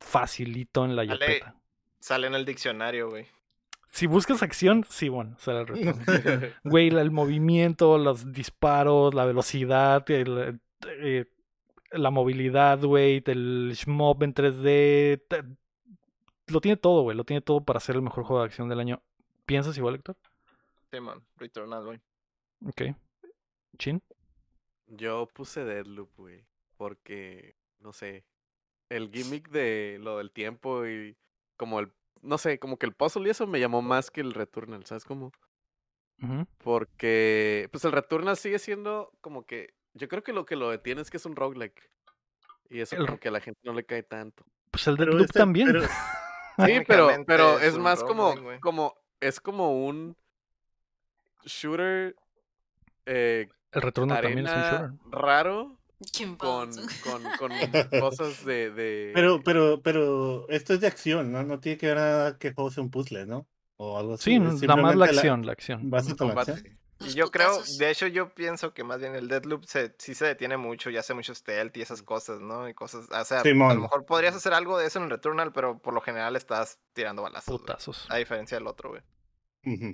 [0.00, 1.18] facilito en la Dale.
[1.18, 1.56] yopeta.
[2.00, 3.26] Sale en el diccionario, güey.
[3.90, 6.54] Si buscas acción, sí, bueno, será el Returnal.
[6.64, 11.26] Güey, el movimiento, los disparos, la velocidad, el, eh,
[11.92, 15.24] la movilidad, güey, el shmup en 3D.
[15.28, 15.44] te-
[16.52, 17.16] Lo tiene todo, güey.
[17.16, 19.02] Lo tiene todo para ser el mejor juego de acción del año.
[19.46, 20.16] ¿Piensas igual, Héctor?
[20.90, 22.00] Simón, Returnal, güey.
[22.66, 22.82] Ok.
[23.78, 24.02] Chin.
[24.88, 26.44] Yo puse Deadloop, güey,
[26.76, 28.24] porque, no sé,
[28.90, 31.16] el gimmick de lo del tiempo y
[31.56, 31.90] como el,
[32.20, 35.04] no sé, como que el puzzle y eso me llamó más que el Returnal, ¿sabes
[35.04, 35.32] cómo?
[36.58, 41.02] Porque, pues el Returnal sigue siendo como que, yo creo que lo que lo detiene
[41.02, 41.90] es que es un roguelike.
[42.70, 44.44] Y eso El como que a la gente no le cae tanto.
[44.70, 45.68] Pues el Deadloop este- también.
[45.68, 45.82] pero-
[46.66, 50.16] Sí, pero, pero es más como, como, es como un
[51.44, 52.14] shooter
[53.06, 54.90] eh, el Returnal también es un shooter.
[55.10, 55.78] raro
[56.14, 56.70] ¿Quién con,
[57.04, 57.52] con, con
[58.00, 59.12] cosas de, de...
[59.14, 61.42] Pero, pero, pero esto es de acción, ¿no?
[61.44, 63.46] No tiene que ver nada que juego sea un puzzle, ¿no?
[63.76, 64.32] O algo así.
[64.32, 65.90] Sí, nada más la acción, la acción.
[66.18, 66.78] Con la acción.
[67.02, 70.14] Y Los yo creo, de hecho, yo pienso que más bien el Deadloop se, sí
[70.14, 72.68] se detiene mucho y hace mucho stealth y esas cosas, ¿no?
[72.68, 73.44] Y cosas, o sea, a
[73.74, 76.78] lo mejor podrías hacer algo de eso en el Returnal, pero por lo general estás
[76.92, 79.02] tirando balazos, a diferencia del otro, güey.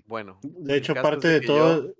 [0.06, 1.92] Bueno, De hecho, parte de todo.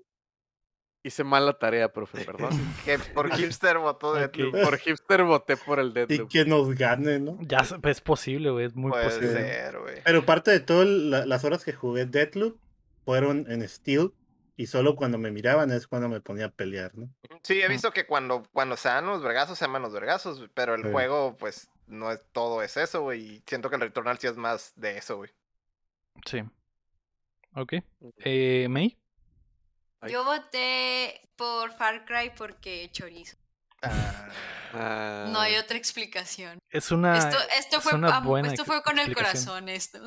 [1.03, 2.49] hice mal la tarea, profe, perdón.
[2.83, 4.13] Que por hipster votó.
[4.13, 4.63] Deadloop.
[4.63, 6.29] Por hipster voté por el Y Deadloop.
[6.29, 7.37] que nos gane, ¿no?
[7.41, 8.65] Ya es posible, güey.
[8.65, 9.31] Es muy Puede posible.
[9.33, 10.01] ser, güey.
[10.03, 12.57] Pero parte de todas las horas que jugué Deadloop
[13.05, 14.11] fueron en Steel.
[14.59, 17.09] Y solo cuando me miraban es cuando me ponía a pelear, ¿no?
[17.43, 20.75] Sí, he visto que cuando, cuando se dan los vergazos, se llaman los vergazos, pero
[20.75, 20.91] el Sí.
[20.91, 23.21] juego, pues, no es todo es eso, güey.
[23.21, 25.31] Y siento que el Returnal sí es más de eso, güey.
[26.25, 26.43] Sí.
[27.55, 27.75] Ok.
[28.17, 28.97] Eh, May.
[30.01, 30.11] Ay.
[30.11, 33.37] Yo voté por Far Cry porque chorizo.
[33.81, 36.59] Ah, No hay otra explicación.
[36.69, 37.17] Es una.
[37.17, 39.99] esto esto es fue, una am- buena esto ex- fue con el corazón, esto.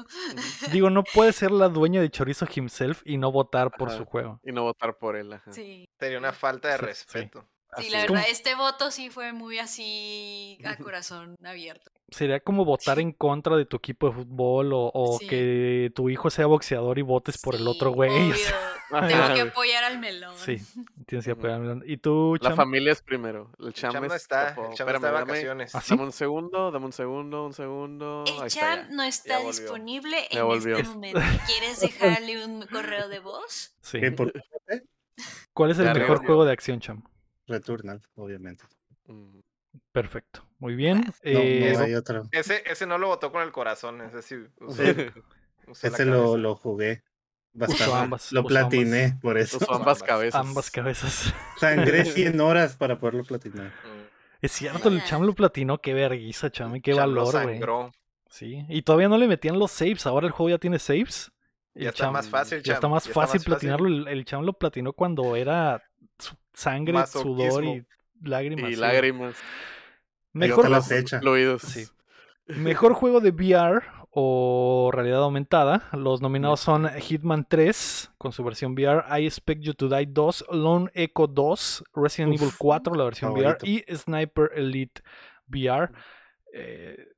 [0.70, 3.98] Digo, no puede ser la dueña de Chorizo himself y no votar por Ajá.
[3.98, 4.40] su juego.
[4.44, 5.52] Y no votar por él, ajá.
[5.52, 5.88] Sí.
[5.98, 6.84] Sería una falta de sí.
[6.84, 7.40] respeto.
[7.40, 8.26] Sí, Así la verdad, ¿Cómo?
[8.30, 11.90] este voto sí fue muy así a corazón abierto.
[12.10, 15.26] Sería como votar en contra de tu equipo de fútbol o, o Sí.
[15.26, 18.30] que tu hijo sea boxeador y votes por el Sí, otro güey.
[18.30, 18.56] o sea,
[18.90, 20.34] Ajá, Tengo que apoyar al melón.
[20.36, 20.58] sí,
[21.06, 21.62] tienes que apoyar.
[21.86, 22.56] ¿Y tú, La Cham?
[22.56, 23.50] familia es primero.
[23.58, 25.74] El cham, Cham no es está, el Cham está Espérame, de dame- vacaciones.
[25.74, 25.90] ¿Ah, sí?
[25.94, 28.24] Dame un segundo, dame un segundo, un segundo.
[28.26, 28.88] El Ahí está ya.
[28.90, 30.76] no está disponible Ya en volvió.
[30.76, 31.20] este momento.
[31.46, 33.74] ¿Quieres dejarle un correo de voz?
[33.80, 33.98] Sí.
[35.54, 37.02] ¿Cuál es el Ya mejor juego de acción, Cham?
[37.46, 38.64] Returnal, obviamente.
[39.06, 39.40] Mm,
[39.90, 40.46] Perfecto.
[40.58, 41.00] Muy bien.
[41.06, 42.28] No, Eh, no hay otro.
[42.30, 44.36] Ese, ese no lo votó con el corazón, ese sí.
[45.82, 47.02] Ese lo, lo jugué
[47.52, 47.94] bastante.
[47.94, 49.58] ambas, lo platiné por eso.
[49.72, 50.40] Ambas cabezas.
[50.40, 51.32] ambas cabezas.
[51.58, 53.66] Sangré 100 horas para poderlo platinar.
[53.68, 54.02] Mm.
[54.40, 55.04] Es cierto, el Ah.
[55.06, 57.44] Cham lo platinó, qué vergüenza, Cham, y qué Cham valor, güey.
[57.44, 57.92] sangró.
[58.28, 61.30] Sí, y todavía no le metían los saves, ahora el juego ya tiene saves.
[61.74, 63.86] Ya El está Cham- más fácil, Ya está más ya fácil más platinarlo.
[63.88, 65.80] El, el Cham lo platinó cuando era
[66.18, 67.86] su- sangre, sudor y
[68.22, 68.70] lágrimas.
[68.70, 68.80] Y sí.
[68.80, 69.36] lágrimas.
[70.32, 70.88] Mejor, te las.
[71.20, 71.62] Fluidos.
[71.62, 71.86] Sí.
[72.46, 75.88] mejor juego de VR o realidad aumentada.
[75.92, 80.46] Los nominados son Hitman 3 con su versión VR, I Expect You to Die 2,
[80.52, 83.64] Lone Echo 2, Resident Uf, Evil 4, la versión favorito.
[83.64, 85.02] VR, y Sniper Elite
[85.48, 85.90] VR.
[86.52, 87.08] Eh,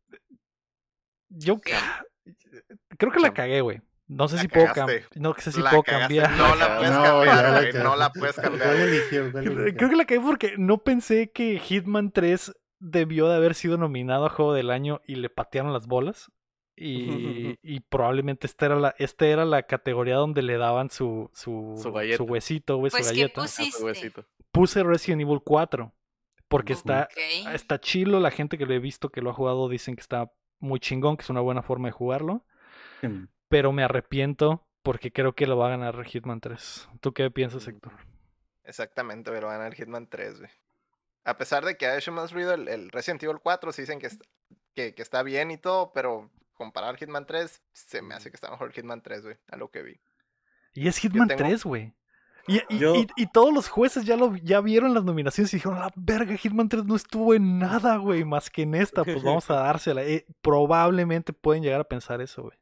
[1.28, 3.80] yo creo que la cagué, güey.
[4.06, 4.80] No sé La si puedo cagaste.
[5.02, 5.08] cambiar.
[5.16, 6.16] No sé si La puedo cagaste.
[6.16, 6.30] cambiar.
[6.36, 7.72] No la puedes No, cambiar, la güey.
[7.82, 9.76] No la puedes ¿Cuál cambiar.
[9.76, 14.26] Creo que la cagué porque no pensé que Hitman 3 debió de haber sido nominado
[14.26, 16.30] a Juego del Año y le patearon las bolas.
[16.76, 21.78] Y, y probablemente esta era la, esta era la categoría donde le daban su, su,
[21.82, 22.22] Su galleta.
[22.24, 23.42] huesito, güey, su Pues, ¿qué galleta.
[23.42, 24.24] Ah, su pusiste?
[24.52, 25.94] Puse Resident Evil 4
[26.48, 27.54] porque está, Ok.
[27.54, 28.20] está chilo.
[28.20, 31.16] La gente que lo he visto que lo ha jugado dicen que está muy chingón,
[31.16, 32.44] que es una buena forma de jugarlo.
[33.02, 33.24] Mm.
[33.54, 36.88] Pero me arrepiento porque creo que lo va a ganar Hitman 3.
[37.00, 37.92] ¿Tú qué piensas, Héctor?
[38.64, 40.50] Exactamente, pero van a ganar Hitman 3, güey.
[41.24, 44.00] A pesar de que ha hecho más ruido el, el Resident Evil 4, sí dicen
[44.00, 44.24] que, est-
[44.74, 48.50] que, que está bien y todo, pero comparar Hitman 3, se me hace que está
[48.50, 50.00] mejor Hitman 3, güey, a lo que vi.
[50.74, 51.94] Y es Hitman tengo- 3, güey.
[52.48, 55.58] Y, y- Yo- y- y todos los jueces ya lo ya vieron las nominaciones y
[55.58, 59.22] dijeron, la verga, Hitman 3 no estuvo en nada, güey, más que en esta, pues
[59.22, 60.02] vamos a dársela.
[60.02, 62.58] Eh, probablemente pueden llegar a pensar eso, güey.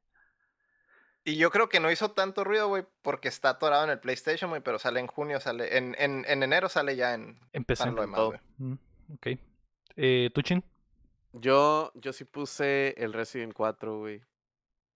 [1.25, 4.51] Y yo creo que no hizo tanto ruido, güey, porque está atorado en el PlayStation,
[4.51, 7.85] güey, pero sale en junio, sale, en, en, en enero sale ya en Empecé.
[7.85, 8.27] para lo demás, todo.
[8.29, 8.41] güey.
[8.59, 8.73] Mm,
[9.15, 9.27] ok.
[9.97, 10.65] Eh, ¿Tú, Chin?
[11.33, 14.23] Yo, yo sí puse el Resident 4, güey.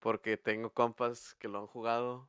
[0.01, 2.29] Porque tengo compas que lo han jugado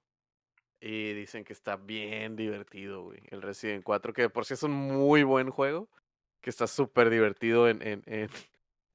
[0.79, 3.19] y dicen que está bien divertido, güey.
[3.29, 5.89] El Resident 4, que por sí es un muy buen juego,
[6.41, 8.29] que está súper divertido en, en, en,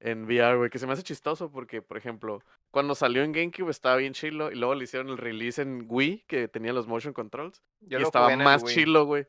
[0.02, 0.70] en VR, güey.
[0.70, 4.50] Que se me hace chistoso porque, por ejemplo, cuando salió en GameCube estaba bien chilo
[4.50, 7.62] y luego le hicieron el release en Wii, que tenía los motion controls.
[7.80, 9.26] Yo y estaba más chilo, güey.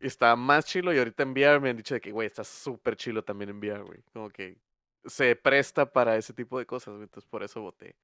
[0.00, 2.42] Y estaba más chilo y ahorita en VR me han dicho de que, güey, está
[2.42, 4.02] súper chilo también en VR, güey.
[4.12, 4.58] Como que
[5.04, 7.04] se presta para ese tipo de cosas, güey.
[7.04, 7.94] Entonces por eso voté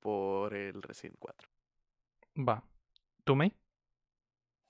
[0.00, 1.48] por el Resident 4.
[2.48, 2.62] Va.
[3.24, 3.54] ¿Tú, May?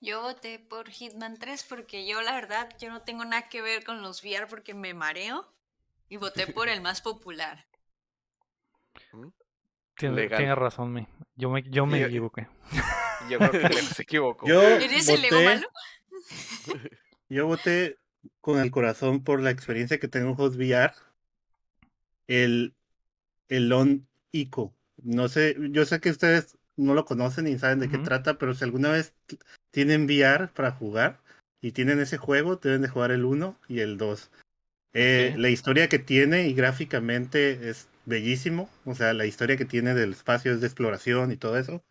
[0.01, 3.83] Yo voté por Hitman 3 porque yo, la verdad, yo no tengo nada que ver
[3.83, 5.47] con los VR porque me mareo.
[6.09, 7.65] Y voté por el más popular.
[9.97, 10.37] Tienes, Legal.
[10.37, 11.07] tienes razón, May.
[11.35, 12.47] Yo me, yo me Yo- equivoqué.
[13.27, 13.57] Y Yo creo que
[13.95, 14.47] se equivocó.
[14.47, 15.67] Yo ¿Eres el voté, malo?
[17.29, 17.97] yo voté
[18.41, 20.93] con el corazón por la experiencia que tengo en juegos VR.
[22.27, 22.73] El,
[23.49, 24.73] el Lon Ico.
[25.03, 28.53] No sé, yo sé que ustedes no lo conocen ni saben de qué trata, pero
[28.53, 29.13] si alguna vez
[29.71, 31.21] tienen VR para jugar
[31.61, 34.29] y tienen ese juego, deben de jugar el 1 y el 2.
[34.95, 35.35] Eh.
[35.37, 38.69] La historia que tiene y gráficamente es bellísimo.
[38.85, 41.83] O sea, la historia que tiene del espacio es de exploración y todo eso.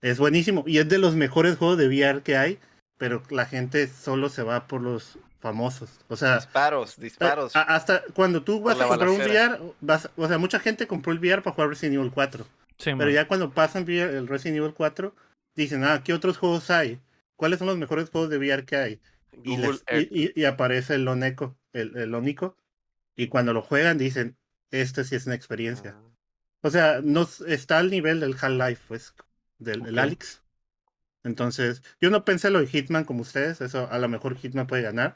[0.00, 0.64] Es buenísimo.
[0.66, 2.58] Y es de los mejores juegos de VR que hay,
[2.96, 5.90] pero la gente solo se va por los famosos.
[6.08, 7.54] O sea, Disparos, disparos.
[7.56, 9.20] a- hasta cuando tú vas a comprar un.
[9.20, 12.44] VR, vas, o sea, mucha gente compró el VR para jugar Resident Evil 4.
[12.78, 13.12] Sí, Pero man.
[13.12, 15.14] ya cuando pasan VR el Resident Evil 4,
[15.54, 16.98] dicen, ah, ¿qué otros juegos hay?
[17.36, 19.00] ¿Cuáles son los mejores juegos de VR que hay?
[19.44, 22.56] Y, les- y, y- y aparece el Loneco, el, el Lonico,
[23.16, 24.36] y cuando lo juegan dicen,
[24.70, 25.94] este sí es una experiencia.
[25.96, 26.02] Ah.
[26.62, 29.14] O sea, no está al nivel del Half-Life, pues,
[29.58, 30.02] del el Ok.
[30.02, 30.42] Alex.
[31.24, 34.82] Entonces, yo no pensé lo de Hitman como ustedes, eso a lo mejor Hitman puede
[34.82, 35.14] ganar.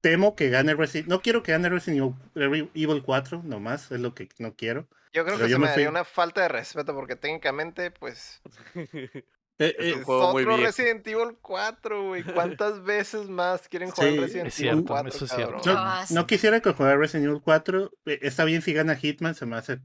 [0.00, 4.14] Temo que gane Resident no quiero que gane Resident Evil- Evil 4, nomás, es lo
[4.14, 4.88] que no quiero.
[5.12, 7.16] yo creo pero que yo se me me daría fui- una falta de respeto porque
[7.16, 8.40] técnicamente, pues,
[9.58, 10.66] Eh, Es eh, un es juego muy otro viejo.
[10.66, 12.22] Resident Evil 4, güey.
[12.24, 15.60] ¿Cuántas veces más quieren jugar Sí, Resident es Evil cierto, 4, eso es cierto.
[15.64, 16.14] no, Basta.
[16.14, 19.56] no quisiera que jugara Resident Evil 4, eh, está bien si gana Hitman, se me
[19.56, 19.78] hace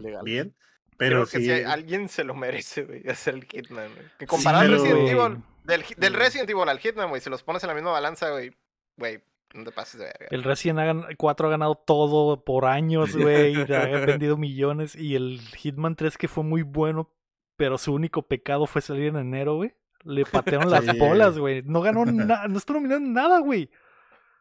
[0.00, 0.22] Legal.
[0.24, 0.54] bien,
[0.96, 4.26] pero Creo que sí, si hay- alguien se lo merece, güey, hacer el Hitman, güey.
[4.28, 5.08] Comparar pero- Resident.
[5.08, 6.16] Evil, del, del Mm.
[6.16, 8.52] Resident Evil al Hitman, güey, si los pones en la misma balanza, güey,
[8.96, 9.20] güey,
[9.54, 10.26] no te pases de verga.
[10.30, 13.52] El Resident 4 ha ganado todo por años, güey.
[13.54, 13.86] y ha
[14.20, 14.96] vendido millones.
[14.96, 17.08] Y el Hitman 3 que fue muy bueno,
[17.56, 19.72] pero su único pecado fue salir en enero, güey.
[20.04, 20.24] Le
[20.64, 20.98] patearon las Sí.
[20.98, 21.62] bolas, güey.
[21.62, 23.70] No ganó nada, no está nominado en nada, güey.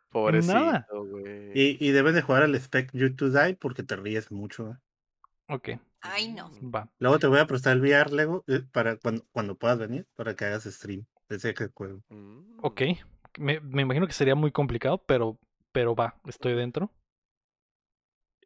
[0.10, 1.52] Pobrecito, güey.
[1.56, 4.70] y, y deben de jugar al Spec You to Die porque te ríes mucho.
[4.70, 4.76] eh.
[5.50, 5.70] Ok,
[6.02, 6.52] Ay, no.
[6.70, 6.90] va.
[7.00, 10.36] Luego te voy a prestar el VR, Lego, eh, para cuando, cuando puedas venir, para
[10.36, 12.02] que hagas stream de ese juego.
[12.10, 12.60] Mm.
[12.62, 12.82] Ok.
[13.40, 15.40] Me, me imagino que sería muy complicado, pero,
[15.72, 16.92] pero va, estoy dentro.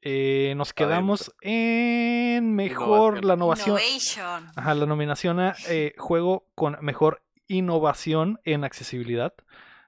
[0.01, 3.27] Eh, nos quedamos en mejor Innovación.
[3.27, 3.77] la innovación.
[3.77, 4.47] Innovation.
[4.55, 9.33] Ajá, la nominación a eh, juego con mejor innovación en accesibilidad.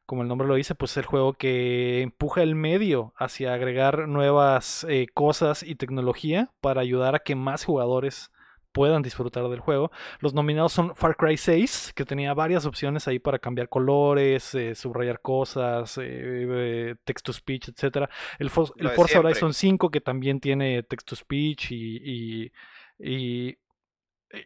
[0.06, 4.08] como el nombre lo dice, pues es el juego que empuja el medio hacia agregar
[4.08, 8.32] nuevas eh, cosas y tecnología para ayudar a que más jugadores
[8.72, 9.92] puedan disfrutar del juego.
[10.20, 14.76] Los nominados son Far Cry 6, que tenía varias opciones ahí para cambiar colores, eh,
[14.76, 18.08] subrayar cosas, eh, eh, text to speech, etc.
[18.38, 19.32] El, For- Forza siempre.
[19.32, 21.98] Horizon 5, que también tiene text to speech y...
[22.04, 22.52] y,
[23.00, 23.58] y-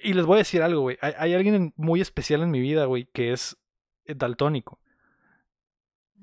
[0.02, 0.98] y les voy a decir algo, güey.
[1.02, 3.58] Hay, hay alguien en- muy especial en mi vida, güey, que es
[4.06, 4.80] daltónico.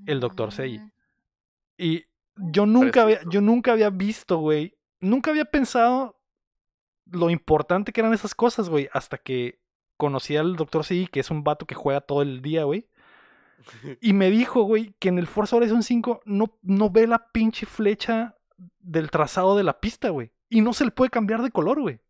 [0.07, 0.51] El Dr.
[0.53, 0.79] Sei.
[0.79, 0.91] Mm,
[1.77, 2.05] Y
[2.37, 4.79] yo nunca había, yo nunca había visto, güey.
[5.01, 6.20] Nunca había pensado
[7.11, 8.89] lo importante que eran esas cosas, güey.
[8.93, 9.61] Hasta que
[9.97, 10.85] conocí al Dr.
[10.85, 12.89] C, que es un vato que juega todo el día, güey.
[14.01, 17.67] Y me dijo, güey, que en el Forza Horizon 5 no, no ve la pinche
[17.67, 18.37] flecha
[18.79, 20.33] del trazado de la pista, güey.
[20.49, 22.01] Y no se le puede cambiar de color, güey.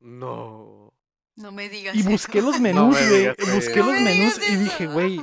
[0.00, 0.94] No.
[1.36, 1.94] No me digas.
[1.96, 2.50] Y busqué eso.
[2.50, 3.54] los menús, me güey.
[3.54, 5.20] busqué los me menús y dije, güey,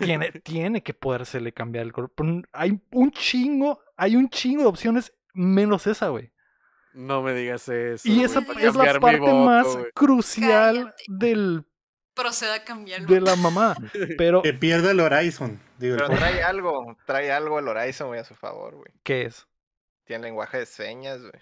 [0.00, 2.12] tiene, tiene que podérsele cambiar el color.
[2.52, 6.32] Hay un chingo, hay un chingo de opciones menos esa, güey.
[6.92, 8.08] No me digas eso.
[8.08, 11.04] Y esa es la parte voto, más crucial Cállate.
[11.08, 11.64] del,
[12.14, 13.06] Proceda a cambiarlo.
[13.06, 13.76] de la mamá.
[14.18, 15.60] Pero, Que pierda el Horizon.
[15.78, 18.92] Digo, Pero trae algo, trae algo el Horizon, güey, a su favor, güey.
[19.02, 19.46] ¿qué es?
[20.04, 21.32] Tiene lenguaje de señas, güey.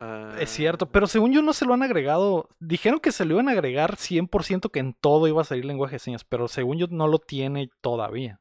[0.00, 2.50] Ah, Es cierto, pero según yo no se lo han agregado.
[2.60, 5.94] Dijeron que se lo iban a agregar 100% que en todo iba a salir lenguaje
[5.94, 8.40] de señas, pero según yo no lo tiene todavía.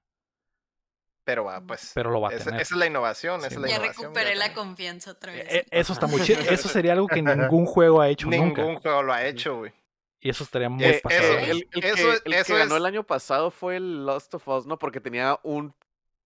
[1.25, 1.91] Pero va, pues.
[1.95, 2.61] Pero lo va a esa, tener.
[2.61, 3.47] esa es la innovación, Sí.
[3.47, 4.03] esa es la ya innovación.
[4.13, 5.45] recuperé la confianza otra vez.
[5.49, 6.39] Eh, Eso está muy chido.
[6.49, 8.81] Eso sería algo que ningún juego ha hecho Ningún nunca.
[8.81, 9.71] juego lo ha hecho, güey.
[10.19, 11.21] Y eso estaría muy Eh, pasado.
[11.21, 14.05] eso- el, el Eso- que, el que eso ganó es- el año pasado fue el
[14.05, 14.79] Lost of Us, ¿no?
[14.79, 15.73] Porque tenía un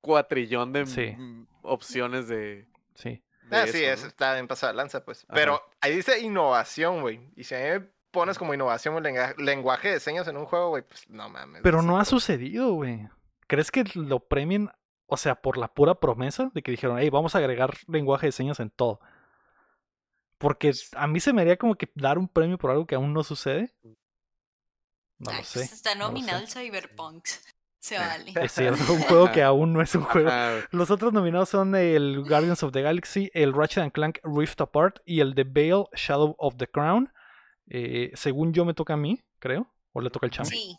[0.02, 1.16] cuatrillón de Sí.
[1.18, 2.66] mm, opciones de.
[2.96, 3.22] Sí.
[3.50, 5.24] de Ah, sí, está bien pasada de lanza, pues.
[5.26, 5.34] Ajá.
[5.34, 7.22] Pero ahí dice innovación, güey.
[7.36, 9.04] Y si a mí me pones como innovación un
[9.38, 11.62] lenguaje de señas en un juego, güey, pues no mames.
[11.64, 13.08] Pero no ha sucedido, güey.
[13.48, 14.70] ¿Crees que lo premien,
[15.08, 18.32] o sea, por la pura promesa de que dijeron, hey, vamos a agregar lenguaje de
[18.32, 19.00] señas en todo?
[20.38, 23.14] Porque a mí se me haría como que dar un premio por algo que aún
[23.14, 23.74] no sucede.
[25.18, 25.60] No lo sé.
[25.60, 26.60] pues Está nominado sé.
[26.62, 27.26] el Cyberpunk.
[27.80, 28.34] Se vale.
[28.42, 30.30] Es cierto, un juego que aún no es un juego.
[30.72, 34.98] Los otros nominados son el Guardians of the Galaxy, el Ratchet and Clank Rift Apart
[35.06, 37.14] y el The Veil Shadow of the Crown.
[37.70, 39.72] Eh, según yo me toca a mí, creo.
[39.94, 40.48] O le toca al champ.
[40.50, 40.78] Sí.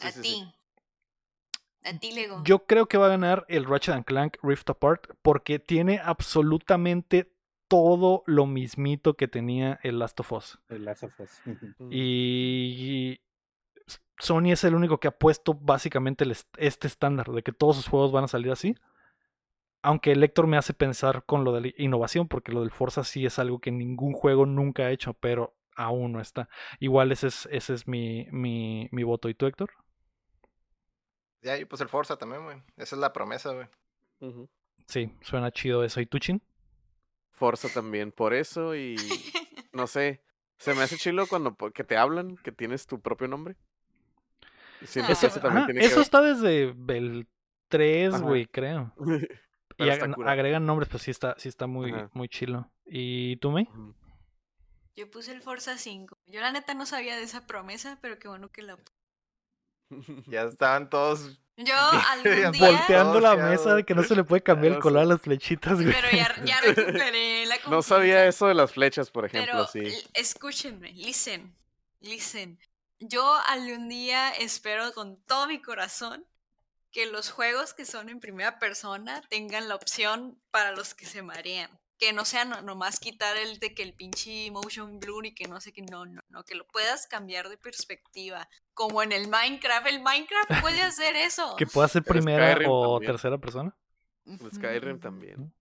[0.00, 0.22] Sí, A sí, sí.
[0.22, 0.54] ti.
[1.84, 2.42] A ti, Lego.
[2.44, 7.32] Yo creo que va a ganar el Ratchet and Clank Rift Apart porque tiene absolutamente
[7.68, 10.58] todo lo mismito que tenía el Last of Us.
[10.68, 11.40] El Last of Us.
[11.78, 11.88] Mm.
[11.90, 13.20] Y
[14.18, 17.76] Sony es el único que ha puesto básicamente el est- este estándar de que todos
[17.76, 18.74] sus juegos van a salir así.
[19.82, 23.02] Aunque el Héctor me hace pensar con lo de la innovación, porque lo del Forza
[23.02, 26.48] sí es algo que ningún juego nunca ha hecho, pero aún no está.
[26.78, 29.28] Igual ese es, ese es mi, mi, mi voto.
[29.28, 29.70] ¿Y tú, Héctor?
[31.42, 32.62] Ya, y pues el Forza también, güey.
[32.76, 33.66] Esa es la promesa, güey.
[34.86, 36.00] Sí, suena chido eso.
[36.00, 36.40] ¿Y tú, Chin?
[37.32, 38.94] Forza también por eso y
[39.72, 40.22] no sé,
[40.58, 43.56] se me hace chilo cuando que te hablan, que tienes tu propio nombre.
[44.80, 46.02] Que Eso, eso también ajá, tiene que eso ver.
[46.02, 46.62] está desde
[46.96, 47.26] el
[47.68, 48.24] 3, Ajá.
[48.24, 48.92] güey, creo.
[49.78, 50.30] Y ag- cura.
[50.30, 52.10] agregan nombres, pues sí está, sí está muy, Ajá.
[52.12, 52.70] muy chilo.
[52.84, 53.66] ¿Y tú, May?
[54.94, 56.18] Yo puse el Forza 5.
[56.26, 58.92] Yo la neta no sabía de esa promesa, pero qué bueno que la puse.
[60.26, 61.38] Ya estaban todos.
[61.56, 62.70] Yo algún día...
[62.70, 65.74] Volteando la mesa de que no se le puede cambiar el color a las flechitas,
[65.74, 65.92] güey.
[65.92, 70.02] Pero ya, ya recuperé la No sabía eso de las flechas, por ejemplo, Pero sí.
[70.14, 71.54] escúchenme, listen,
[72.00, 72.58] listen.
[72.98, 76.24] Yo algún día espero con todo mi corazón
[76.92, 81.22] que los juegos que son en primera persona tengan la opción para los que se
[81.22, 81.70] marean.
[82.02, 85.46] Que no sea no- nomás quitar el de que el pinche motion blur y que
[85.46, 88.48] no sé qué, no, no, no, que lo puedas cambiar de perspectiva.
[88.74, 91.54] Como en el Minecraft, el Minecraft puede hacer eso.
[91.54, 93.12] Que pueda ser primera Skyrim o también.
[93.12, 93.76] tercera persona.
[94.26, 95.54] El Skyrim también.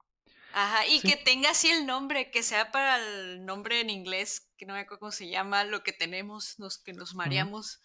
[0.54, 1.10] Ajá, y Sí.
[1.10, 4.80] que tenga así el nombre, que sea para el nombre en inglés, que no me
[4.80, 7.82] acuerdo cómo se llama, lo que tenemos, los que nos mareamos.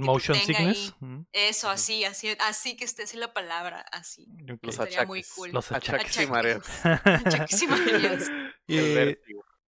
[0.00, 0.94] Motion tenga sickness.
[1.00, 1.08] ahí.
[1.08, 4.26] ujú, Eso, así, así, así que esté así la palabra, así.
[4.52, 4.58] ok.
[4.62, 5.34] Los Estaría muy achaques.
[5.34, 5.50] cool.
[5.52, 6.30] Los achaques y achaques.
[6.30, 6.66] mareos.
[6.84, 8.24] Achaques y mareos.
[8.66, 9.16] y.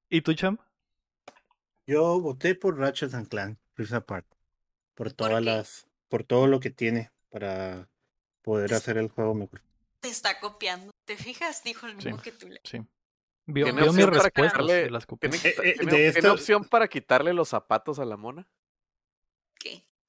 [0.09, 0.59] ¿Y tú, Cham?
[1.87, 4.27] Yo voté por Ratchet and Clank, Rift Apart.
[4.95, 5.87] Por todas las.
[6.09, 7.89] Por todo lo que tiene para
[8.43, 9.61] poder hacer el juego mejor.
[10.01, 10.93] Te está copiando.
[11.05, 11.63] ¿Te fijas?
[11.65, 12.07] Dijo el Sí.
[12.09, 12.49] mismo que tú.
[12.49, 12.81] le- Sí.
[13.49, 15.07] Vio, ¿Tiene vio opción para quitarle- las.
[15.07, 18.49] ¿Tiene, Eh, eh, tiene- de tiene esto- opción para quitarle los zapatos a la mona?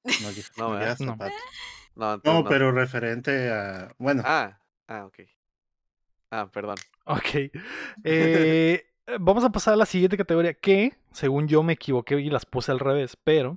[0.04, 0.96] No, No, ¿verdad?
[1.00, 1.16] No.
[1.96, 3.92] No, entonces No, pero referente a.
[3.98, 5.20] Bueno, Ah, ah, ok.
[6.30, 6.76] Ah, perdón.
[7.10, 7.50] Ok.
[8.04, 8.84] Eh,
[9.18, 12.70] vamos a pasar a la siguiente categoría que, según yo me equivoqué y las puse
[12.70, 13.56] al revés, pero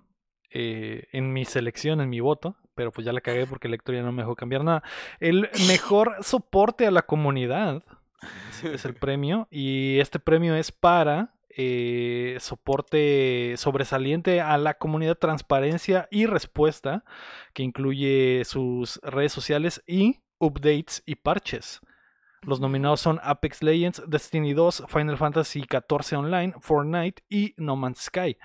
[0.49, 3.95] eh, en mi selección, en mi voto, pero pues ya la cagué porque el Héctor
[3.95, 4.83] ya no me dejó cambiar nada.
[5.19, 7.83] El mejor soporte a la comunidad
[8.63, 16.07] es el premio y este premio es para eh, soporte sobresaliente a la comunidad transparencia
[16.11, 17.03] y respuesta
[17.53, 21.79] que incluye sus redes sociales y updates y parches.
[22.43, 27.99] Los nominados son Apex Legends, Destiny 2, Final Fantasy XIV Online, Fortnite y No Man's
[27.99, 28.35] Sky.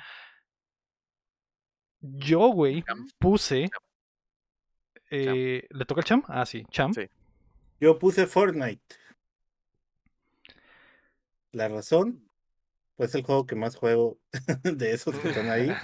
[2.00, 2.84] Yo, güey,
[3.18, 3.70] puse...
[5.10, 6.22] eh, ¿Le toca al Cham?
[6.28, 6.92] Ah, sí, Cham.
[6.92, 7.08] Sí.
[7.80, 8.82] Yo puse Fortnite.
[11.52, 12.25] La razón,
[12.96, 14.20] pues el juego que más juego
[14.64, 15.80] de esos que están ahí.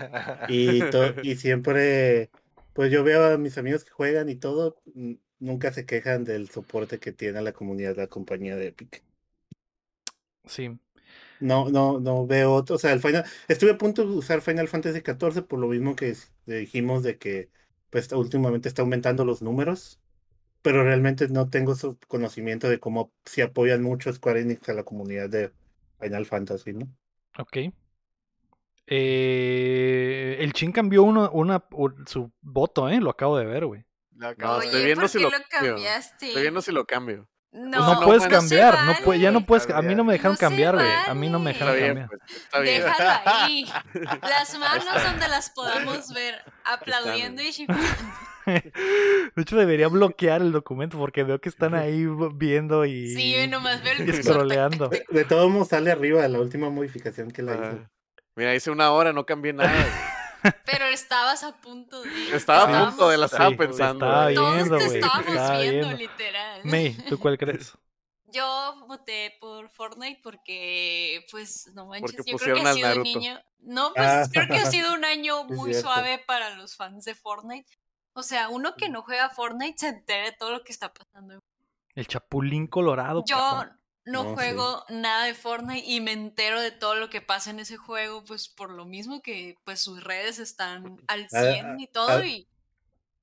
[0.46, 0.82] Y,
[1.22, 2.30] y siempre,
[2.72, 4.80] pues yo veo a mis amigos que juegan y todo,
[5.38, 9.04] nunca se quejan del soporte que tiene la comunidad, la compañía de Epic.
[10.44, 10.78] Sí.
[11.38, 12.76] No, no, no veo otro.
[12.76, 15.96] O sea, el Final, estuve a punto de usar Final Fantasy XIV por lo mismo
[15.96, 16.16] que
[16.46, 17.50] dijimos de que
[17.90, 20.00] pues últimamente está aumentando los números,
[20.62, 24.84] pero realmente no tengo su conocimiento de cómo si apoyan mucho Square Enix a la
[24.84, 25.52] comunidad de
[26.00, 26.88] Final Fantasy, ¿no?
[27.38, 27.56] Ok.
[28.86, 33.00] Eh, el Chin cambió uno, una, un- su voto, ¿eh?
[33.00, 33.84] Lo acabo de ver, güey.
[34.16, 35.74] Lo No, de- estoy Oye, viendo ¿por si qué lo lo cambio.
[35.74, 36.26] cambiaste?
[36.28, 37.28] Estoy viendo si lo cambio.
[37.52, 39.46] Pues No, no, puedes no cambiar, no, puede- ya no vale.
[39.46, 40.86] puedes, a mí no me dejaron cambiar, güey.
[41.06, 41.58] A mí no me vale.
[41.58, 42.08] Está dejaron bien, cambiar.
[42.08, 42.82] pues, está bien.
[42.82, 43.66] Déjalo ahí.
[44.22, 46.34] Las manos donde las podamos ver
[46.64, 47.84] aplaudiendo y chiflando.
[48.46, 53.46] De hecho, debería bloquear el documento porque veo que están ahí viendo y, Sí, yo
[53.48, 54.88] nomás veo el y scrolleando.
[54.88, 57.62] De, de todos modos sale arriba la última modificación que la hizo.
[57.84, 57.90] Ah,
[58.34, 59.70] Mira, hice una hora, no cambié nada.
[60.64, 62.36] Pero estabas a punto de.
[62.36, 64.06] Estaba a punto de la sí, estaba pensando.
[64.06, 64.40] estaba bien.
[64.40, 65.96] Todos viendo, te estábamos estaba viendo, viendo.
[65.98, 66.60] literal.
[66.64, 67.72] May, ¿tú cuál crees?
[68.32, 73.02] Yo voté por Fortnite porque, pues, no manches, Porque yo creo que ha sido un
[73.02, 73.38] niño.
[73.58, 74.24] No, pues Ah.
[74.32, 77.70] creo que ha sido un año muy suave para los fans de Fortnite.
[78.14, 81.38] O sea, uno que no juega Fortnite se entere de todo lo que está pasando.
[81.94, 83.22] El Chapulín Colorado.
[83.26, 83.78] Yo cabrón.
[84.04, 84.34] No, No, sí.
[84.34, 88.24] juego nada de Fortnite y me entero de todo lo que pasa en ese juego,
[88.24, 92.26] pues por lo mismo que pues sus redes están al Ah, 100 y todo ah.
[92.26, 92.48] y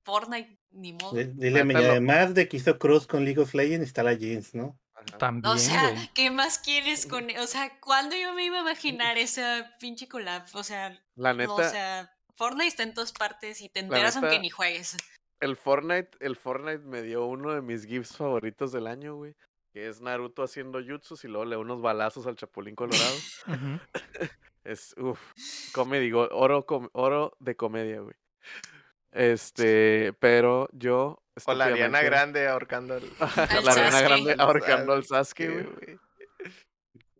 [0.04, 1.12] Fortnite ni modo.
[1.16, 1.90] Di- Dile, y Mételo.
[1.90, 4.78] además de que hizo Cross con League of Legends, está la Jeans, ¿no?
[5.18, 6.10] También, O sea, güey.
[6.14, 7.26] ¿qué más quieres con.?
[7.38, 10.44] O sea, ¿cuándo yo me iba a imaginar esa pinche collab?
[10.54, 14.26] O sea, La neta, o sea, Fortnite está en todas partes y te enteras neta-
[14.26, 14.96] aunque ni juegues.
[15.40, 19.34] el Fortnite, el Fortnite me dio uno de mis gifs favoritos del año, güey.
[19.72, 23.16] Que es Naruto haciendo jutsus y luego le da unos balazos al Chapulín Colorado.
[24.62, 25.18] Es, uff,
[25.72, 28.14] comedy, oro, com- oro de comedia, güey.
[29.10, 31.22] Este, pero yo.
[31.46, 33.02] O la Ariana Grande ahorcando al.
[33.20, 34.00] Al la Ariana.
[34.02, 35.98] Grande ahorcando al Sasuke, Sasuke, güey.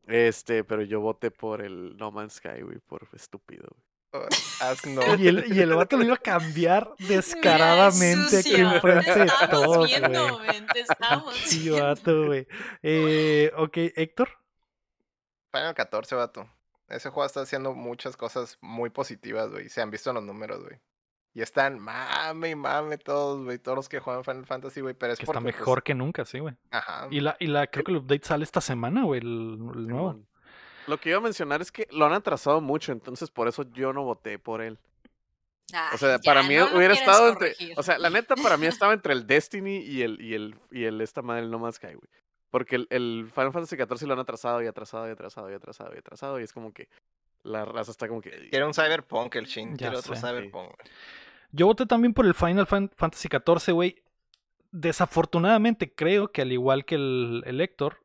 [0.07, 3.90] Este, pero yo voté por el No Man's Sky, güey, por estúpido, güey.
[4.61, 5.03] Asno.
[5.19, 9.77] Y el, y el vato lo iba a cambiar descaradamente aquí enfrente Te de todos,
[9.79, 10.65] güey.
[11.45, 12.47] Sí, vato, güey.
[12.83, 14.29] Eh, ok, Héctor.
[15.53, 16.49] Final 14, vato.
[16.89, 19.69] Ese juego está haciendo muchas cosas muy positivas, güey.
[19.69, 20.81] Se han visto en los números, güey.
[21.33, 23.59] Y están mame y mame todos, güey.
[23.59, 24.95] Todos los que juegan Final Fantasy, güey.
[24.95, 26.57] Pero es Que está porque, pues, mejor que nunca, sí, güey.
[26.73, 27.07] Ajá.
[27.11, 29.27] Y la, y la, creo que el update sale esta semana, güey, el,
[29.75, 30.21] el nuevo.
[30.91, 33.93] Lo que iba a mencionar es que lo han atrasado mucho, entonces por eso yo
[33.93, 34.79] no voté por él.
[35.73, 37.55] Ay, O sea, ya, para mí no hubiera estado entre.
[37.77, 40.85] O sea, la neta, para mí estaba entre el Destiny y el, y el, y
[40.85, 42.09] el esta madre, el No Man's Sky, güey.
[42.51, 45.95] Porque el, el Final Fantasy XIV lo han atrasado y atrasado y atrasado y atrasado
[45.95, 46.41] y atrasado.
[46.41, 46.89] Y es como que
[47.45, 48.49] la raza está como que.
[48.51, 49.77] Quiere un Cyberpunk el Shin.
[49.77, 50.21] Quiere otro sé.
[50.21, 50.73] Cyberpunk.
[51.53, 54.03] Yo voté también por el Final Fan- Fantasy XIV, güey.
[54.73, 57.99] Desafortunadamente creo que al igual que el, el Héctor,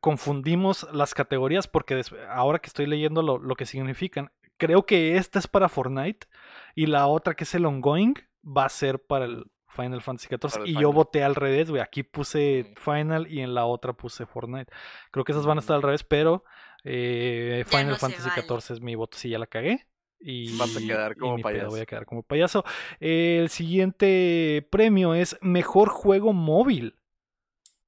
[0.00, 2.00] confundimos las categorías porque
[2.30, 6.26] ahora que estoy leyendo lo, lo que significan, creo que esta es para Fortnite
[6.74, 8.14] y la otra que es el ongoing
[8.44, 10.66] va a ser para el Final Fantasy XIV.
[10.66, 11.82] Y yo voté al revés, güey.
[11.82, 12.80] Aquí puse Mm.
[12.80, 14.72] Final y en la otra puse Fortnite.
[15.10, 16.44] Creo que esas van a estar al revés, pero
[16.84, 18.42] eh, Final no Fantasy vale.
[18.42, 19.18] XIV es mi voto.
[19.18, 19.86] Sí, ya la cagué.
[20.20, 21.70] Y, Vas a quedar y como ni pedo, payaso.
[21.70, 22.64] voy a quedar como payaso.
[23.00, 26.96] El siguiente premio es Mejor Juego Móvil.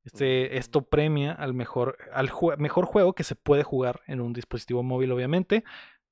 [0.06, 4.32] Este, esto premia al mejor, al jue- mejor juego que se puede jugar en un
[4.32, 5.64] dispositivo móvil, obviamente.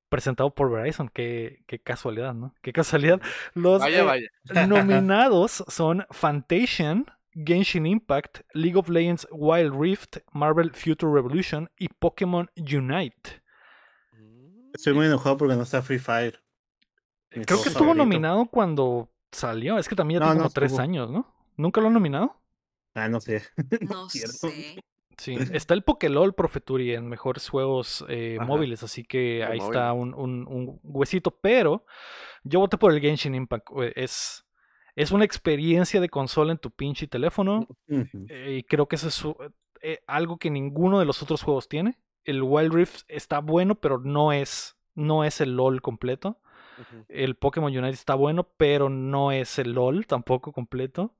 [0.08, 1.08] Presentado por Verizon.
[1.08, 2.54] Qué, qué casualidad, ¿no?
[2.60, 3.20] Qué casualidad.
[3.54, 4.28] Los Vaya, eh, vaya.
[4.66, 12.50] nominados son Fantasian, Genshin Impact, League of Legends Wild Rift, Marvel Future Revolution y Pokémon
[12.56, 13.42] Unite.
[14.12, 16.40] Mm, Estoy muy enojado porque no está Free Fire.
[17.34, 18.04] Mi Creo que estuvo favorito.
[18.04, 19.78] nominado cuando salió.
[19.78, 20.82] Es que también ya No, tiene no como tres estuvo.
[20.82, 21.32] años, ¿no?
[21.56, 22.36] ¿Nunca lo han nominado?
[22.94, 23.42] Ah, no sé.
[23.80, 24.26] No sé.
[25.18, 25.36] Sí.
[25.52, 29.70] Está el Pokélol Profeturi en mejores juegos eh, móviles, así que ahí móvil.
[29.72, 31.30] está un, un- un huesito.
[31.30, 31.84] Pero
[32.42, 33.68] yo voté por el Genshin Impact.
[33.94, 34.44] Es,
[34.96, 37.66] Es una experiencia de consola en tu pinche teléfono.
[38.28, 39.24] Eh, y creo que eso es
[39.82, 41.98] eh, algo que ninguno de los otros juegos tiene.
[42.24, 46.40] El Wild Rift está bueno, pero no es, no es el LOL completo.
[47.08, 51.14] El Pokémon Unite está bueno, pero no es el LOL tampoco completo.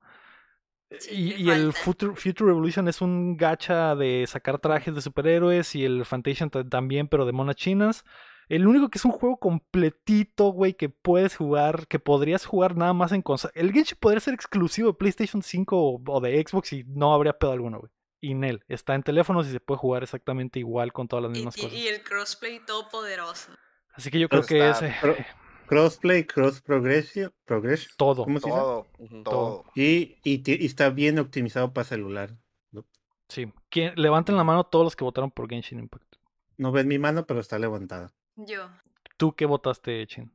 [0.99, 1.73] Sí, y y el.
[1.73, 6.67] Future, Future Revolution es un gacha de sacar trajes de superhéroes y el Fantation ta-
[6.67, 8.03] también, pero de monas chinas.
[8.47, 12.93] El único que es un juego completito, güey, que puedes jugar, que podrías jugar nada
[12.93, 13.51] más en consola.
[13.55, 17.33] El Genshin podría ser exclusivo de PlayStation 5 o, o de Xbox y no habría
[17.33, 17.91] pedo alguno, güey.
[18.21, 21.35] Y Nel, está en teléfonos y se puede jugar exactamente igual con todas las Y,
[21.37, 21.77] mismas ti- cosas.
[21.77, 23.51] y el crossplay todopoderoso.
[23.95, 24.95] Así que yo creo Pero que está- ese.
[25.01, 25.15] pero-
[25.67, 27.91] Crossplay, cross progression, progression.
[27.97, 28.23] Todo.
[28.23, 28.57] ¿Cómo se dice?
[28.59, 28.87] Todo,
[29.23, 29.65] todo.
[29.75, 32.35] Y, y, y está bien optimizado para celular.
[32.71, 32.85] No,
[33.29, 33.51] Sí.
[33.69, 36.15] ¿Quién- levanten la mano todos los que votaron por Genshin Impact.
[36.57, 38.13] no ven mi mano, pero está levantada.
[38.35, 38.69] Yo.
[39.17, 40.31] ¿Tú qué votaste, Chin?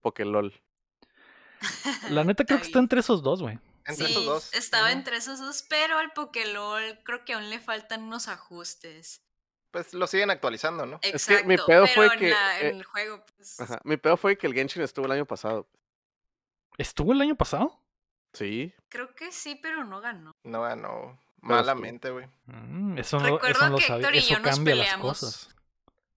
[0.00, 0.52] Pokélol.
[2.10, 3.58] La neta creo que está entre esos dos, güey.
[3.86, 4.54] Entre Sí, esos dos.
[4.54, 9.22] estaba entre esos dos, pero al Pokélol creo que aún le faltan unos ajustes.
[9.70, 10.98] Pues lo siguen actualizando, ¿no?
[11.02, 13.60] Es Exacto, que mi pedo fue pero en, que, la- en eh, el juego, pues,
[13.60, 13.80] Ajá.
[13.84, 15.66] Mi peor fue que el Genshin estuvo el año pasado.
[16.78, 17.78] ¿Estuvo el año pasado?
[18.32, 18.72] Sí.
[18.88, 20.32] creo que sí, pero no ganó.
[20.44, 21.18] No ganó.
[21.40, 22.26] Malamente, güey.
[22.46, 23.96] Mm, eso no, Recuerdo eso no lo que sabía.
[24.08, 25.18] Héctor y Eso yo nos peleamos.
[25.20, 25.56] cosas.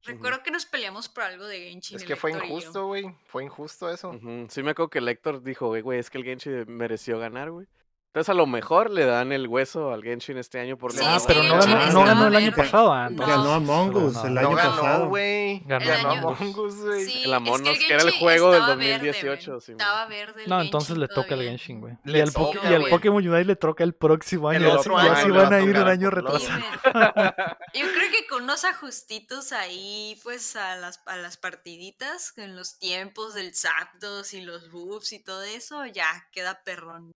[0.03, 1.95] Recuerdo que nos peleamos por algo de Genshin.
[1.97, 3.15] Es que fue Héctor injusto, güey.
[3.27, 4.11] Fue injusto eso.
[4.49, 7.51] Sí me acuerdo que el Héctor dijo, güey, güey, es que el Genshin mereció ganar,
[7.51, 7.67] güey.
[8.13, 11.17] Entonces a lo mejor le dan el hueso al Genshin este año por Sí, ah,
[11.25, 12.61] pero no ganó, no ganó el año verde.
[12.63, 13.09] pasado.
[13.09, 13.25] No.
[13.25, 14.27] Ganó Among no Us ganó.
[14.27, 15.07] el No año ganó, pasado.
[15.09, 15.59] güey.
[15.65, 17.05] Ganó Ganó año- Among Us, güey.
[17.05, 19.61] Sí, El Among es que era el juego del estaba verde, 2018, güey.
[19.61, 19.71] sí.
[19.71, 21.41] Estaba verde el No, entonces Genshin le toca al.
[21.41, 21.93] Genshin, güey.
[22.05, 22.91] Y Le al, Po- toca, y al güey.
[22.91, 24.59] Pokémon Unite le toca el próximo año.
[24.59, 25.13] El ya otro le van
[25.51, 26.59] va a ir un año retrasado.
[27.73, 32.77] Yo creo que con unos ajustitos ahí, pues a las, a las partiditas, en los
[32.77, 37.11] tiempos del Zapdos y los buffs y todo eso, ya queda perrón.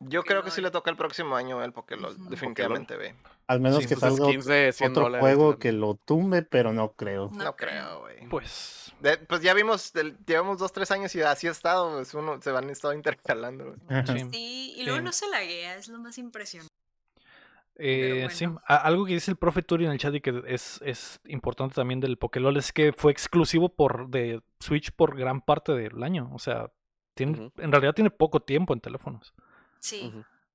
[0.00, 2.14] Yo creo que sí le toca el próximo año el Pokélol.
[2.14, 2.28] Ujú.
[2.30, 3.14] Definitivamente, güey.
[3.46, 6.92] Al menos Sí, que salga de 100 otro dólares, juego que lo tumbe, pero no
[6.92, 7.30] creo.
[7.32, 8.00] No No, creo.
[8.00, 8.28] güey.
[8.28, 8.92] Pues.
[9.00, 9.92] De- pues ya vimos,
[10.26, 11.96] llevamos dos, tres años y así ha estado.
[11.96, 13.74] pues, uno, se van estado intercalando.
[14.06, 14.18] Sí.
[14.30, 15.04] Sí, y luego Sí.
[15.04, 16.70] no se laguea, es lo más impresionante.
[17.82, 18.30] Eh, bueno.
[18.30, 21.18] sí, a- algo que dice el profe Turi en el chat y que es, es
[21.24, 26.02] importante también del Pokélol es que fue exclusivo por de Switch por gran parte del
[26.02, 26.30] año.
[26.34, 26.70] O sea,
[27.14, 29.32] tiene, en realidad tiene poco tiempo en teléfonos.
[29.80, 30.12] Sí.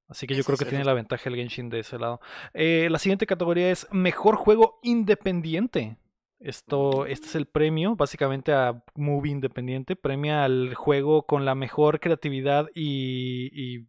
[0.08, 2.22] Así que yo Eso creo que tiene la ventaja el Genshin de ese lado.
[2.54, 5.98] Eh, la siguiente categoría es Mejor Juego Independiente.
[6.40, 9.96] Esto, este es el premio, básicamente a Movie Independiente.
[9.96, 13.88] Premia al juego con la mejor creatividad y, y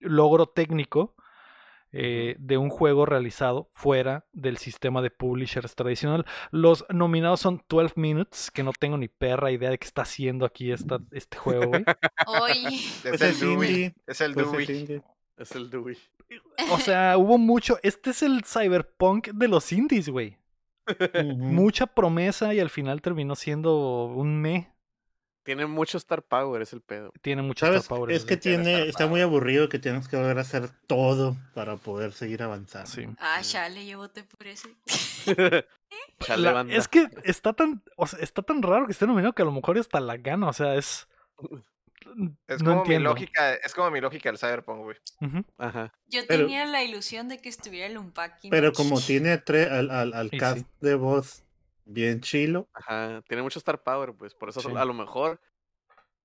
[0.00, 1.14] logro técnico
[1.92, 6.26] eh, de un juego realizado fuera del sistema de publishers tradicional.
[6.50, 10.44] Los nominados son 12 Minutes, que no tengo ni perra idea de qué está haciendo
[10.44, 11.84] aquí esta, este juego, güey.
[12.26, 13.94] Oye, Es Pues el es Dewey.
[14.06, 15.02] Es el Pues es Dewey.
[15.38, 15.96] Es el Dewey.
[16.72, 17.78] O sea, hubo mucho.
[17.82, 20.38] Este es el cyberpunk de los indies, güey.
[21.36, 24.72] Mucha promesa y al final terminó siendo un me.
[25.48, 27.10] Tiene mucho Star Power, es el pedo.
[27.22, 27.80] Tiene mucho ¿Sabes?
[27.84, 28.12] Star Power.
[28.12, 32.12] Es que tiene está muy aburrido que tienes que volver a hacer todo para poder
[32.12, 32.90] seguir avanzando.
[32.90, 33.06] Sí.
[33.18, 34.68] ah, chale, yo voté por ese.
[36.20, 36.74] Chale, La- banda.
[36.74, 39.52] es que está tan, o sea, está tan raro que esté nominado que a lo
[39.52, 40.48] mejor hasta la gana.
[40.48, 41.08] O sea, es.
[42.46, 43.10] Es no como entiendo.
[43.14, 44.96] mi lógica, es como mi lógica del Cyberpunk, güey.
[45.56, 45.94] Ajá.
[46.08, 48.50] Yo Pero- tenía la ilusión de que estuviera el Unpacking.
[48.50, 50.66] Pero como tiene tre- al, al, al cast sí.
[50.80, 51.42] de voz
[51.88, 53.22] bien chilo, Ajá.
[53.28, 54.34] Tiene mucho Star Power, pues.
[54.34, 54.68] Por eso Sí.
[54.76, 55.40] a lo mejor.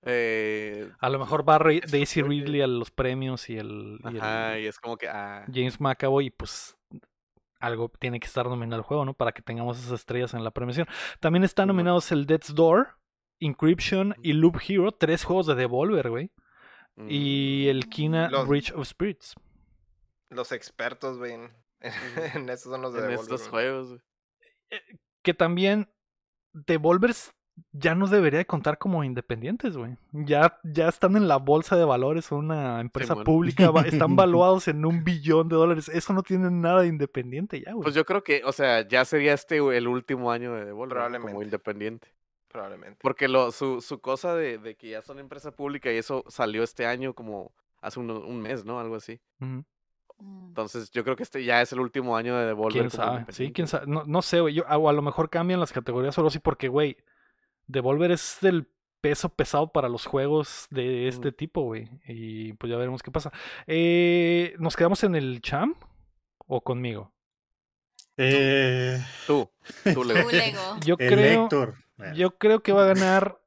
[0.06, 4.58] Eh, A lo mejor va Daisy Ridley a los premios y el, y el ajá.
[4.58, 5.08] Y es como que.
[5.08, 6.76] Ah, James McAvoy, y pues
[7.58, 9.14] algo tiene que estar nominado al juego, ¿no?
[9.14, 10.86] Para que tengamos esas estrellas en la premiación.
[11.20, 12.98] También están nominados el Death's Door,
[13.40, 16.30] Encryption y Loop Hero, tres juegos de Devolver, güey.
[16.96, 19.34] mm, Y el Kina Los- Bridge of Spirits.
[20.28, 21.32] Los expertos, güey.
[21.32, 21.50] En,
[22.44, 23.88] en estos son los de en Devolver, estos juegos.
[23.88, 24.00] güey.
[25.24, 25.88] Que también
[26.52, 27.32] Devolver s-
[27.72, 29.96] ya no debería de contar como independientes, güey.
[30.12, 34.68] Ya, ya están en la bolsa de valores, son una empresa pública, va- están valuados
[34.68, 35.88] en un billón de dólares.
[35.88, 37.82] Eso no tiene nada de independiente ya, güey.
[37.84, 41.20] Pues yo creo que, o sea, ya sería este el último año de Devolver ¿no?
[41.20, 42.08] como independiente.
[42.48, 42.98] Probablemente.
[43.02, 46.62] Porque lo, su, su cosa de, de que ya son empresa pública y eso salió
[46.62, 48.78] este año como hace un, un mes, ¿no?
[48.78, 49.20] Algo así.
[50.20, 52.80] Entonces yo creo que este ya es el último año de Devolver.
[52.82, 53.24] ¿Quién sabe?
[53.30, 53.86] Sí, quién sabe.
[53.86, 54.54] No, no sé, güey.
[54.54, 56.96] Yo- O a lo mejor cambian las categorías solo porque, güey,
[57.66, 58.68] Devolver es el
[59.00, 61.88] peso pesado para los juegos de este tipo, güey.
[62.06, 63.32] Y pues ya veremos qué pasa.
[63.66, 65.76] Eh, ¿Nos quedamos en el champ
[66.46, 67.12] o conmigo?
[68.16, 69.50] eh, Tú,
[69.92, 70.60] tú le Tú, Lego.
[70.86, 71.48] Yo creo,
[72.14, 73.40] yo creo que va a ganar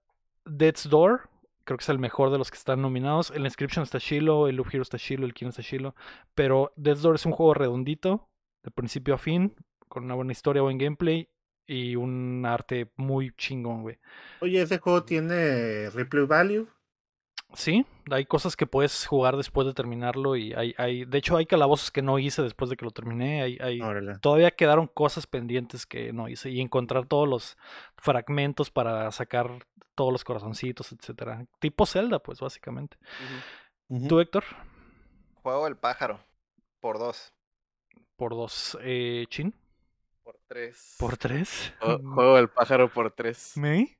[0.45, 1.29] Death's Door
[1.67, 3.29] Creo que es el mejor de los que están nominados.
[3.31, 5.95] El Inscription está chilo, el Loop Hero está chilo, el Kino está chilo.
[6.33, 8.29] Pero Death's Door es un juego redondito,
[8.63, 9.53] de principio a fin,
[9.89, 11.27] con una buena historia, buen gameplay
[11.65, 13.99] y un arte muy chingón, güey.
[14.39, 16.69] Oye, ¿ese juego tiene replay value?
[17.53, 21.45] Sí, hay cosas que puedes jugar después de terminarlo y hay, hay de hecho hay
[21.45, 23.79] calabozos que no hice después de que lo terminé, hay, hay
[24.21, 27.57] todavía quedaron cosas pendientes que no hice y encontrar todos los
[27.97, 29.65] fragmentos para sacar
[29.95, 31.47] todos los corazoncitos, etcétera.
[31.59, 32.97] Tipo Zelda, pues básicamente.
[34.07, 34.43] ¿Tú, Héctor?
[35.41, 36.19] Juego del pájaro.
[36.79, 37.33] Por dos.
[38.15, 38.77] Por dos.
[38.81, 39.55] Eh, ¿Chin?
[40.23, 40.95] Por tres.
[40.99, 41.73] ¿Por tres?
[41.79, 43.53] Jue- Juego del pájaro por tres.
[43.55, 43.97] ¿Me?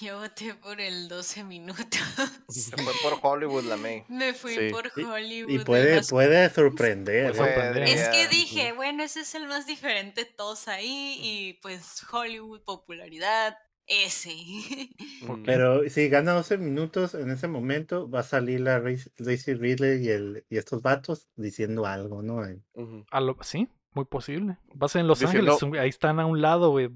[0.00, 2.00] Yo voté por el 12 minutos.
[2.48, 4.04] Se fue por Hollywood la May.
[4.08, 4.70] Me fui Sí.
[4.70, 5.50] por Y- Hollywood.
[5.52, 7.32] Y de puede, puede sorprender.
[7.34, 7.54] Puede ¿eh?
[7.54, 7.82] sorprender.
[7.82, 13.58] Es que dije, bueno, ese es el más diferente todos ahí y pues Hollywood, popularidad,
[13.86, 14.34] ese.
[15.44, 18.80] Pero si gana 12 minutos, en ese momento va a salir la
[19.18, 22.40] Daisy Ridley y, el, y estos vatos diciendo algo, ¿no?
[22.74, 23.04] Ujú.
[23.10, 24.56] A lo- sí, muy posible.
[24.74, 26.90] Vas en Los Diciendo- Ángeles, ahí están a un lado, güey.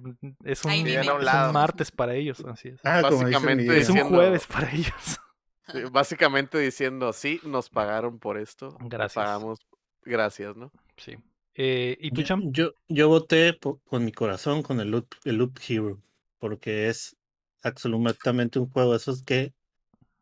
[0.45, 1.53] Es un, es lado.
[1.53, 2.81] martes para ellos, así es.
[2.85, 3.79] Ah, Básicamente.
[3.79, 4.93] Es un jueves para ellos.
[5.73, 8.77] Sí, Básicamente diciendo, sí, nos pagaron por esto.
[8.83, 9.15] Gracias.
[9.25, 9.59] Pagamos,
[10.05, 10.71] gracias, ¿no?
[10.97, 11.17] Sí.
[11.57, 12.53] Eh, ¿Y tú, Yo, Cham?
[12.53, 15.99] yo, yo voté con mi corazón con el Loop, el Loop Hero,
[16.39, 17.17] porque es
[17.65, 19.55] absolutamente un juego de esos que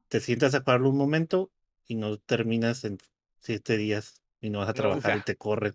[0.09, 1.51] te sientas a jugarlo un momento
[1.87, 2.97] y no terminas en
[3.41, 5.75] siete días y no vas a trabajar y te corren.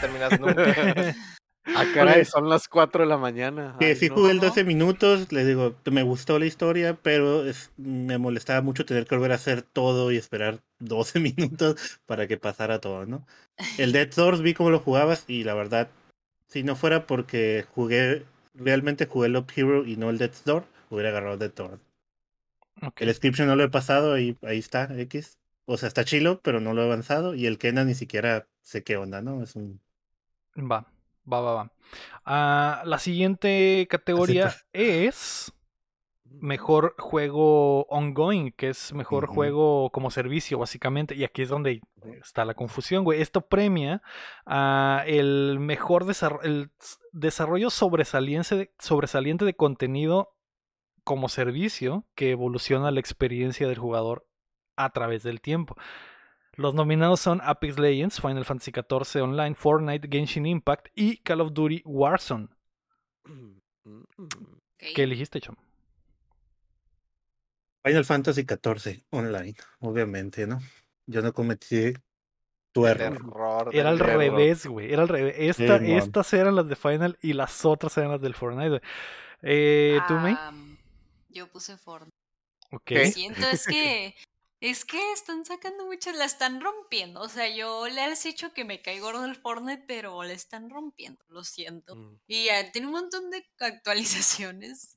[0.00, 1.14] Terminas nunca.
[1.74, 3.76] Ah, caray, son las 4 de la mañana.
[3.78, 4.14] Ay, sí no.
[4.14, 4.48] jugué el ¿Cómo?
[4.48, 9.14] 12 minutos, les digo, me gustó la historia, pero es- me molestaba mucho tener que
[9.16, 13.26] volver a hacer todo y esperar 12 minutos para que pasara todo, ¿no?
[13.76, 15.88] El Dead Doors vi cómo lo jugabas y la verdad,
[16.48, 18.24] si no fuera porque jugué,
[18.54, 21.78] realmente jugué el Up Hero y no el Dead Door, hubiera agarrado Dead Door.
[22.98, 25.38] El Inscription no lo he pasado y ahí está, X.
[25.66, 28.84] O sea, está chilo, pero no lo he avanzado y el Kena ni siquiera sé
[28.84, 29.42] qué onda, ¿no?
[29.42, 29.80] Es un...
[30.58, 30.86] Va,
[31.30, 31.72] va, va, va.
[32.26, 35.54] Ah, la siguiente categoría es
[36.24, 41.14] mejor juego ongoing, que es mejor juego como servicio, básicamente.
[41.14, 41.80] Y aquí es donde
[42.20, 43.22] está la confusión, güey.
[43.22, 44.02] Esto premia
[44.44, 46.70] a el mejor desarrollo, el
[47.12, 50.34] desarrollo sobresaliente de, sobresaliente de contenido
[51.04, 54.26] como servicio que evoluciona la experiencia del jugador
[54.76, 55.74] a través del tiempo.
[56.58, 61.52] Los nominados son Apex Legends, Final Fantasy XIV Online, Fortnite, Genshin Impact y Call of
[61.52, 62.48] Duty Warzone.
[64.76, 65.54] ¿Qué eligiste, Chom?
[67.84, 70.58] Final Fantasy XIV online, obviamente, ¿no?
[71.06, 71.92] Yo no cometí
[72.72, 73.14] tu error.
[73.14, 74.16] error Era al error.
[74.16, 74.92] revés, güey.
[74.92, 75.36] Era al revés.
[75.38, 78.68] Esta, Sí, estas eran las de Final y las otras eran las del Fortnite.
[78.68, 78.80] güey.
[79.42, 80.34] Eh, ¿Tú, May?
[80.36, 80.52] Ah,
[81.28, 82.16] yo puse Fortnite.
[82.72, 82.82] Ok.
[82.84, 83.12] ¿Qué?
[83.12, 84.14] Siento es que
[84.60, 87.20] es que están sacando muchas, la están rompiendo.
[87.20, 90.70] O sea, yo le he dicho que me cae gordo el Fortnite, pero le están
[90.70, 91.96] rompiendo, lo siento.
[91.96, 92.20] mm.
[92.26, 94.96] Y ya tiene un montón de actualizaciones,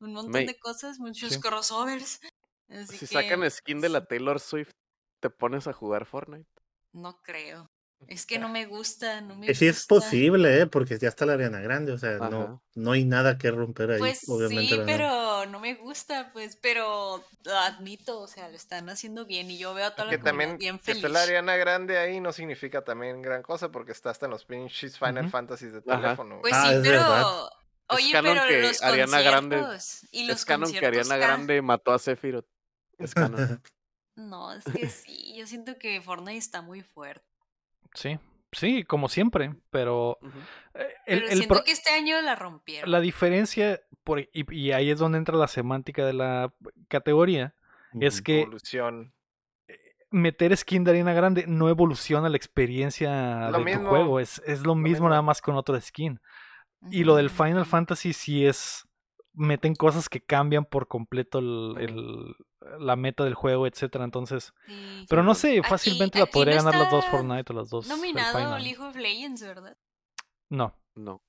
[0.00, 1.40] un montón de cosas, muchos Sí.
[1.40, 2.20] crossovers.
[2.68, 4.72] Así Si que sacan skin de la Taylor Swift,
[5.20, 6.48] ¿te pones a jugar Fortnite?
[6.92, 7.70] no creo.
[8.06, 9.88] Es que no me gusta, no me Que sí es gusta.
[9.88, 10.66] posible, ¿eh?
[10.66, 12.30] Porque ya está la Ariana Grande, o sea, Ajá.
[12.30, 14.74] no, no hay nada que romper ahí, Pues obviamente.
[14.74, 14.84] sí, la-
[15.46, 19.58] pero no me gusta, pues, pero lo admito, o sea, lo están haciendo bien y
[19.58, 21.04] yo veo a toda Que la también bien que feliz.
[21.04, 24.44] esté la Ariana Grande ahí no significa también gran cosa porque está hasta en los
[24.44, 25.30] pinches Final.
[25.30, 26.00] Fantasy de Ajá.
[26.02, 26.40] teléfono.
[26.40, 27.48] Pues Ah, sí, es pero verdad.
[27.88, 29.64] oye, pero que los Ariana Grande-
[30.10, 32.46] y los Es canon que Ariana ca- Grande mató a Sephiroth.
[32.98, 33.36] Es canon.
[34.18, 37.26] No, es que sí, yo siento que Fortnite está muy fuerte.
[37.92, 38.18] Sí,
[38.52, 39.54] sí, como siempre.
[39.70, 40.18] Pero
[40.74, 42.90] eh, el, Pero el siento pro- que este año la rompieron.
[42.90, 46.52] la diferencia, por, y, y ahí es donde entra la semántica de la
[46.88, 47.54] categoría,
[48.00, 49.12] es que Evolución.
[50.10, 54.20] meter skin de arena grande no evoluciona la experiencia Lo de tu juego.
[54.20, 55.08] Es, es lo mismo mismo.
[55.08, 56.20] nada más con otro skin.
[56.90, 57.30] Y lo del.
[57.30, 58.86] Final Fantasy sí es.
[59.38, 62.34] Meten cosas que cambian por completo el,
[62.78, 64.04] la meta del juego, etcétera.
[64.04, 64.52] Entonces.
[64.66, 65.06] Sí.
[65.08, 67.86] Pero no sé, Aquí- fácilmente la podría no ganar las dos Fortnite o las dos.
[67.86, 68.58] Nominado.
[68.58, 69.76] League of Legends, ¿verdad?
[70.48, 70.74] No.
[70.94, 71.22] No.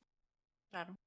[0.72, 0.98] Claro.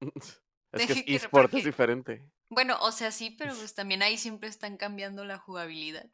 [0.72, 2.28] Es que es que eSport, es diferente.
[2.50, 6.06] Bueno, o sea, sí, pero pues también ahí siempre están cambiando la jugabilidad.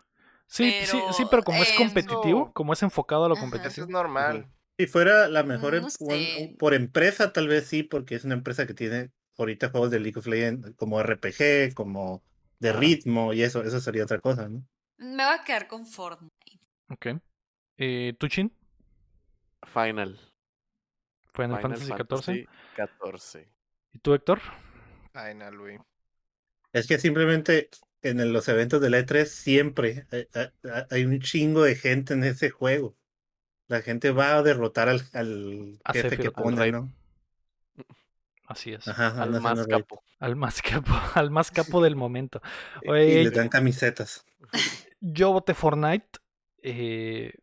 [0.47, 3.45] Sí, sí, sí, pero como es Pero, competitivo, como es enfocado a lo Ajá.
[3.47, 3.87] Eso competitivo.
[3.87, 4.53] es normal.
[4.79, 6.49] Si fuera la mejor No sé.
[6.51, 9.11] un- por empresa, tal vez sí, porque es una empresa que tiene
[9.43, 12.23] ahorita juegos de League of Legends como RPG, como
[12.59, 14.65] de ritmo y eso, eso sería otra cosa, ¿no?
[14.99, 16.61] Me va a quedar con Fortnite.
[16.89, 17.07] Ok.
[17.77, 18.53] Eh, ¿Tuchin?
[19.73, 20.19] Final.
[21.35, 22.49] Final, Fantasy XIV.
[22.77, 23.49] 14.
[23.93, 24.41] ¿Y tú, Héctor?
[25.13, 25.79] Final, güey.
[26.73, 27.69] Es que simplemente
[28.03, 32.51] en los eventos del E3 siempre hay, hay- hay un chingo de gente en ese
[32.51, 32.97] juego.
[33.69, 36.71] La gente va a derrotar al, al jefe que pone.
[36.73, 36.93] ¿no?
[38.47, 38.87] Así es.
[38.89, 40.03] Ajá, Al más capo.
[40.19, 42.41] Al más capo, al más capo del momento.
[42.83, 44.25] Y Oye, les dan camisetas.
[45.01, 46.19] yo voté Fortnite.
[46.63, 47.35] eh,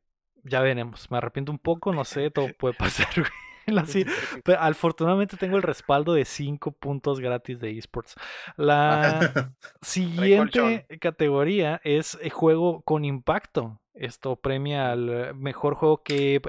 [0.44, 1.10] ya veremos.
[1.12, 3.30] Me arrepiento un poco, no sé, todo puede pasar, güey.
[3.78, 4.04] Así,
[4.44, 8.16] pero afortunadamente tengo el respaldo de 5 puntos gratis de esports.
[8.58, 13.80] La siguiente categoría es eh, juego con impacto.
[13.94, 16.42] Esto premia al eh, mejor juego que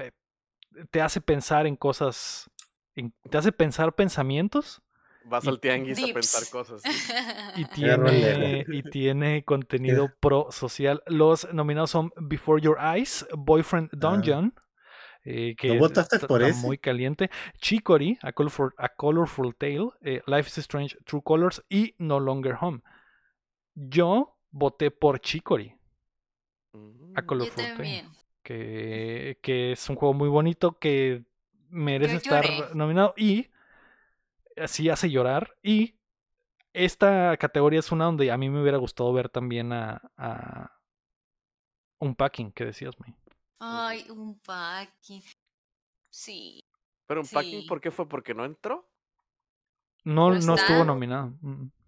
[0.89, 2.49] te hace pensar en cosas,
[3.29, 4.81] te hace pensar pensamientos
[5.23, 6.81] Vas Y- al tianguis a pensar cosas.
[7.55, 11.03] y tiene, y tiene contenido pro social.
[11.05, 14.55] Los nominados son Before Your Eyes, Boyfriend Dungeon,
[15.23, 16.65] eh, que ¿No votaste está- por está ese?
[16.65, 21.93] muy caliente, Chicory, A Colorful, A Colorful Tale, eh, Life is Strange, True Colors y
[21.99, 22.81] No Longer Home.
[23.75, 25.75] Yo voté por Chicory,
[26.73, 27.13] Mm.
[27.15, 28.05] A Yo Colorful Tale,
[28.41, 31.25] que, que es un juego muy bonito que
[31.71, 33.49] merece estar nominado y
[34.57, 35.57] así hace llorar.
[35.63, 35.95] Y
[36.73, 40.79] esta categoría es una donde a mí me hubiera gustado ver también a, a
[41.99, 43.15] un packing que decías, May.
[43.59, 45.23] Ay, un packing.
[46.09, 46.65] Sí.
[47.07, 47.67] Pero un packing, Sí.
[47.67, 48.07] ¿por qué fue?
[48.07, 48.89] ¿Porque no entró?
[50.03, 51.33] No, ¿No no estuvo nominado.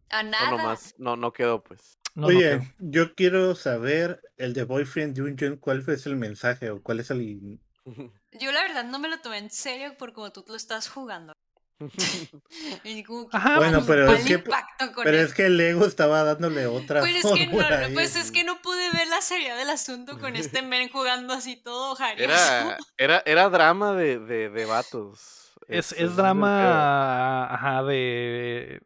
[0.09, 0.51] A O nada.
[0.51, 1.97] nomás, no, no quedó, pues.
[2.15, 6.81] No, no Oye, yo quiero saber el de Boyfriend Dungeon, ¿cuál fue el mensaje o
[6.81, 7.59] cuál es el...
[8.31, 11.33] Yo la verdad no me lo tomé en serio por como tú lo estás jugando.
[12.83, 15.45] Y como que, Ajá, Bueno, pues, pero ¿cuál es que- impacto con Pero es que
[15.47, 17.93] el ego estaba dándole otra Pero es que, no, ahí.
[17.93, 21.55] pues es que no pude ver la seriedad del asunto con este men jugando así
[21.57, 22.31] todo jarioso.
[22.33, 25.51] Era, era, era drama de, de, de vatos.
[25.67, 28.81] Es, es drama ajá, de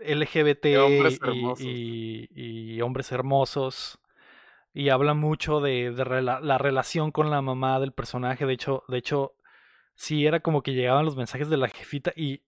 [0.00, 1.60] LGBT De hombres y- hermosos.
[1.64, 2.28] y,
[2.76, 3.98] y hombres hermosos.
[4.74, 8.46] Y habla mucho de, de rela- la relación con la mamá del personaje.
[8.46, 9.34] De hecho, de hecho,
[9.94, 12.12] sí era como que llegaban los mensajes de la jefita.
[12.16, 12.42] Y,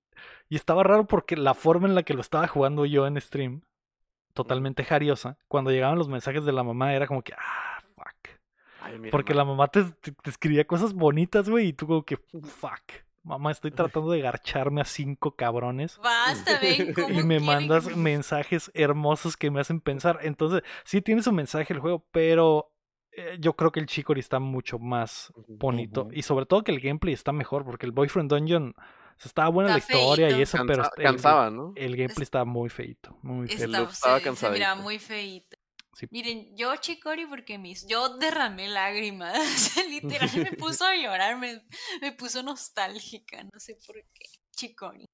[0.48, 3.62] y estaba raro porque la forma en la que lo estaba jugando yo en stream,
[4.32, 8.38] totalmente jariosa, cuando llegaban los mensajes de la mamá era como que, ah, fuck.
[8.80, 12.16] Ay, Porque la mamá te, te- te escribía cosas bonitas, güey, y tú como que,
[12.16, 13.03] fuck.
[13.24, 15.98] Mamá, estoy tratando de garcharme a cinco cabrones.
[15.98, 20.18] Basta, ven cómo Y me quieren mandas que- mensajes hermosos que me hacen pensar.
[20.22, 22.70] Entonces, sí tiene su mensaje el juego, pero
[23.12, 26.09] eh, yo creo que el Chicory está mucho más bonito.
[26.12, 29.48] Y sobre todo que el gameplay está mejor, porque el Boyfriend Dungeon o sea, estaba
[29.48, 31.72] buena la historia y eso, pero el- cansaba, ¿no?
[31.76, 33.16] el, gameplay estaba muy feito.
[33.22, 33.62] Muy feito.
[33.64, 35.53] El Estaba, estaba se- miraba muy feíto.
[35.94, 36.06] Sí.
[36.10, 39.34] Miren, yo Chicori porque mis, yo derramé lágrimas,
[39.88, 41.62] literal me puso a llorar, me,
[42.00, 44.26] me puso nostálgica, no sé por qué.
[44.56, 45.06] Chicori.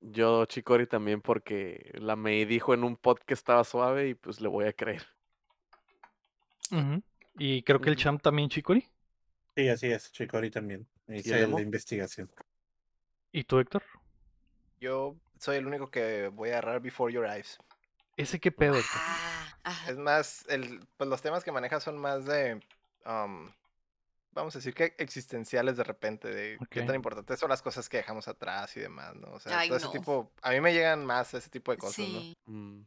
[0.00, 4.40] Yo, Chicori, también porque la May dijo en un pod que estaba suave y pues
[4.40, 5.06] le voy a creer.
[6.70, 7.02] Ujú.
[7.38, 8.86] Y creo que el champ también, Chicory.
[9.56, 10.86] Sí, así es, Chicori también.
[11.08, 12.30] Hice la investigación.
[13.32, 13.82] ¿Y tú, Héctor?
[14.80, 17.58] Yo soy el único que voy a agarrar Before Your Eyes.
[18.16, 18.76] ¿Ese qué pedo?
[18.76, 19.00] Héctor?
[19.88, 22.54] Es más, el, pues los temas que maneja son más de,
[23.06, 23.50] um,
[24.32, 27.98] vamos a decir que existenciales de repente, de qué tan importantes son las cosas que
[27.98, 29.28] dejamos atrás y demás, ¿no?
[29.32, 29.92] O sea, Ay, todo ese no.
[29.92, 32.20] tipo, a mí me llegan más ese tipo de cosas, ¿no?
[32.20, 32.82] Sí, Mm.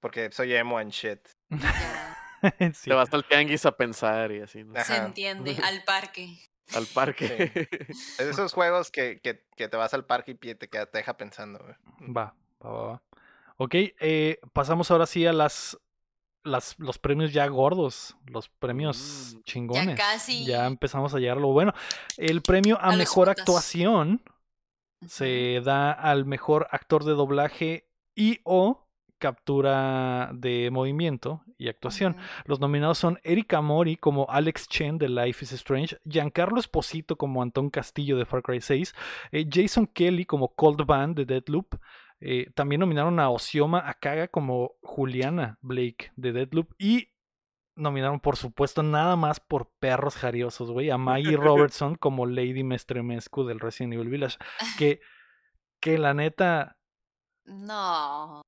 [0.00, 1.20] Porque soy emo and shit.
[2.74, 2.90] Sí.
[2.90, 4.74] Te vas al tianguis a pensar y así, ¿no?
[4.84, 6.36] Se entiende, al parque.
[6.74, 7.52] Al parque.
[7.88, 10.98] Es de esos juegos que, que, que te vas al parque y te, queda- te
[10.98, 11.76] deja pensando, güey.
[12.12, 12.34] Va,
[12.64, 13.02] va, va, va.
[13.58, 15.78] Ok, eh, pasamos ahora sí a las,
[16.44, 19.40] las los premios ya gordos, los premios Mm.
[19.44, 19.98] chingones.
[19.98, 20.44] casi.
[20.44, 21.72] Ya empezamos a llegar a lo bueno.
[22.16, 24.22] El premio a, mejor actuación
[25.06, 28.86] se da al mejor actor de doblaje y o
[29.18, 32.16] captura de movimiento y actuación.
[32.44, 37.40] Los nominados son Erika Mori como Alex Chen de Life is Strange, Giancarlo Esposito como
[37.40, 38.94] Antón Castillo de Far Cry 6,
[39.30, 41.76] eh, Jason Kelly como Cold Band de Deadloop.
[42.24, 47.08] Eh, también nominaron a Osioma Akaga como Juliana Blake de Deadloop y
[47.74, 53.44] nominaron por supuesto nada más por perros jariosos, güey, a Maggie Robertson como Lady Mestremescu
[53.44, 54.38] del Resident Evil Village,
[54.78, 55.00] que
[55.80, 56.76] que la neta,
[57.44, 58.42] No.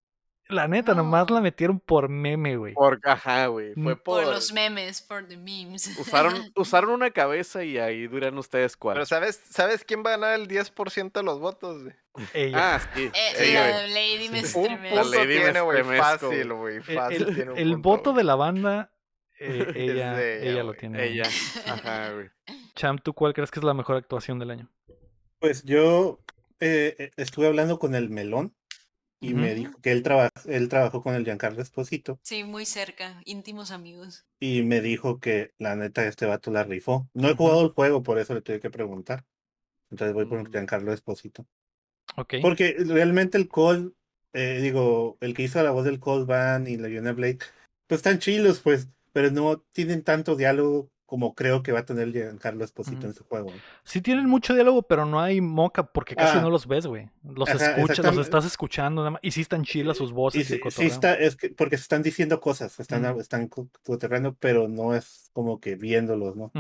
[0.49, 2.75] La neta nomás la metieron por meme, güey.
[2.75, 3.75] Por, ajá, güey.
[3.75, 3.99] Fue Mm.
[3.99, 4.25] por.
[4.25, 5.99] Por los memes, por the memes.
[5.99, 8.95] Usaron, usaron una cabeza y ahí duran ustedes cuál.
[8.95, 11.83] Pero ¿sabes, ¿sabes quién va a ganar el 10% de los votos?
[11.85, 11.95] güey?
[12.33, 12.75] Ella.
[12.77, 13.11] Ah, sí.
[13.13, 13.87] Eh, sí, la.
[13.89, 16.77] Lady me Un punto Lady tiene, güey, fácil, güey.
[16.77, 18.93] El- fácil el, tiene un el punto, voto de la banda,
[19.41, 21.05] eh, ella, ella, ella lo tiene.
[21.05, 21.25] Ella.
[21.67, 22.29] Ajá, güey.
[22.77, 24.71] Champ, ¿tú cuál crees que es la mejor actuación del año?
[25.41, 26.21] Pues yo
[26.61, 28.55] eh, eh, estuve hablando con el melón
[29.21, 33.21] y me dijo que él, traba- él trabajó con el Giancarlo Esposito Sí, muy cerca,
[33.25, 34.27] íntimos amigos.
[34.41, 37.09] y me dijo que la neta este vato la rifó.
[37.15, 39.25] No he jugado el juego, por eso le tuve que preguntar.
[39.91, 40.51] Entonces voy por Mm.
[40.53, 41.47] Giancarlo Esposito.
[42.17, 42.35] Ok.
[42.43, 43.95] Porque realmente el Call,
[44.33, 47.39] eh, digo, el que hizo la voz del Cold Van y la Yona Blade,
[47.87, 52.13] pues están chilos, pues, pero no tienen tanto diálogo como creo que va a tener
[52.13, 53.53] Giancarlo Esposito en su juego.
[53.85, 56.41] Sí tienen mucho diálogo, pero no hay moca porque casi Ah.
[56.41, 57.11] no los ves, güey.
[57.23, 59.21] Los Ajá, escuchas, los estás escuchando nada más.
[59.23, 60.89] Y sí están chilas sus voces Y y, sí, sí cotorreo.
[60.89, 65.31] está, es que porque se están diciendo cosas, están, están co- cotorreando, pero no es
[65.33, 66.51] como que viéndolos, ¿no?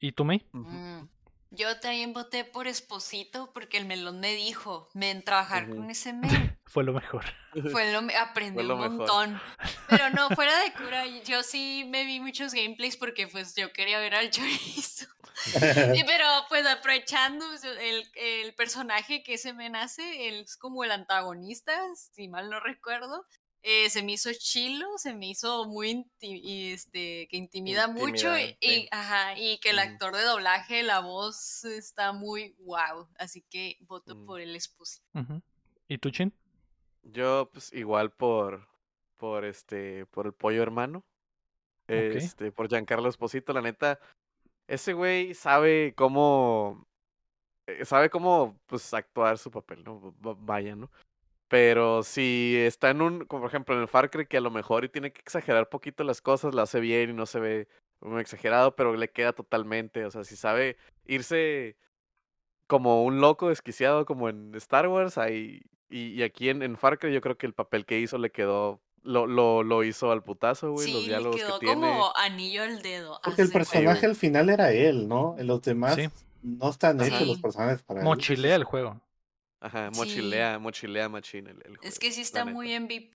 [0.00, 0.44] ¿Y tú, May?
[0.52, 1.08] Ujú.
[1.52, 6.58] Yo también voté por Esposito porque el melón me dijo, men, trabajar con ese men
[6.64, 7.24] Fue lo mejor.
[7.72, 8.96] fue lo me- aprendí Fue lo un mejor.
[8.98, 9.40] montón.
[9.88, 13.98] Pero no, fuera de cura, yo sí me vi muchos gameplays porque pues yo quería
[13.98, 15.06] ver al chorizo.
[15.42, 20.84] Sí, pero pues aprovechando pues, el, el personaje que ese men hace, él es como
[20.84, 21.74] el antagonista,
[22.12, 23.24] si mal no recuerdo.
[23.62, 28.28] Eh, se me hizo chilo, se me hizo muy inti- y este que intimida mucho
[28.38, 33.76] y, ajá, y que el actor de doblaje, la voz está muy wow, así que
[33.82, 34.24] voto Mm.
[34.26, 35.02] por el esposo.
[35.88, 36.32] ¿Y tú, Chin?
[37.02, 38.68] Yo, pues, igual por,
[39.16, 41.04] por este, por el pollo hermano.
[41.88, 43.98] Este, por Giancarlo Esposito, la neta.
[44.68, 46.86] Ese güey sabe cómo.
[47.66, 50.14] eh, Sabe cómo, pues, actuar su papel, ¿no?
[50.20, 50.90] Vaya, ¿no?
[51.50, 54.52] Pero si está en un, como por ejemplo en el Far Cry, que a lo
[54.52, 57.68] mejor y tiene que exagerar poquito las cosas, lo hace bien y no se ve
[58.00, 60.04] muy exagerado, pero le queda totalmente.
[60.04, 61.76] O sea, si sabe irse
[62.68, 67.00] como un loco desquiciado como en Star Wars, ahí, y, y aquí en, en Far
[67.00, 70.22] Cry yo creo que el papel que hizo le quedó, lo, lo, lo hizo al
[70.22, 71.74] putazo, güey, los Sí, le diálogos quedó que tiene.
[71.88, 73.20] como anillo al dedo.
[73.24, 75.34] Porque el personaje al final era él, ¿no?
[75.40, 76.08] Los demás Sí.
[76.44, 77.26] no están hechos Sí.
[77.26, 78.04] los personajes para él.
[78.04, 79.00] Mochilea el juego.
[79.60, 79.98] Ajá, Sí.
[79.98, 82.54] mochilea, mochilea machín el, el Es que sí está neta.
[82.54, 83.10] muy MVP.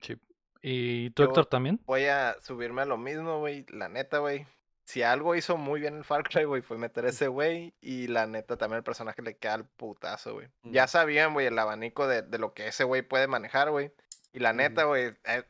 [0.00, 0.16] Sí.
[0.62, 1.80] ¿Y tú, Yo- Héctor, también?
[1.86, 3.64] Voy a subirme a lo mismo, güey.
[3.70, 4.46] La neta, güey.
[4.84, 7.74] Si algo hizo muy bien el Far Cry, güey, fue meter ese güey.
[7.80, 10.48] Y la neta, también el personaje le queda al putazo, güey.
[10.64, 13.92] Ya sabían, güey, el abanico de, de lo que ese güey puede manejar, güey.
[14.32, 15.44] Y la neta, güey, eh,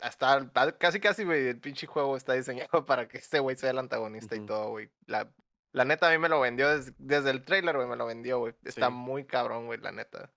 [0.00, 3.70] hasta hasta casi, casi, güey, el pinche juego está diseñado para que este güey sea
[3.70, 4.90] el antagonista y todo, güey.
[5.06, 5.30] La,
[5.74, 8.38] la neta, a mí me lo vendió des- desde, el trailer, güey, me lo vendió,
[8.38, 8.54] güey.
[8.64, 8.92] Está Sí.
[8.94, 10.30] muy cabrón, güey, la neta.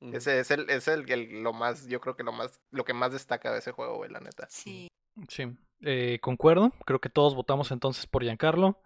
[0.00, 2.94] Ese es el, es el, el- lo más, yo creo que lo más, lo que
[2.94, 4.46] más destaca de ese juego, güey, la neta.
[4.50, 4.88] Sí,
[5.28, 5.54] Sí.
[5.82, 6.72] Eh, concuerdo.
[6.84, 8.78] Creo que todos votamos entonces por Giancarlo.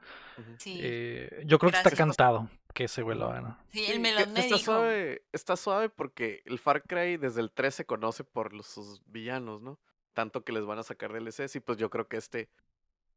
[0.59, 0.79] Sí.
[0.83, 3.59] Eh, yo creo que está cantado que ese güey lo gana.
[3.73, 4.59] sí, Sí, el melón me está dijo.
[4.59, 9.01] suave, está suave porque el Far Cry desde el 3 se conoce por los, sus
[9.07, 9.79] villanos, ¿no?
[10.13, 12.49] Tanto que les van a sacar DLCs y pues yo creo que este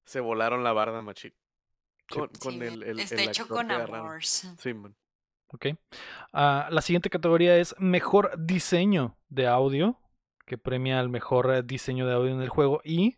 [0.05, 1.33] se volaron la barda machín.
[2.09, 2.19] Sí.
[2.39, 4.23] Con, el, el, está el hecho actor con amor.
[4.23, 4.95] Sí, man.
[5.49, 5.67] Ok.
[6.34, 9.99] Ah, la siguiente categoría es mejor diseño de audio,
[10.45, 13.17] que premia al mejor diseño de audio en el juego y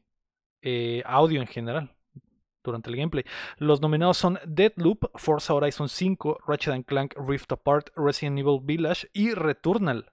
[0.61, 1.95] eh, audio en general
[2.63, 3.23] durante el gameplay.
[3.57, 9.09] Los nominados son Deadloop, Forza Horizon 5, Ratchet and Clank Rift Apart, Resident Evil Village
[9.13, 10.11] y Returnal.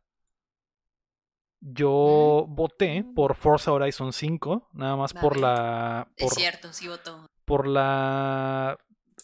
[1.61, 7.27] Yo voté por Forza Horizon 5, nada más por la Es por, cierto, sí votó.
[7.47, 8.79] Por la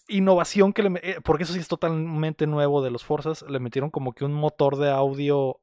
[0.08, 3.90] innovación que le eh, porque eso sí es totalmente nuevo de los Forzas, le metieron
[3.90, 5.60] como que un motor de audio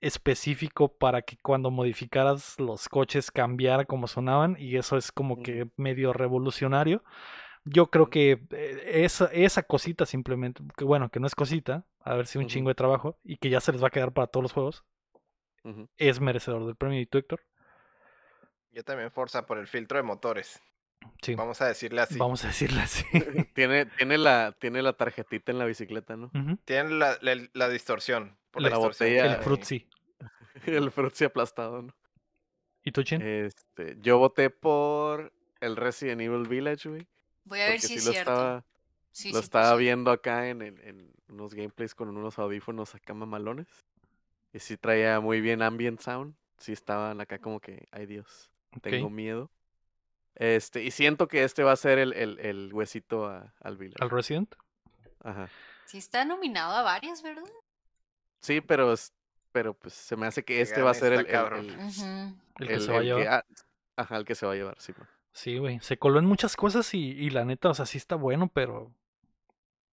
[0.00, 5.68] específico para que cuando modificaras los coches cambiara como sonaban y eso es como que
[5.76, 7.02] medio revolucionario.
[7.64, 12.14] Yo creo que eh, esa, esa cosita simplemente, que bueno, que no es cosita, a
[12.14, 14.28] ver si un chingo de trabajo y que ya se les va a quedar para
[14.28, 14.84] todos los juegos,
[15.96, 17.00] es merecedor del premio.
[17.00, 17.40] ¿Y tú, Héctor?
[18.70, 20.62] Yo también Forza por el filtro de motores.
[21.22, 22.18] Sí, Vamos a decirle así.
[22.18, 23.04] vamos a decirle así.
[23.54, 26.26] tiene, tiene, la, tiene la tarjetita en la bicicleta, ¿no?
[26.34, 26.56] Ujú.
[26.64, 28.36] Tienen la, la- la distorsión.
[28.50, 29.88] Por La la, distorsión botella, El frutzi.
[30.66, 31.94] el frutzi aplastado, ¿no?
[32.84, 33.20] ¿Y tú, Chin?
[33.22, 37.06] Este, yo voté por el Resident Evil Village, güey.
[37.44, 38.30] Voy a ver si sí es lo cierto.
[38.32, 38.64] estaba,
[39.10, 43.14] Sí, lo sí estaba viendo acá en, en, en unos gameplays con unos audífonos acá
[43.14, 43.66] mamalones.
[44.52, 46.34] Y sí traía muy bien ambient sound.
[46.58, 48.50] Sí estaban acá como que, ay Dios,
[48.82, 49.50] tengo miedo.
[50.36, 54.02] Este, y siento que este va a ser el, el, el huesito a- al Village.
[54.02, 54.54] ¿Al Resident?
[55.24, 55.48] Ajá.
[55.86, 57.42] Sí está nominado a varias, ¿verdad?
[58.40, 59.12] Sí, pero es,
[59.52, 61.66] pero pues se me hace que este va a ser el, el, cabrón.
[61.70, 63.28] el- que el- se va a llevar.
[63.28, 63.44] ah,
[63.96, 64.92] ajá, el que se va a llevar, sí.
[64.98, 65.08] man.
[65.32, 65.80] Sí, güey.
[65.80, 68.92] Se coló en muchas cosas y, y la neta, o sea, sí está bueno, pero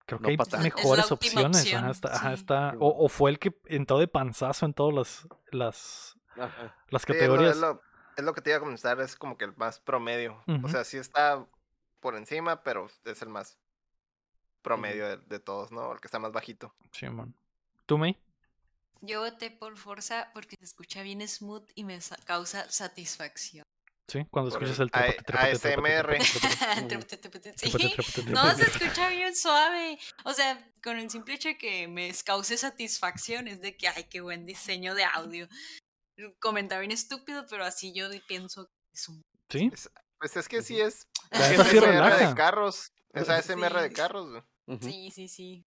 [0.05, 0.37] creo No que hay.
[0.39, 1.57] Es la mejores opciones.
[1.57, 2.71] Ajá, opción, está, ajá, está.
[2.71, 6.75] Sí, O, fue el que entró de panzazo en todas las, las, Ajá.
[6.89, 7.55] las Sí, es lo- categorías.
[7.55, 7.81] es, lo,
[8.15, 10.43] es lo que te iba a comentar, es como que el más promedio.
[10.63, 11.45] O sea, sí está
[11.99, 13.57] por encima, pero es el más
[14.61, 15.91] promedio de, de todos, ¿no?
[15.93, 16.73] El que está más bajito.
[16.91, 17.33] Sí, man.
[17.85, 18.17] ¿Tú, May?
[19.01, 23.63] Yo voté por Forza porque se escucha bien smooth y me sa- causa satisfacción.
[24.07, 26.17] Sí, cuando escuchas el ASMR.
[28.27, 29.97] No, se escucha bien suave.
[30.25, 34.05] O sea, con el simple hecho de que me cause satisfacción es de que, ay,
[34.05, 35.47] qué buen diseño de audio.
[36.39, 39.21] Comentario bien estúpido, pero así yo pienso que es un...
[39.49, 39.71] Sí,
[40.19, 41.07] Pues es que sí es.
[41.31, 42.29] Es relaja.
[42.29, 42.91] de carros.
[43.13, 44.79] Es ASMR de carros, güey.
[44.81, 45.65] Sí, sí, sí.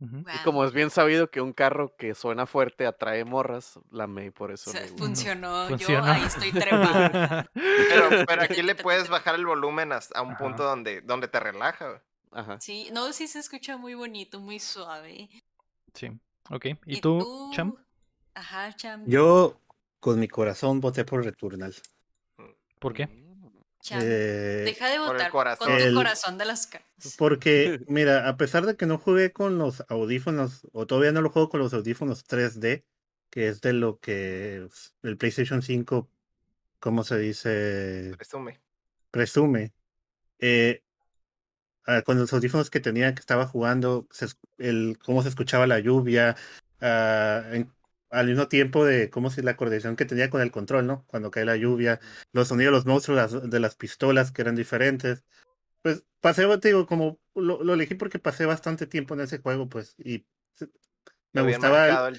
[0.00, 4.30] Y como es bien sabido que un carro que suena fuerte atrae morras, la May
[4.30, 4.70] por O eso.
[4.70, 5.04] sea, le gusta.
[5.06, 5.68] funcionó.
[5.68, 6.06] Funcionó.
[6.06, 7.50] Yo ahí estoy trepada.
[7.52, 10.38] Pero, pero aquí le puedes bajar el volumen hasta a un Ajá.
[10.38, 12.02] punto donde, donde te relaja.
[12.30, 12.60] Ajá.
[12.60, 15.28] Sí, no, sí se escucha muy bonito, muy suave.
[15.94, 16.08] Sí,
[16.50, 16.66] ok.
[16.86, 17.74] ¿Y tú, Cham?
[18.34, 19.04] Ajá, Cham.
[19.06, 19.60] Yo,
[20.00, 21.74] con mi corazón, voté por Returnal.
[22.78, 23.06] ¿Por qué?
[23.06, 23.28] Mm.
[24.02, 25.68] Eh, Deja de por el votar corazón.
[25.68, 26.88] con tu El- corazón de las cartas.
[27.18, 31.30] Porque, mira, a pesar de que no jugué con los audífonos, o todavía no lo
[31.30, 32.84] juego con los audífonos 3D,
[33.30, 34.66] que es de lo que
[35.02, 36.10] el PlayStation 5,
[36.80, 38.12] ¿cómo se dice?
[38.16, 38.60] Presume.
[39.10, 39.72] Presume.
[40.38, 40.82] Eh,
[41.86, 44.26] ah, con los audífonos que tenía, que estaba jugando, se
[44.58, 46.36] el, cómo se escuchaba la lluvia,
[46.80, 47.72] ah, en-
[48.10, 51.04] al mismo tiempo de cómo se la coordinación que tenía con el control, ¿no?
[51.06, 52.00] Cuando cae la lluvia,
[52.32, 55.24] los sonidos de los monstruos las- de las pistolas que eran diferentes.
[55.82, 59.68] Pues pasé, te digo, como lo, lo elegí porque pasé bastante tiempo en ese juego,
[59.68, 60.66] pues, y se-
[61.32, 62.18] me gustaba el- marcado el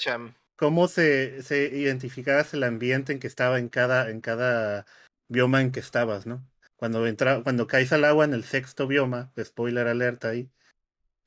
[0.55, 4.85] cómo se, se identificabas el ambiente en que estaba en cada, en cada
[5.27, 6.45] bioma en que estabas, ¿no?
[6.75, 10.49] Cuando entra, cuando caes al agua en el sexto bioma, spoiler alerta ahí,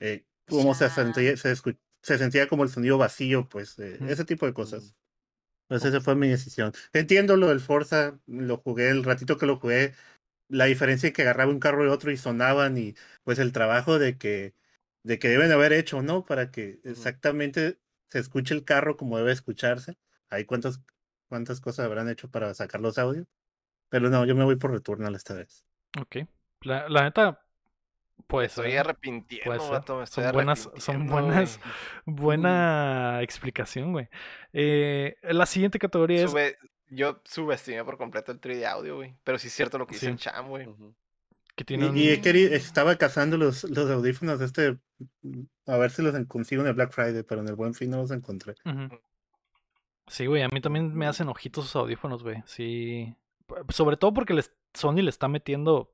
[0.01, 4.11] eh, cómo se sentía, se, escu- se sentía como el sonido vacío, pues, eh, Ujú.
[4.11, 4.95] ese tipo de cosas.
[5.69, 6.73] Pues esa fue mi decisión.
[6.93, 9.95] Entiendo lo del Forza, lo jugué el ratito que lo jugué,
[10.49, 13.99] la diferencia es que agarraba un carro y otro y sonaban y pues el trabajo
[13.99, 14.55] de que
[15.03, 16.25] de que deben haber hecho, ¿no?
[16.27, 17.79] Para que exactamente
[18.11, 19.97] se escuche el carro como debe escucharse.
[20.31, 20.81] Ahí cuántas
[21.29, 23.27] cuántas cosas habrán hecho para sacar los audios.
[23.89, 25.65] Pero no, yo me voy por Returnal esta vez.
[25.99, 26.29] Ok.
[26.63, 27.42] La, la neta,
[28.27, 28.51] pues.
[28.51, 29.71] Estoy arrepintiendo, puede ser.
[29.71, 31.61] vato, me estoy Son buenas, son buenas,
[32.07, 34.09] buena explicación, güey.
[34.53, 36.31] Eh, la siguiente categoría es.
[36.31, 36.57] Sube-
[36.89, 39.15] yo subestimé por completo el 3D audio, güey.
[39.25, 40.13] Pero sí es cierto lo que dice Sí.
[40.13, 40.67] el cham, güey.
[41.57, 44.79] Que Y, tiene un- y he querido- estaba cazando los, los audífonos este
[45.67, 47.91] a ver si los en- consigo en el Black Friday, pero en el Buen Fin
[47.91, 48.55] no los encontré.
[50.07, 52.43] Sí, güey, a mí también me hacen ojitos sus audífonos, güey.
[52.47, 53.15] Sí.
[53.71, 55.93] Sobre todo porque les, Sony le está metiendo.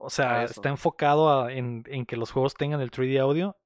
[0.00, 3.56] O sea, está enfocado a- en, en que los juegos tengan el 3D audio.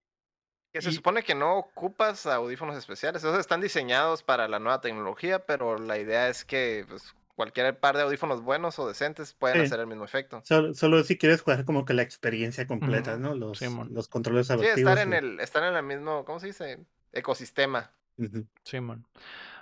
[0.73, 3.23] Que se supone que no ocupas audífonos especiales.
[3.23, 7.95] Esos están diseñados para la nueva tecnología, pero la idea es que pues, cualquier par
[7.97, 9.67] de audífonos buenos o decentes pueden Sí.
[9.67, 10.41] hacer el mismo efecto.
[10.45, 13.19] Solo, solo si quieres jugar como que la experiencia completa.
[13.19, 13.35] ¿no?
[13.35, 13.91] Los, Simón.
[13.93, 14.79] los controles Sí, adaptivos.
[14.79, 16.79] estar en el, estar en el mismo, ¿cómo se dice?
[17.13, 17.93] Ecosistema.
[18.17, 18.47] Ujú.
[18.65, 19.07] Sí, man.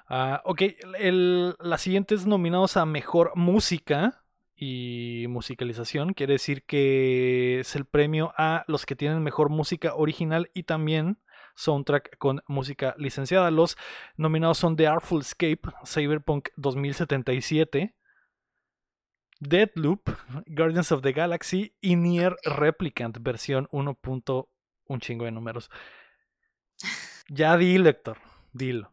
[0.08, 0.62] Ah, ok,
[0.98, 4.19] el, la siguiente es nominados a mejor música
[4.60, 6.12] y musicalización.
[6.12, 11.18] Quiere decir que es el premio a los que tienen mejor música original y también
[11.56, 13.50] soundtrack con música licenciada.
[13.50, 13.78] Los
[14.16, 17.96] nominados son The Artful Escape, Cyberpunk 2077,
[19.40, 20.10] Deadloop,
[20.46, 23.94] Guardians of the Galaxy y Nier Replicant, versión 1.
[23.94, 24.50] punto
[24.84, 25.70] Un chingo de números.
[27.28, 28.18] Ya dilo, Héctor.
[28.52, 28.92] Dilo.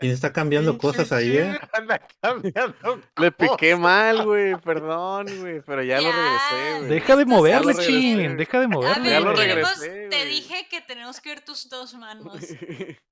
[0.00, 1.58] Y está cambiando cosas ahí, ¿eh?
[1.72, 6.88] Anda cambiando Le piqué mal, güey, perdón, güey, pero ya, lo regresé, güey.
[6.90, 8.36] Deja de moverle, chin.
[8.36, 9.10] Deja de A moverle.
[9.10, 12.36] Ya lo regresé, te dije que tenemos que ver tus dos manos.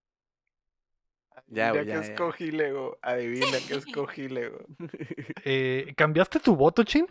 [1.48, 2.00] Ya, Adivina güey, que ya, ya.
[2.00, 2.98] escogí, Lego.
[3.02, 4.66] Adivina que escogí, Lego.
[5.44, 7.06] Eh, ¿Cambiaste tu voto, chin?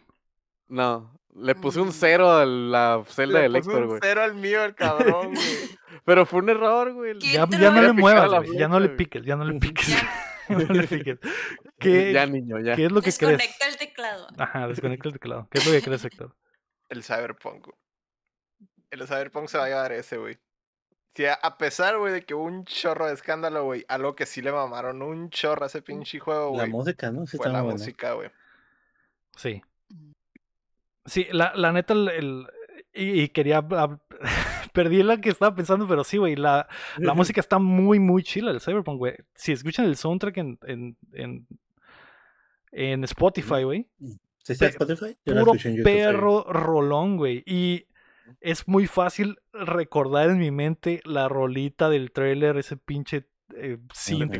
[0.68, 1.94] No, le puse un Mm.
[1.94, 3.99] cero a la celda Le de puso Héctor, un güey.
[4.02, 5.45] cero al mío, el cabrón, güey.
[6.06, 7.18] Pero fue un error, güey.
[7.20, 8.57] ¿Qué Ya, no le muevas, a la güey.
[8.57, 9.88] Ya no le piques, ya no le piques.
[10.48, 10.56] Ya.
[10.57, 11.18] no le piques.
[11.80, 12.76] ¿Qué, Ya, niño, ya.
[12.76, 13.38] qué es lo que crees?
[13.40, 14.28] Desconecta el teclado.
[14.38, 15.48] Ajá, desconecta el teclado.
[15.49, 16.36] ¿Qué es lo que crees, Héctor?
[16.90, 17.66] El Cyberpunk.
[17.66, 17.78] güey.
[18.91, 20.38] El Cyberpunk se va a llevar ese, güey.
[21.16, 24.28] Sí, a- a pesar, güey, de que hubo un chorro de escándalo, güey, algo que
[24.28, 27.26] sí le mamaron un chorro a ese pinche juego, La güey, música, ¿no?
[27.26, 27.80] Sí fue la buena.
[27.80, 28.30] música, güey.
[29.38, 29.64] Sí.
[31.06, 32.48] Sí, la, la neta, el, el-
[32.94, 33.65] y, y quería.
[34.73, 36.36] Perdí la que estaba pensando, pero sí, güey.
[36.36, 36.68] La,
[36.98, 39.15] la música está muy, muy chila del Cyberpunk, güey.
[39.34, 41.48] Si escuchan el soundtrack en, en, en,
[42.72, 43.88] en Spotify, güey.
[44.44, 45.18] ¿Sí está Spotify?
[45.26, 47.44] Yo Puro en YouTube, perro rolón, güey.
[47.45, 47.88] Y
[48.41, 53.77] es muy fácil recordar en mi mente la rolita del trailer, ese pinche eh,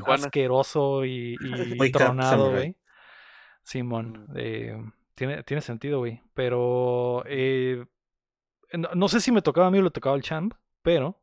[0.08, 1.36] asqueroso y,
[1.86, 2.76] y tronado, güey.
[3.64, 4.78] Simón, eh,
[5.16, 6.22] tiene, tiene sentido, güey.
[6.34, 7.86] Pero eh,
[8.74, 11.22] no, no sé si me tocaba a mí o le tocaba al champ, pero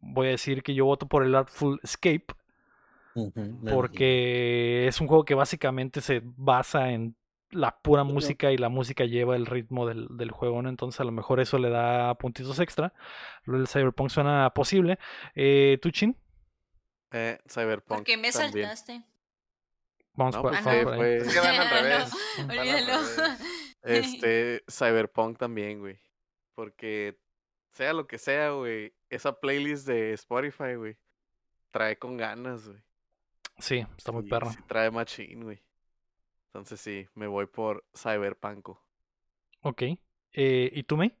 [0.00, 2.26] voy a decir que yo voto por el Artful Escape
[3.70, 7.16] porque es un juego que básicamente se basa en
[7.50, 10.70] la pura música y la música lleva el ritmo del, del juego, ¿no?
[10.70, 12.94] Entonces a lo mejor eso le da puntitos extra.
[13.44, 14.98] Lo del Cyberpunk suena posible.
[15.34, 16.16] Eh, ¿Tú, Chin?
[17.10, 17.98] Eh, Cyberpunk.
[17.98, 18.68] ¿Por qué me también.
[18.68, 19.02] saltaste?
[20.14, 21.12] Vamos No, por, pues, vamos por ahí.
[21.16, 22.10] Es que van al No, revés.
[22.38, 23.02] van al Olvídalo.
[23.02, 23.40] revés.
[23.82, 25.98] Este, Cyberpunk también, güey.
[26.54, 27.18] Porque
[27.72, 30.96] sea lo que sea, güey, esa playlist de Spotify, güey,
[31.70, 32.82] trae con ganas, güey.
[33.58, 34.50] Sí, está muy Sí, perro.
[34.50, 35.62] sí trae machín, güey.
[36.46, 38.68] Entonces sí, me voy por Cyberpunk.
[39.62, 39.82] Ok.
[40.34, 41.16] Eh, ¿Y tú, May?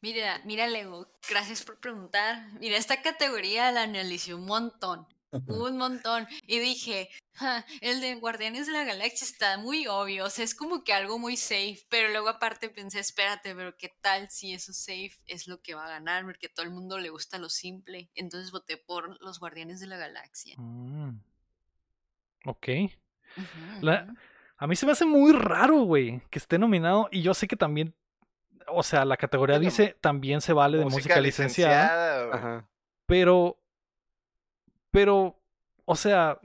[0.00, 2.46] Mira, mira, Lego, gracias por preguntar.
[2.60, 5.06] Mira, esta categoría la analicé un montón.
[5.46, 6.26] Un montón.
[6.46, 10.54] Y dije, "Ja, el de Guardianes de la Galaxia está muy obvio, o sea, es
[10.54, 11.78] como que algo muy safe.
[11.88, 15.86] Pero luego aparte pensé, espérate, pero ¿qué tal si eso safe es lo que va
[15.86, 16.24] a ganar?
[16.24, 18.10] Porque a todo el mundo le gusta lo simple.
[18.14, 20.54] Entonces voté por los Guardianes de la Galaxia.
[20.58, 21.20] Mm.
[22.46, 22.68] Ok.
[23.80, 24.06] La-.
[24.58, 27.08] A mí se me hace muy raro, güey, que esté nominado.
[27.10, 27.94] Y yo sé que también,
[28.68, 31.82] o sea, la categoría dice también se vale de música, licenciada.
[31.82, 32.38] licenciada, güey.
[32.38, 32.68] Ajá.
[33.06, 33.58] Pero,
[34.96, 35.38] pero,
[35.84, 36.38] o sea,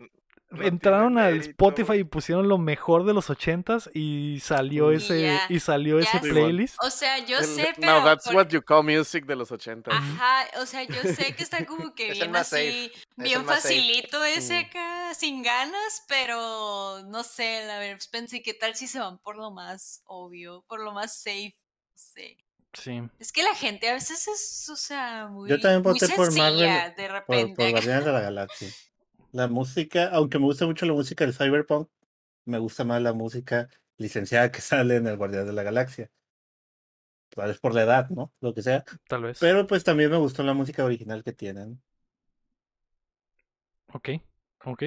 [0.50, 5.22] No entraron al Spotify y pusieron lo mejor de los ochentas y salió Y ese
[5.22, 6.76] ya, y salió ese playlist.
[6.84, 7.94] O sea, yo El- sé, pero...
[7.94, 9.90] Now that's por- what you call music de los 80.
[9.90, 14.22] Ajá, o sea, yo sé que está como que bien safe, así, es bien facilito
[14.26, 14.66] ese Mm.
[14.66, 19.38] acá, sin ganas, pero no sé, la verdad, pensé, ¿qué tal si se van por
[19.38, 21.56] lo más obvio, por lo más safe?
[21.94, 22.36] No sé.
[22.74, 23.02] Sí.
[23.20, 26.32] Es que la gente a veces es, o sea, muy, Yo también muy voté por
[26.38, 27.56] Marvel, de Por, repente.
[27.56, 27.72] por.
[27.72, 28.68] Guardianes de la Galaxia.
[29.32, 31.90] La música, aunque me gusta mucho la música del Cyberpunk,
[32.46, 36.10] me gusta más la música licenciada que sale en el Guardianes de la Galaxia.
[37.30, 38.34] Tal vez por la edad, ¿no?
[38.42, 38.84] Lo que sea.
[39.08, 39.40] Tal vez.
[39.40, 41.82] Pero pues también me gustó la música original que tienen.
[43.94, 44.10] Ok,
[44.66, 44.84] ok.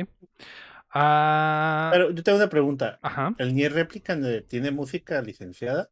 [0.90, 2.98] Ah, Pero yo tengo una pregunta.
[3.02, 3.34] ajá.
[3.38, 5.90] ¿El Nier Replicant eh, tiene música licenciada?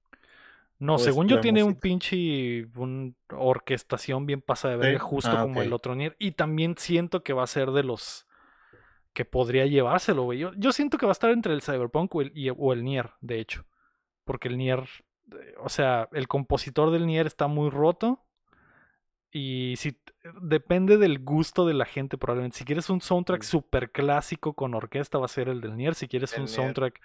[0.82, 5.04] No, ¿O es según yo tiene un pinche un orquestación bien pasada de verga, Sí.
[5.08, 6.16] justo Ah, como el otro Nier.
[6.18, 8.26] Y también siento que va a ser de los
[9.12, 10.40] que podría llevárselo, güey.
[10.40, 12.82] Yo, yo siento que va a estar entre el Cyberpunk o el, y- o el
[12.82, 13.64] Nier, de hecho.
[14.24, 14.80] Porque el Nier,
[15.32, 18.24] eh, o sea, el compositor del Nier está muy roto.
[19.34, 19.98] Y si
[20.42, 22.58] depende del gusto de la gente, probablemente.
[22.58, 25.94] Si quieres un soundtrack súper clásico con orquesta, va a ser el del Nier.
[25.94, 26.54] Si quieres El un Nier.
[26.56, 27.00] soundtrack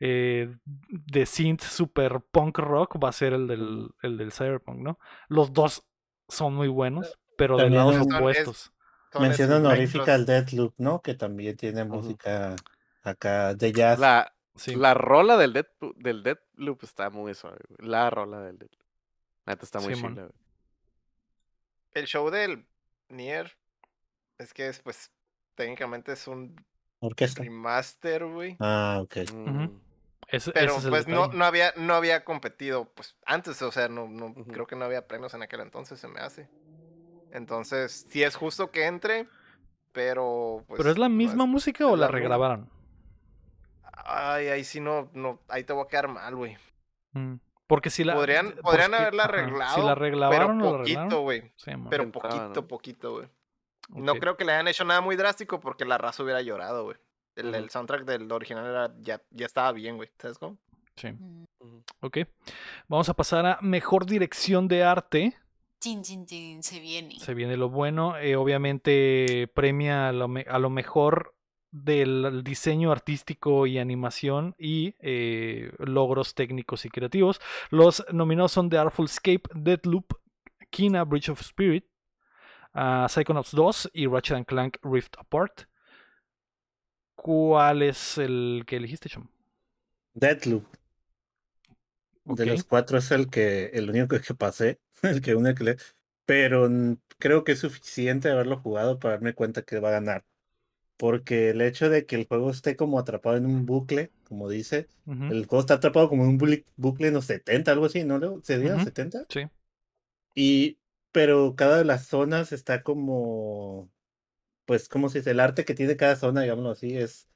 [0.00, 4.98] eh, de synth super punk rock, va a ser el del, el del Cyberpunk, ¿no?
[5.28, 5.84] Los dos
[6.28, 8.72] son muy buenos, pero de También lados Son- es- opuestos.
[9.20, 11.00] Mención honorífica al Deathloop, ¿no?
[11.00, 12.56] Que también tiene música
[13.02, 13.98] acá de jazz.
[13.98, 14.74] La, Sí.
[14.74, 15.66] la rola del Dead,
[15.96, 17.88] del Deadloop está muy suave, güey.
[17.88, 18.82] La rola del Deadloop.
[19.46, 20.28] Neta está muy chila, güey.
[21.96, 22.66] El show del
[23.08, 23.56] Nier
[24.38, 25.10] es que es, pues,
[25.54, 26.54] técnicamente es un
[27.00, 27.42] Orquesta.
[27.42, 28.56] remaster, güey.
[28.60, 29.16] Ah, ok.
[29.32, 29.66] Mm,
[30.52, 34.08] Pero es el pues no, no había, no había competido, pues, antes, o sea, no,
[34.08, 36.48] no, creo que no había premios en aquel entonces, se me hace.
[37.30, 39.28] Entonces, sí es justo que entre,
[39.92, 40.80] pero pues.
[40.80, 42.68] ¿Pero es la no misma música o la la regrabaron?
[44.04, 46.56] Ay, ahí sí no, no, ahí te voy a quedar mal, güey.
[47.14, 48.14] Mm, Porque si la.
[48.14, 49.74] Podrían, porque- podrían haberla ajá, arreglado.
[49.74, 51.22] Si la regrabaron pero poquito, arreglaron.
[51.22, 51.52] güey.
[51.56, 52.66] Sí, Pero poquito, ¿no?
[52.68, 53.28] poquito, güey.
[53.88, 56.96] No creo que le hayan hecho nada muy drástico porque la raza hubiera llorado, güey.
[57.36, 60.08] El, soundtrack del original era, ya, ya estaba bien, güey.
[60.18, 60.56] ¿Sabes cómo?
[60.96, 61.44] Sí, Mm.
[62.00, 62.18] ok.
[62.88, 65.36] Vamos a pasar a mejor dirección de arte.
[65.78, 67.20] Tin, tin, tin, se viene.
[67.20, 68.16] Se viene lo bueno.
[68.16, 71.34] eh, obviamente premia a lo, me- a lo mejor
[71.70, 77.40] del diseño artístico y animación y eh, logros técnicos y creativos.
[77.70, 80.12] Los nominados son The Artful Escape, Deadloop,
[80.70, 81.84] Kina, Bridge of Spirit,
[82.74, 85.62] ah, Psychonauts 2 y Ratchet and Clank Rift Apart.
[87.14, 89.26] ¿Cuál es el que elegiste, Chum?
[90.14, 90.64] Deathloop.
[92.24, 92.38] Ok.
[92.38, 95.76] De los cuatro es el que, el único que pasé, el que uno que le,
[96.24, 96.68] pero
[97.18, 100.24] creo que es suficiente haberlo jugado para darme cuenta que va a ganar.
[100.96, 104.88] Porque el hecho de que el juego esté como atrapado en un bucle, como dice,
[105.06, 108.04] Ujú, el juego está atrapado como en un buli- bucle en los 70, algo así,
[108.04, 108.18] ¿no?
[108.18, 108.40] Leo?
[108.42, 108.84] ¿Se diría Ujú.
[108.84, 109.26] 70?
[109.28, 109.40] Sí.
[110.34, 110.78] Y,
[111.12, 113.90] pero cada de las zonas está como,
[114.66, 115.32] pues, ¿cómo se dice?
[115.32, 117.28] El arte que tiene cada zona, digámoslo así, es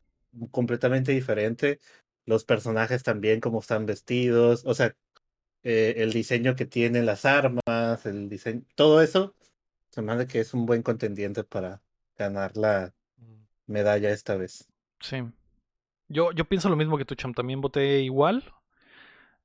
[0.51, 1.81] completamente diferente.
[2.27, 4.97] Los personajes también, cómo están vestidos, o sea,
[5.63, 9.35] eh, el diseño que tienen las armas, el diseño, todo eso,
[9.91, 11.83] se me hace que es un buen contendiente para
[12.19, 12.95] ganar la
[13.71, 14.69] medalla esta vez.
[15.01, 15.23] Sí.
[16.09, 17.33] Yo, yo pienso lo mismo que tú, Cham.
[17.35, 18.53] También voté igual.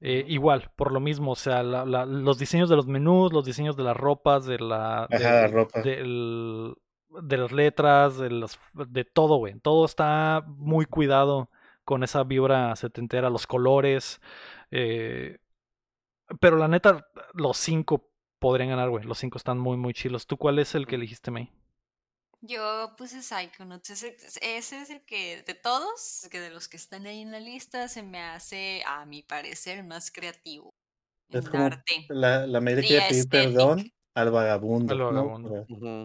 [0.02, 0.26] Eh.
[0.28, 3.78] Igual, por lo mismo, o sea, la- la- los diseños de los menús, los diseños
[3.78, 5.82] de las ropas, de la, Ajá, de, la ropa.
[5.82, 9.58] de las letras, de las, de todo, güey.
[9.62, 11.50] Todo está muy cuidado
[11.86, 14.20] con esa vibra setentera, los colores.
[14.72, 15.38] eh,
[16.42, 19.06] pero la neta, los cinco podrían ganar, güey.
[19.06, 20.26] Los cinco están muy, muy chilos.
[20.28, 21.52] ¿Tú cuál es el que elegiste, May?
[22.48, 23.90] Yo puse Psychonauts.
[23.90, 27.40] Ese, ese es el que, de todos, que de los que están ahí en la
[27.40, 30.74] lista, se me hace, a mi parecer, más creativo.
[31.30, 32.06] Es como arte.
[32.10, 33.30] la, la Y quiere pedir aesthetic.
[33.30, 34.96] perdón al vagabundo.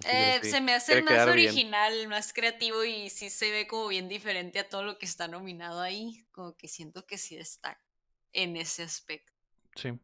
[0.05, 0.51] Eh, sí.
[0.51, 1.29] Se me hace más bien.
[1.29, 5.29] original, más creativo y sí se ve como bien diferente a todo lo que está
[5.29, 6.27] nominado ahí.
[6.33, 7.81] Como que siento que sí destaca
[8.33, 9.33] en ese aspecto.
[9.77, 9.99] Sí.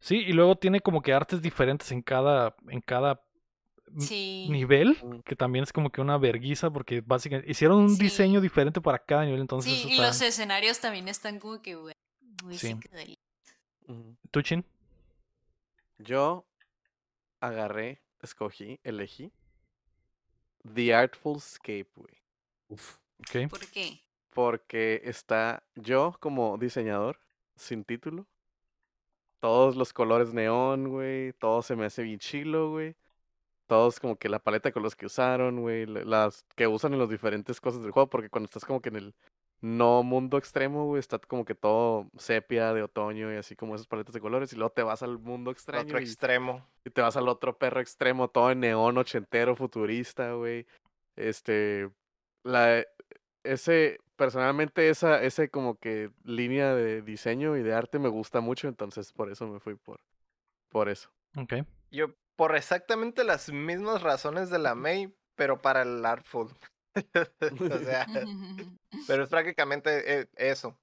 [0.00, 3.24] Sí, y luego tiene como que artes diferentes en cada, en cada
[3.98, 4.48] Sí.
[4.50, 8.02] nivel, que también es como que una verguiza, porque básicamente hicieron un Sí.
[8.04, 11.76] diseño diferente para cada nivel, entonces Sí, y está- los escenarios también están como que
[11.76, 11.98] bueno,
[12.42, 12.76] muy Sí.
[14.30, 14.64] ¿Tú, Chin?
[15.98, 16.44] Yo
[17.40, 19.30] agarré, escogí, elegí
[20.74, 22.14] The Artful Escape, güey.
[22.68, 22.98] uf.
[23.20, 23.48] Ok.
[23.50, 24.00] ¿Por qué?
[24.30, 27.20] Porque está yo como diseñador,
[27.54, 28.26] sin título.
[29.40, 31.32] Todos los colores neón, güey.
[31.34, 32.96] Todo se me hace bien chilo, güey.
[33.66, 35.86] Todos como que la paleta de colores que usaron, güey.
[35.86, 38.08] la- Las que usan en las diferentes cosas del juego.
[38.10, 39.14] Porque cuando estás como que en el
[39.60, 43.86] no mundo extremo, güey, está como que todo sepia de otoño y así como esas
[43.86, 44.52] paletas de colores.
[44.52, 46.66] Y luego te vas al mundo extraño otro y, extremo.
[46.84, 50.66] y te vas al otro perro extremo, todo en neón ochentero, futurista, güey.
[51.16, 51.88] Este,
[52.42, 52.84] la,
[53.44, 58.68] ese, personalmente esa, ese como que línea de diseño y de arte me gusta mucho,
[58.68, 60.00] entonces por eso me fui por,
[60.68, 61.10] por eso.
[61.36, 61.54] Ok.
[61.90, 66.48] Yo, por exactamente las mismas razones de la May, pero para el Artful.
[67.74, 68.06] o sea,
[69.06, 70.78] pero es prácticamente eh, eso.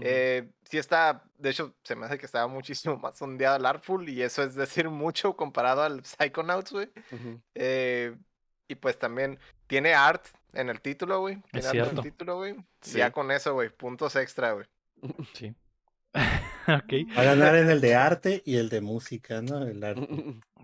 [0.00, 4.08] Eh, sí está, de hecho, se me hace que estaba muchísimo más ondeado el Artful
[4.08, 6.90] y eso es decir mucho comparado al Psychonauts, güey.
[7.54, 8.16] Eh,
[8.68, 11.42] y pues también tiene art en el título, güey.
[11.50, 12.56] Tiene art en el título, güey.
[12.80, 12.98] Sí.
[12.98, 14.66] Ya con eso, güey, puntos extra, güey.
[15.32, 15.54] Sí.
[16.14, 17.16] ok.
[17.16, 19.66] Va a ganar en el de arte y el de música, ¿no?
[19.66, 20.06] El arte.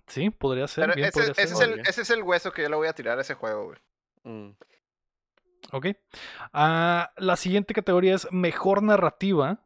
[0.07, 0.85] Sí, podría ser.
[0.85, 1.71] Pero bien ese, podría ese ser.
[1.71, 3.65] es el, ese es el hueso que yo le voy a tirar a ese juego,
[3.67, 3.79] güey.
[4.25, 4.51] Mm.
[5.73, 5.87] Ok.
[6.53, 9.61] Ah, la siguiente categoría es mejor narrativa.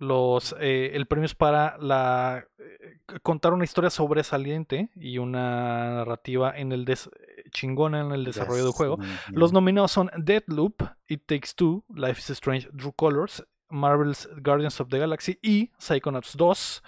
[0.00, 6.56] Los, eh, el premio es para la, eh, contar una historia sobresaliente y una narrativa
[6.56, 7.10] en el des-
[7.50, 8.98] chingona en el desarrollo del juego.
[9.32, 14.88] Los nominados son Deadloop, It Takes Two, Life is Strange, True Colors, Marvel's Guardians of
[14.88, 16.82] the Galaxy y Psychonauts 2.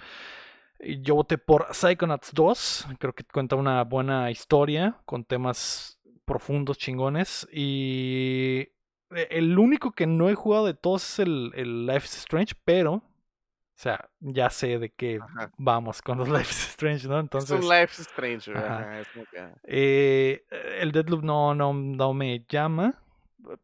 [1.01, 7.47] Yo voté por Psychonauts 2, creo que cuenta una buena historia con temas profundos, chingones.
[7.51, 8.67] Y
[9.11, 12.55] e- el único que no he jugado de todos es el, el Life is Strange,
[12.65, 13.03] pero, o
[13.75, 15.51] sea, ya sé de qué Ajá.
[15.57, 17.19] vamos con los Life is Strange, ¿no?
[17.19, 17.51] Entonces...
[17.51, 19.01] es un Life is Strange, Ajá.
[19.01, 19.07] es
[19.63, 20.45] Eh,
[20.79, 22.95] el Deadloop no, no, no me llama.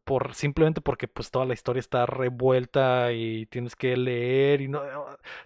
[0.04, 4.82] Por, simplemente porque pues toda la historia está revuelta y tienes que leer y no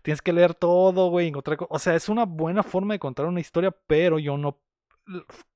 [0.02, 3.26] tienes que leer todo, güey, encontrar co- o sea, es una buena forma de contar
[3.26, 4.58] una historia, pero yo no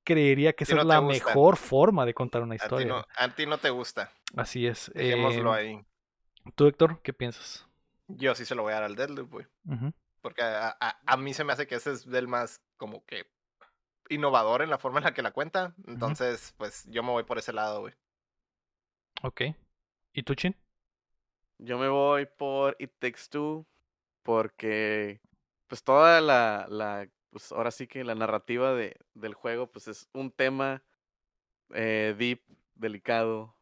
[0.05, 1.25] creería que esa es no te la gusta.
[1.27, 2.87] mejor forma de contar una A ti, historia.
[2.87, 4.13] no, a ti no te gusta.
[4.37, 4.91] Así es.
[4.95, 5.85] Dejémoslo Eh, ahí.
[6.55, 7.67] ¿Tú, Héctor, qué piensas?
[8.09, 9.47] Yo sí se lo voy a dar al Deadloop, güey.
[10.21, 13.27] Porque a, a- a mí se me hace que ese es del más como que
[14.09, 15.75] innovador en la forma en la que la cuenta.
[15.87, 17.95] Entonces, pues yo me voy por ese lado, güey.
[19.23, 19.43] Ok.
[20.15, 20.57] ¿Y tú, Chin?
[21.59, 23.67] Yo me voy por It Takes Two
[24.23, 25.21] porque
[25.69, 30.09] pues toda la, la pues ahora sí que la narrativa de, del juego pues es
[30.13, 30.83] un tema
[31.75, 32.43] eh, deep,
[32.75, 33.55] delicado,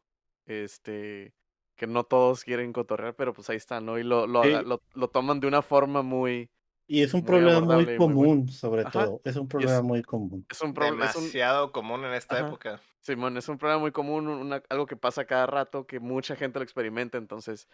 [0.45, 1.33] este
[1.75, 3.99] que no todos quieren cotorrear, pero pues ahí está, ¿no?
[3.99, 4.51] Y lo, lo, Sí.
[4.63, 6.49] lo, lo toman de una forma muy...
[6.87, 8.91] Y es un Muy problema muy común, sobre Ajá.
[9.07, 9.21] todo.
[9.25, 10.45] Es un problema muy común.
[10.49, 11.07] Es un problema...
[11.07, 12.47] Demasiado común en esta Ajá.
[12.47, 12.79] época.
[13.05, 16.57] Simón, es un problema muy común, una- algo que pasa cada rato, que mucha gente
[16.59, 17.67] lo experimenta, entonces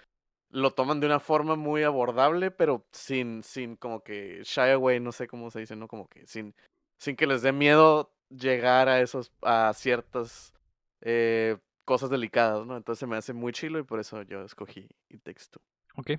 [0.50, 5.14] lo toman de una forma muy abordable, pero sin, sin como que shy away, no
[5.14, 5.88] sé cómo se dice, ¿no?
[5.88, 6.54] Como que sin,
[7.00, 10.54] sin que les dé miedo llegar a esos, a ciertas
[11.00, 12.76] eh, cosas delicadas, ¿no?
[12.76, 15.62] Entonces me hace muy chilo y por eso yo escogí It Takes Two.
[15.96, 16.12] Ok.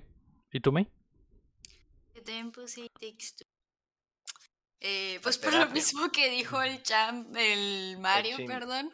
[0.51, 0.87] ¿Y tú, May?
[2.15, 3.52] Yo también puse It Takes Two.
[4.85, 8.91] Eh, pues por lo mismo que dijo el champ, el Mario, perdón.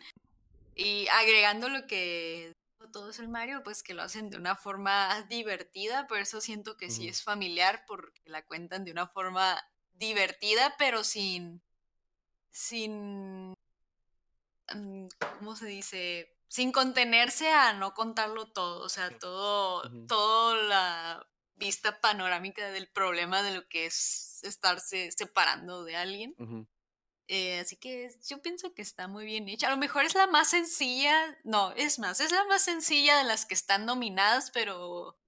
[0.75, 4.55] Y agregando lo que dijo todo es el Mario, pues que lo hacen de una
[4.55, 9.59] forma divertida, por eso siento que sí es familiar, porque la cuentan de una forma
[9.93, 11.63] divertida, pero sin.
[12.51, 13.55] sin.
[14.71, 15.07] mm,
[15.39, 16.37] ¿Cómo se dice?
[16.47, 18.85] Sin contenerse a no contarlo todo.
[18.85, 19.89] O sea, todo.
[20.07, 21.27] Todo la
[21.59, 26.33] vista panorámica del problema de lo que es estarse separando de alguien.
[26.39, 26.67] Ujú.
[27.27, 29.67] Eh, así que yo pienso que está muy bien hecha.
[29.67, 33.23] A lo mejor es la más sencilla, no, es más, es la más sencilla de
[33.25, 35.19] las que están nominadas, pero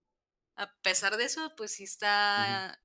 [0.56, 2.82] a pesar de eso, pues sí está,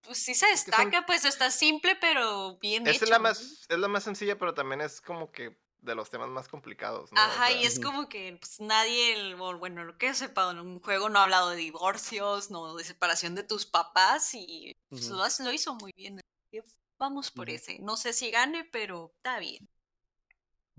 [0.00, 3.04] pues sí se que son- destaca, pues está simple, pero bien Esa hecho.
[3.04, 6.28] es la más, es la más sencilla, pero también es como que de los temas
[6.28, 7.20] más complicados, ¿no?
[7.20, 10.80] O Ajá, sea, y es como que pues, nadie, bueno, lo que sepa, en un
[10.80, 15.52] juego no ha hablado de divorcios, no de separación de tus papás, y pues, lo,
[15.52, 16.18] hizo muy bien.
[16.18, 16.62] así que
[16.98, 17.78] Vamos por ese.
[17.80, 19.68] No sé si gane, pero está bien,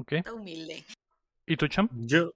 [0.07, 0.85] está humilde.
[1.45, 1.89] ¿Y tú, Cham?
[1.93, 2.33] Yo,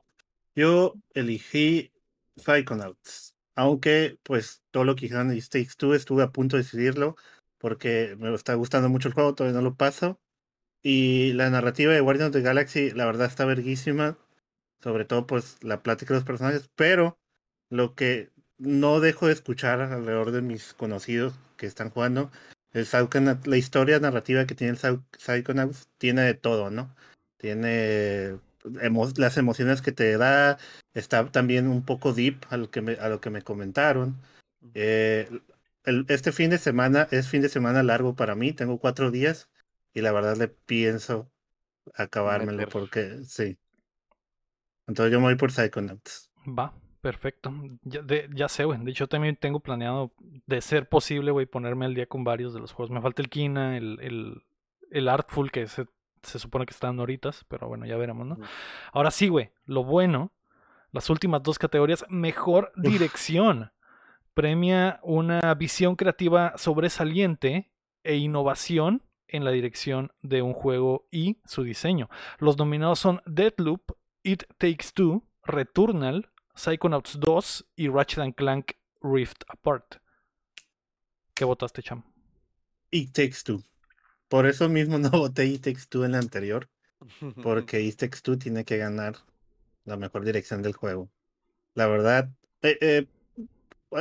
[0.56, 1.92] yo elegí
[2.36, 3.34] Psychonauts.
[3.56, 7.16] Aunque, pues, todo lo que dijeron de It Takes Two estuve a punto de decidirlo.
[7.58, 10.20] Porque me está gustando mucho el juego, todavía no lo paso.
[10.82, 14.18] Y la narrativa de Guardians of the Galaxy, la verdad, está verguísima.
[14.82, 16.70] Sobre todo, pues, la plática de los personajes.
[16.76, 17.20] Pero
[17.70, 22.32] lo que no dejo de escuchar alrededor de mis conocidos que están jugando,
[22.74, 22.88] el
[23.46, 26.96] la historia narrativa que tiene el Psy- Psychonauts tiene de todo, ¿no?
[27.38, 28.38] Tiene
[28.82, 30.58] emo- las emociones que te da,
[30.94, 34.18] está también un poco deep a lo que me, a lo que me comentaron.
[34.74, 35.30] Eh,
[35.86, 39.50] el- este fin de semana es fin de semana largo para mí, tengo cuatro días
[39.94, 41.32] y la verdad le pienso
[41.96, 42.72] acabármelo Meter.
[42.74, 43.58] porque sí.
[44.88, 46.32] Entonces yo me voy por Psychonauts.
[46.48, 47.54] Va, perfecto.
[47.84, 48.80] Ya, de- ya sé, güey.
[48.84, 50.14] De hecho, también tengo planeado,
[50.46, 52.92] de ser posible, güey, ponerme al día con varios de los juegos.
[52.92, 54.44] Me falta el Kina, el, el,
[54.92, 55.86] el Artful, que se,
[56.24, 58.38] se supone que están ahoritas, pero bueno, ya veremos, ¿no?
[58.92, 60.32] Ahora sí, güey, lo bueno,
[60.92, 63.72] las últimas dos categorías, mejor dirección.
[64.34, 67.70] Premia una visión creativa sobresaliente
[68.04, 72.10] e innovación en la dirección de un juego y su diseño.
[72.40, 73.92] Los nominados son Deadloop,
[74.24, 79.96] It Takes Two, Returnal, Psychonauts 2 y Ratchet Clank Rift Apart.
[81.34, 82.04] ¿Qué votaste, Cham?
[82.92, 83.64] It Takes Two.
[84.28, 86.70] Por eso mismo no voté It Takes Two en la anterior,
[87.42, 89.16] porque It Takes Two tiene que ganar
[89.86, 91.10] la mejor dirección del juego.
[91.76, 92.30] La verdad,
[92.62, 93.08] eh, eh,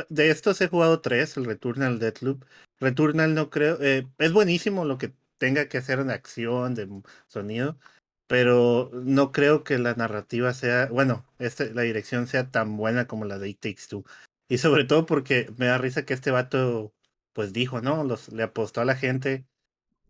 [0.09, 2.43] de estos he jugado tres, el Returnal, Deathloop.
[2.79, 6.87] Returnal no creo, eh, es buenísimo lo que tenga que hacer en acción, de
[7.27, 7.79] sonido,
[8.27, 13.25] pero no creo que la narrativa sea, bueno, este, la dirección sea tan buena como
[13.25, 14.05] la de It Takes Two.
[14.47, 16.93] Y sobre todo porque me da risa que este vato,
[17.33, 18.03] pues dijo, ¿no?
[18.03, 19.45] Los, le apostó a la gente,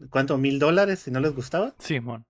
[0.10, 0.38] ¿cuánto?
[0.38, 1.76] ¿Mil dólares si no les gustaba?
[1.80, 2.26] Simón.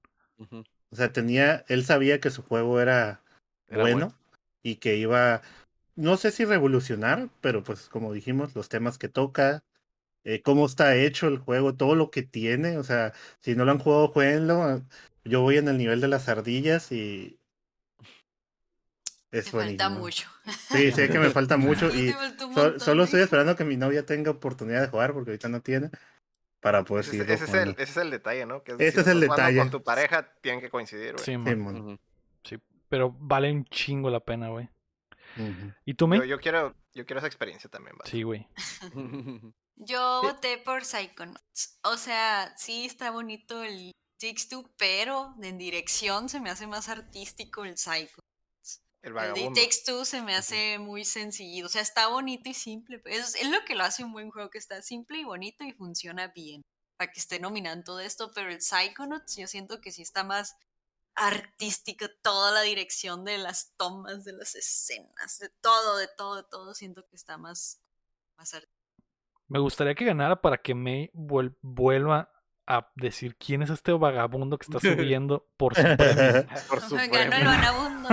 [0.92, 3.24] O sea, tenía, él sabía que su juego era,
[3.68, 4.16] Era bueno, bueno.
[4.64, 5.42] y que iba,
[5.96, 9.64] no sé si revolucionar, pero pues como dijimos, los temas que toca,
[10.24, 13.72] eh, cómo está hecho el juego, todo lo que tiene, o sea, si no lo
[13.72, 14.82] han jugado, jueguenlo.
[15.24, 17.40] Yo voy en el nivel de las ardillas y
[19.32, 20.30] es Te falta mucho.
[20.72, 24.06] Sí, sé que me falta mucho Sí, y so- solo estoy esperando que mi novia
[24.06, 25.90] tenga oportunidad de jugar porque ahorita no tiene
[26.62, 27.72] para poder ese, ese es el, jugando.
[27.72, 28.64] ese es el detalle, ¿no?
[28.64, 29.58] Que Ese es el detalle.
[29.60, 31.24] Con tu pareja tienen que coincidir, güey.
[31.26, 31.76] Simón.
[31.76, 32.00] Ujú.
[32.44, 32.58] Sí,
[32.90, 34.70] pero vale un chingo la pena, güey.
[35.38, 35.74] Ujú.
[35.86, 36.18] ¿Y tú, me?
[36.18, 38.10] Yo, yo quiero, yo quiero esa experiencia también, ¿vale?
[38.10, 38.48] Sí, güey.
[39.80, 40.28] Yo Sí.
[40.28, 41.80] voté por Psychonauts.
[41.84, 46.90] O sea, sí está bonito el Takes Two, pero en dirección se me hace más
[46.90, 48.20] artístico el Psycho.
[49.02, 51.66] El El se me hace muy sencillo.
[51.66, 53.02] O sea, está bonito y simple.
[53.06, 55.72] Es, es lo que lo hace un buen juego, que está simple y bonito y
[55.72, 56.62] funciona bien.
[56.98, 58.32] Para que esté nominando todo esto.
[58.34, 60.56] Pero el Psychonauts yo siento que sí está más
[61.16, 62.08] artístico.
[62.22, 66.74] Toda la dirección de las tomas, de las escenas, de todo, de todo, de todo.
[66.74, 67.80] Siento que está más,
[68.38, 68.79] más artístico.
[69.50, 72.32] Me gustaría que ganara para que May vuel- vuelva
[72.68, 76.46] a decir quién es este vagabundo que está subiendo por su premio.
[76.70, 77.46] Por su Ganó el premio.
[77.50, 78.10] vagabundo.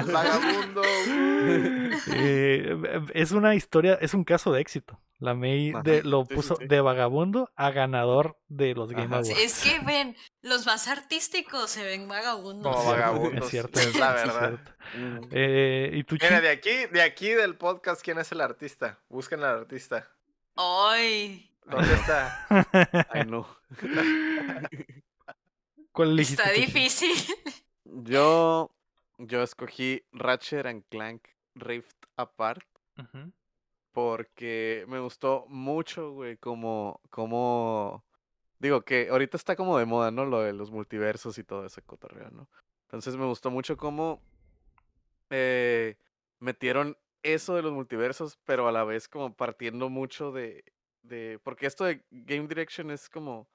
[0.00, 0.82] El vagabundo.
[2.12, 2.76] Eh,
[3.14, 5.00] es una historia, es un caso de éxito.
[5.18, 6.66] La May de- lo sí, puso sí.
[6.66, 9.04] de vagabundo a ganador de los Game.
[9.14, 9.28] Awards.
[9.28, 12.74] Es que ven, los más artísticos se ven vagabundos.
[12.74, 14.60] Como vagabundos, Es cierto, es la verdad.
[15.30, 18.98] Eh, ¿Y tú, Mira, de aquí, de aquí del podcast, ¿quién es el artista?
[19.10, 20.08] Busquen al artista.
[20.62, 22.46] Ay, ¿Dónde está?
[23.10, 23.46] Ay, no.
[25.92, 26.42] ¿Cuál elegiste?
[26.42, 27.16] está tú, difícil.
[27.84, 28.70] Yo,
[29.16, 31.22] yo escogí Ratchet and Clank
[31.54, 32.64] Rift Apart
[33.92, 38.04] porque me gustó mucho, güey, como, como,
[38.58, 40.26] digo que ahorita está como de moda, ¿no?
[40.26, 42.48] Lo de los multiversos y todo ese cotorreo, ¿no?
[42.84, 44.20] Entonces me gustó mucho cómo
[45.30, 45.96] eh,
[46.38, 50.64] metieron eso de los multiversos, pero a la vez como partiendo mucho de,
[51.02, 53.48] de, porque esto de Game Direction es como,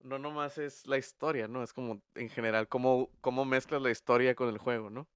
[0.00, 1.62] no nomás es la historia, ¿no?
[1.62, 5.08] Es como en general cómo, cómo mezclas la historia con el juego, ¿no?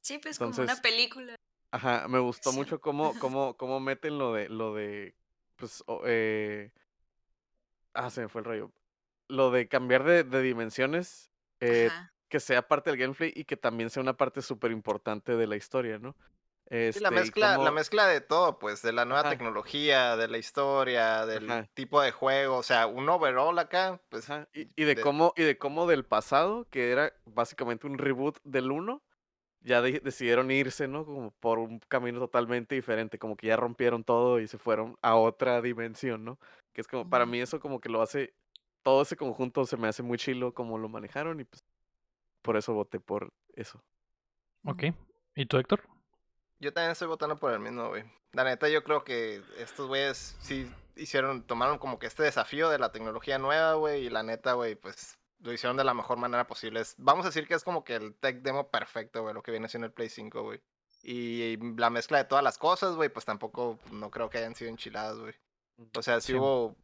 [0.00, 1.34] Sí, pues como una película.
[1.70, 5.14] Ajá, me gustó mucho cómo, cómo, cómo meten lo de, lo de,
[5.56, 6.70] pues, eh,
[7.92, 8.72] ah, se me fue el rollo.
[9.28, 11.30] Lo de cambiar de, de dimensiones,
[11.60, 11.90] eh,
[12.28, 15.56] que sea parte del gameplay y que también sea una parte súper importante de la
[15.56, 16.16] historia, ¿no?
[16.70, 19.30] Sí, Este, la y mezcla, la mezcla de todo, pues, de la nueva Ajá.
[19.30, 21.66] tecnología, de la historia, del Ajá.
[21.72, 25.44] tipo de juego, o sea, un overall acá, pues, Y, y de de- cómo, y
[25.44, 29.02] de cómo del pasado, que era básicamente un reboot del 1,
[29.60, 31.06] ya de- decidieron irse, ¿no?
[31.06, 35.16] Como por un camino totalmente diferente, como que ya rompieron todo y se fueron a
[35.16, 36.38] otra dimensión, ¿no?
[36.74, 38.34] Que es como, para mí eso como que lo hace,
[38.82, 41.64] todo ese conjunto se me hace muy chilo como lo manejaron y pues
[42.42, 43.82] por eso voté por eso.
[44.64, 44.84] Ok.
[45.34, 45.82] ¿Y tú, Héctor?
[46.60, 48.04] Yo también estoy votando por el mismo, güey.
[48.32, 52.78] La neta, yo creo que estos güeyes sí hicieron, tomaron como que este desafío de
[52.78, 56.46] la tecnología nueva, güey, y la neta, güey, pues lo hicieron de la mejor manera
[56.46, 56.80] posible.
[56.80, 59.52] Es- vamos a decir que es como que el tech demo perfecto, güey, lo que
[59.52, 60.60] viene siendo el Play 5, güey.
[61.02, 64.68] Y la mezcla de todas las cosas, güey, pues tampoco no creo que hayan sido
[64.70, 65.34] enchiladas, güey.
[65.96, 66.38] O sea, sí, Sí.
[66.38, 66.74] hubo,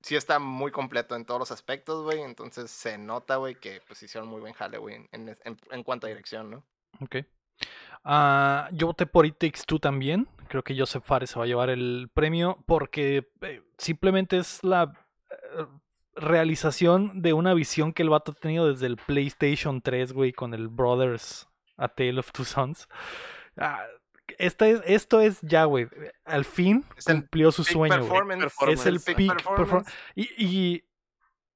[0.00, 4.00] sí está muy completo en todos los aspectos, güey, entonces se nota, güey, que pues
[4.02, 6.64] hicieron muy buen jale, güey, en, en- en- en cuanto a dirección, ¿no?
[7.00, 7.16] Ok.
[8.04, 10.28] Ah, yo voté por It Takes Two también.
[10.48, 14.92] Creo que Joseph Fares se va a llevar el premio porque eh, simplemente es la
[15.30, 15.66] eh,
[16.16, 20.54] realización de una visión que el vato ha tenido desde el PlayStation 3, güey, con
[20.54, 22.88] el Brothers A Tale of Two Sons.
[23.56, 23.82] Ah,
[24.38, 25.88] esta es, esto es ya, güey.
[26.24, 27.94] Al fin Es cumplió su Peak sueño,
[28.68, 29.92] Es el peak peak performance.
[30.14, 30.84] Y, y-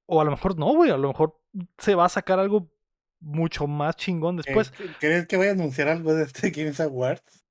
[0.07, 0.89] O a lo mejor no, güey.
[0.91, 1.39] A lo mejor
[1.77, 2.71] se va a sacar algo
[3.19, 4.73] mucho más chingón Eh, después.
[4.99, 7.43] ¿Crees que voy a anunciar algo de este Games Awards?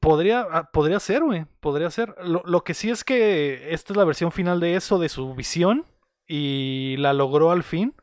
[0.00, 1.44] Podría, ah, podría ser, güey.
[1.60, 2.14] Podría ser.
[2.24, 5.34] Lo, lo que sí es que esta es la versión final de eso, de su
[5.34, 5.86] visión.
[6.26, 7.94] Y la logró al fin.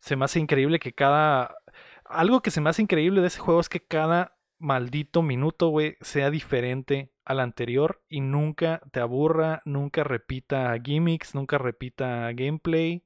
[0.00, 1.56] Se me hace increíble que cada.
[2.04, 5.96] Algo que se me hace increíble de ese juego es que cada maldito minuto, güey,
[6.02, 8.02] sea diferente al anterior.
[8.08, 13.04] Y nunca te aburra, nunca repita gimmicks, nunca repita gameplay.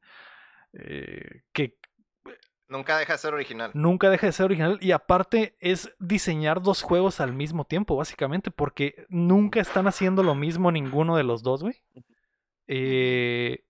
[0.75, 1.79] eh, que
[2.69, 3.71] Nunca deja de ser original.
[3.75, 8.51] nunca deja de ser original y aparte es diseñar dos juegos al mismo tiempo, básicamente,
[8.51, 11.83] porque nunca están haciendo lo mismo ninguno de los dos, güey.
[12.67, 13.65] Eh,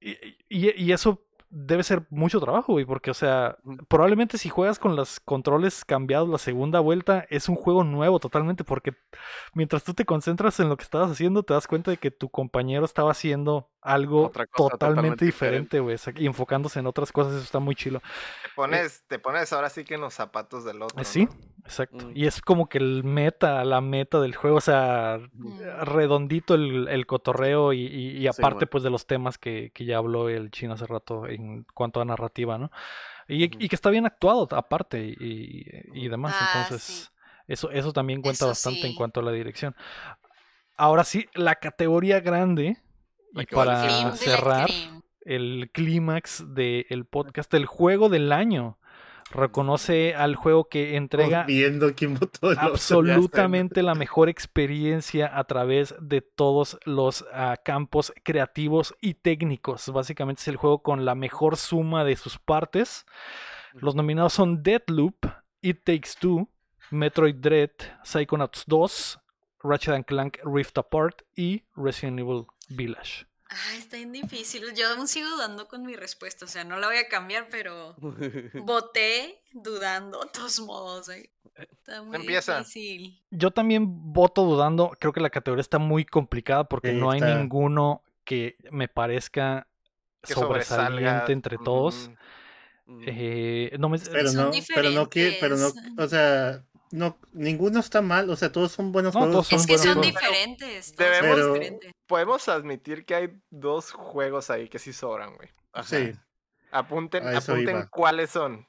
[0.00, 0.10] y,
[0.48, 3.56] y- y eso debe ser mucho trabajo, güey, porque, o sea,
[3.88, 8.64] probablemente si juegas con los controles cambiados la segunda vuelta, es un juego nuevo totalmente,
[8.64, 8.94] porque
[9.54, 12.28] mientras tú te concentras en lo que estabas haciendo, te das cuenta de que tu
[12.28, 17.34] compañero estaba haciendo algo totalmente totalmente diferente, güey, o sea, y enfocándose en otras cosas,
[17.34, 18.00] eso está muy chilo.
[18.00, 21.00] Te pones, te pones ahora sí que en los zapatos del otro.
[21.00, 21.30] Eh, Sí, ¿no?
[21.64, 22.06] exacto.
[22.08, 22.12] Mm.
[22.14, 25.60] Y es como que el meta, la meta del juego, o sea, Mm.
[25.84, 29.84] redondito el, el cotorreo y, y- y Sí, aparte pues de los temas que, que
[29.86, 32.70] ya habló el chino hace rato en cuanto a narrativa, ¿no?
[33.28, 37.08] Y, que está bien actuado aparte y, demás, Ah, entonces sí.
[37.46, 39.76] eso, eso también cuenta Eso bastante en cuanto a la dirección.
[40.76, 42.78] Ahora sí, la categoría grande
[43.32, 44.70] La y para cerrar
[45.22, 48.77] el clímax del podcast, el juego del año.
[49.30, 52.50] Reconoce al juego que entrega viendo quién votó.
[52.58, 59.90] absolutamente la mejor experiencia a través de todos los ah, campos creativos y técnicos.
[59.90, 63.04] Básicamente es el juego con la mejor suma de sus partes.
[63.74, 65.26] Los nominados son Deadloop,
[65.60, 66.48] It Takes Two,
[66.90, 67.70] Metroid Dread,
[68.02, 69.20] Psychonauts 2,
[69.62, 73.26] Ratchet and Clank Rift Apart y Resident Evil Village.
[73.50, 74.62] Ah, está bien difícil.
[74.74, 76.44] Yo aún sigo dudando con mi respuesta.
[76.44, 77.94] O sea, no la voy a cambiar, pero
[78.54, 81.06] voté dudando de todos modos.
[81.06, 81.30] güey.
[81.54, 82.58] Está muy Empieza.
[82.58, 83.20] difícil.
[83.30, 84.92] Yo también voto dudando.
[85.00, 87.34] Creo que la categoría está muy complicada porque Sí, no hay está.
[87.36, 89.66] ninguno que me parezca
[90.22, 91.32] Que sobresaliente sobresalga.
[91.32, 92.10] entre todos.
[92.86, 98.00] Mm, Eh, no me- Pero no, pero no pero no, o sea, no, ninguno está
[98.02, 99.48] mal, o sea, todos son buenos No, juegos.
[99.48, 100.20] todos son Es que buenos son juegos.
[100.20, 100.96] diferentes.
[100.96, 101.80] Debemos-.
[102.06, 105.48] Podemos admitir que hay dos juegos ahí que sí sobran, güey.
[105.84, 106.12] Sí,
[106.70, 108.66] Apunten, apunten cuáles son.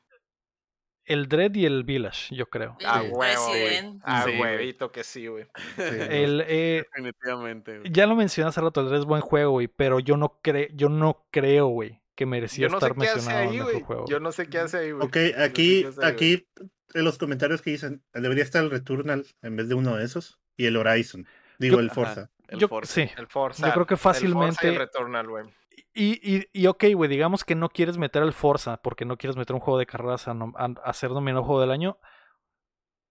[1.06, 2.78] El Dread y el Village, yo creo.
[2.80, 3.08] El A Sí.
[3.10, 3.64] huevo, güey.
[3.64, 4.02] Resident.
[4.06, 4.42] A Sí, güey.
[4.42, 5.46] huevito que sí, güey.
[5.76, 5.82] sí.
[6.12, 7.80] El, eh, Definitivamente.
[7.80, 7.92] güey.
[7.92, 10.70] ya lo mencioné hace rato, el Dread es buen juego, güey, pero yo no, cre
[10.76, 13.76] yo no creo, güey, que merecía Yo no sé estar mencionado en ahí, el güey.
[13.78, 14.06] mejor juego.
[14.08, 15.08] Yo no sé qué hace ahí, güey.
[15.08, 16.48] Ok, Yo no sé aquí, ahí, aquí
[16.94, 20.40] en los comentarios que dicen, debería estar el Returnal en vez de uno de esos
[20.58, 21.28] y el Horizon,
[21.60, 21.96] digo Yo- el Ajá.
[21.96, 22.30] Forza.
[22.48, 22.94] El Yo- Forza.
[22.94, 23.68] sí, El Forza.
[23.68, 25.46] Yo creo que el Forza y el fácilmente- Returnal, güey.
[25.94, 29.38] Y, y, y ok, güey, digamos que no quieres meter el Forza porque no quieres
[29.38, 31.98] meter un juego de carreras a, nom- a- a ser nominado juego del año.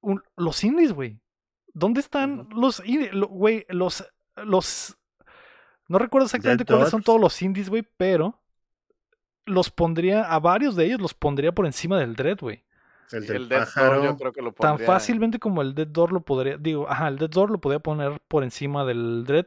[0.01, 1.21] Un- los indies, güey.
[1.75, 3.13] ¿Dónde están los indies?
[3.13, 4.05] Lo- Güey, los,
[4.37, 4.97] los...
[5.89, 8.43] No recuerdo exactamente cuáles son todos los indies, güey, pero
[9.47, 12.65] los pondría, a varios de ellos los pondría por encima del Dread, güey.
[13.13, 14.87] El Sí, del el Death Door yo creo que lo Tan pondría...
[14.87, 18.21] fácilmente como el Dead Door lo podría, digo, ajá, el Dead Door lo podía poner
[18.29, 19.47] por encima del Dread,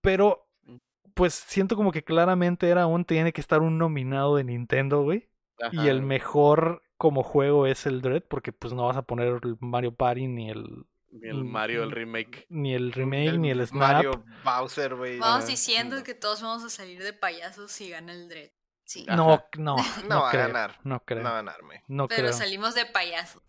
[0.00, 0.76] pero Mm.
[1.14, 5.28] pues siento como que claramente era un tiene que estar un nominado de Nintendo, güey,
[5.72, 9.56] y el mejor como juego es el Dread, porque pues no vas a poner el
[9.60, 12.46] Mario Party ni el Ni el Mario, el remake.
[12.48, 13.80] ni el remake ni el Snap.
[13.94, 15.18] Mario Bowser, güey.
[15.18, 18.50] Vamos diciendo que todos vamos a salir de payasos si gana el Dread.
[18.84, 19.06] Sí.
[19.08, 19.76] No, no,
[20.08, 20.78] No no va a ganar.
[20.84, 21.82] no creo, No va a ganarme.
[21.88, 22.32] no Pero creo.
[22.32, 23.42] salimos de payasos.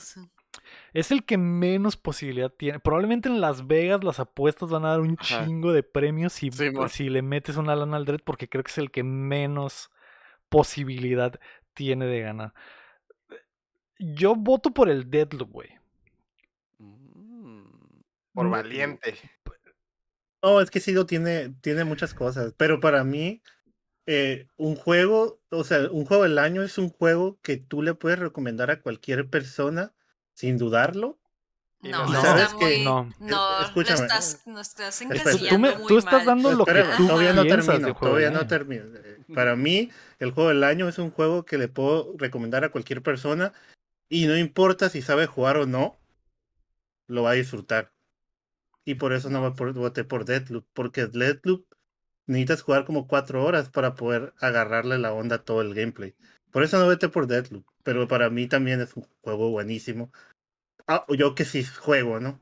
[0.93, 2.79] Es el que menos posibilidad tiene.
[2.79, 5.43] Probablemente en Las Vegas las apuestas van a dar un Ajá.
[5.45, 8.71] chingo de premios si, Sí, si le metes una lana al Dread, porque creo que
[8.71, 9.89] es el que menos
[10.49, 11.39] posibilidad
[11.73, 12.53] tiene de ganar.
[13.97, 15.69] Yo voto por el Deadloop, güey.
[16.77, 17.63] Mm.
[18.33, 19.15] Por Mm, valiente.
[20.41, 23.41] No, es que Sido tiene, tiene muchas cosas, pero para mí,
[24.05, 27.93] eh, un juego, o sea, un juego del año es un juego que tú le
[27.93, 29.93] puedes recomendar a cualquier persona
[30.33, 31.19] sin dudarlo.
[31.81, 32.83] No, no está sabes que- muy.
[32.85, 33.13] no.
[33.19, 36.25] No, Eh, escúchame, lo estás, no estás encasillando Tú, me- muy tú estás mal.
[36.25, 38.83] dando lo que tú todavía no termino, todavía no termino.
[38.95, 39.89] Eh, Para mí,
[40.19, 43.51] el juego del año es un juego que le puedo recomendar a cualquier persona
[44.09, 45.97] y no importa si sabe jugar o no,
[47.07, 47.91] lo va a disfrutar.
[48.85, 51.65] Y por eso no voté por Deadloop, porque Deadloop
[52.25, 56.15] necesitas jugar como cuatro horas para poder agarrarle la onda a todo el gameplay.
[56.51, 60.11] Por eso no voté por Deadloop, pero para mí también es un juego buenísimo.
[60.87, 62.39] Ah, yo que sí juego, ¿no?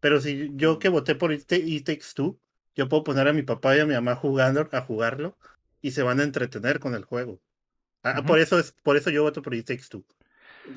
[0.00, 2.38] Pero si yo que voté por It, It Takes Two,
[2.74, 5.36] yo puedo poner a mi papá y a mi mamá jugando a jugarlo
[5.80, 7.40] y se van a entretener con el juego.
[8.02, 8.26] Ah, Ujú.
[8.26, 10.04] Por eso es, por eso yo voto por It Takes Two.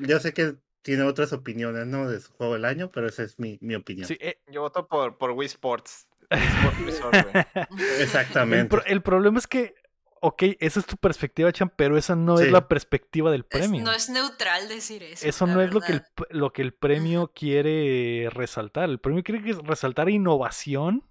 [0.00, 2.08] Yo sé que tiene otras opiniones, ¿no?
[2.08, 4.06] De su juego del año, pero esa es mi, mi opinión.
[4.08, 6.08] Sí, eh, Yo voto por, por Wii Sports.
[6.30, 8.68] El, Exactamente.
[8.68, 9.74] pro- el problema es que,
[10.20, 13.82] ok, esa es tu perspectiva, Chan, pero esa no es la perspectiva del Es- premio.
[13.82, 15.26] no es neutral decir eso.
[15.26, 18.88] Eso no es lo que, el, lo que el premio quiere resaltar.
[18.90, 21.04] El premio quiere resaltar innovación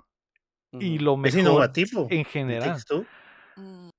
[0.74, 2.08] y lo Es mejor innovativo.
[2.12, 2.78] en It general.
[3.56, 3.90] Mm,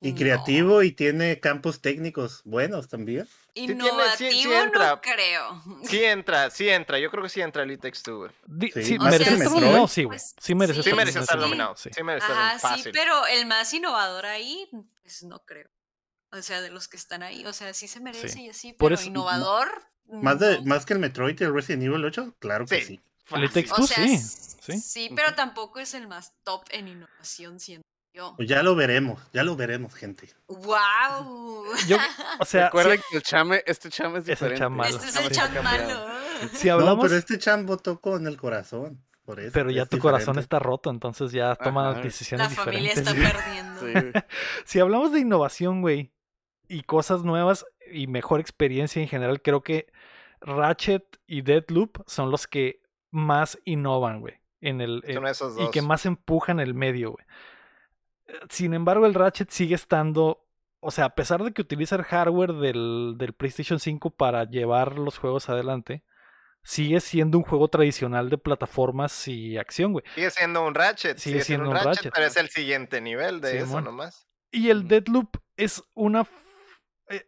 [0.00, 0.18] Y no.
[0.18, 3.28] creativo y tiene campos técnicos buenos también.
[3.54, 4.88] Tiene- sí- sí Innovativo entra.
[4.90, 5.62] no creo.
[5.84, 6.98] Sí entra, sí entra.
[6.98, 8.30] Yo creo que sí entra el Takes Two, güey.
[8.72, 10.18] Sí, sí, merece estar nominado, sí, güey.
[10.18, 11.76] Pues, Sí merece sí, Sí estar merece estar sí, nominado.
[11.76, 11.90] sí.
[11.94, 12.92] Sí merece estar Ajá, sí, fácil.
[12.92, 14.68] pero el más innovador ahí,
[15.02, 15.68] pues no creo.
[16.30, 17.44] O sea, de los que están ahí.
[17.46, 19.68] O sea, sí se merece y así, Por pero eso- innovador.
[20.06, 20.64] Más, de, no.
[20.66, 22.86] más que el Metroid y el Resident Evil 8, claro que Sí.
[22.86, 23.00] sí.
[23.30, 23.50] El Fácil.
[23.52, 24.80] Takes O Two, sea, sí, sí.
[24.80, 28.34] sí, pero tampoco es el más top en innovación, siento yo.
[28.36, 30.28] Pues ya lo veremos, ya lo veremos, gente.
[30.48, 31.64] ¡Wow!
[31.88, 31.96] Yo,
[32.38, 34.58] o sea, Recuerden si, que el chame, este chame es Es el diferente.
[34.60, 34.96] cham malo.
[34.96, 36.06] Este es Chame el cambiado.
[36.06, 36.48] malo.
[36.52, 39.02] si No, hablamos, pero este Chan votó con el corazón.
[39.24, 39.50] Por eso.
[39.54, 42.00] pero ya es tu corazón está roto, entonces ya toma Ajá.
[42.00, 43.30] decisiones La familia diferentes.
[43.30, 44.12] está perdiendo.
[44.12, 44.20] Sí.
[44.64, 46.12] Si hablamos de innovación, güey,
[46.68, 49.86] y cosas nuevas y mejor experiencia en general, creo que
[50.40, 52.82] Ratchet y Deadloop son los que
[53.12, 57.24] más innovan, güey, en el Son en- y que más empujan el medio, güey.
[58.48, 60.46] Sin embargo, el Ratchet sigue estando,
[60.80, 64.98] o sea, a pesar de que utiliza el hardware del, del PlayStation 5 para llevar
[64.98, 66.04] los juegos adelante,
[66.62, 70.04] sigue siendo un juego tradicional de plataformas y acción, güey.
[70.14, 71.18] Sigue siendo un Ratchet.
[71.18, 72.12] Sigue Sigue, siendo un siendo un Ratchet, Ratchet.
[72.14, 74.28] pero es el siguiente nivel de eso nomás.
[74.50, 74.86] Y el.
[74.86, 76.26] Deadloop es una...
[77.08, 77.26] eh,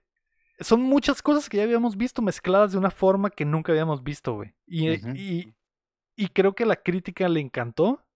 [0.60, 4.34] son muchas cosas que ya habíamos visto mezcladas de una forma que nunca habíamos visto,
[4.34, 4.54] güey.
[4.66, 5.54] Y, eh, y,
[6.16, 8.06] y creo que la crítica le encantó.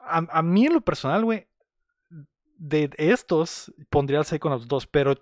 [0.00, 1.47] A, a mí en lo personal, güey,
[2.58, 5.14] de estos pondría el Psychonauts 2, pero...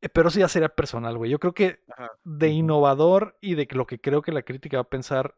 [0.00, 1.30] eh, Pero eso ya sería personal, güey.
[1.30, 2.10] Yo creo que Ajá.
[2.24, 5.36] de innovador y de lo que creo que la crítica va a pensar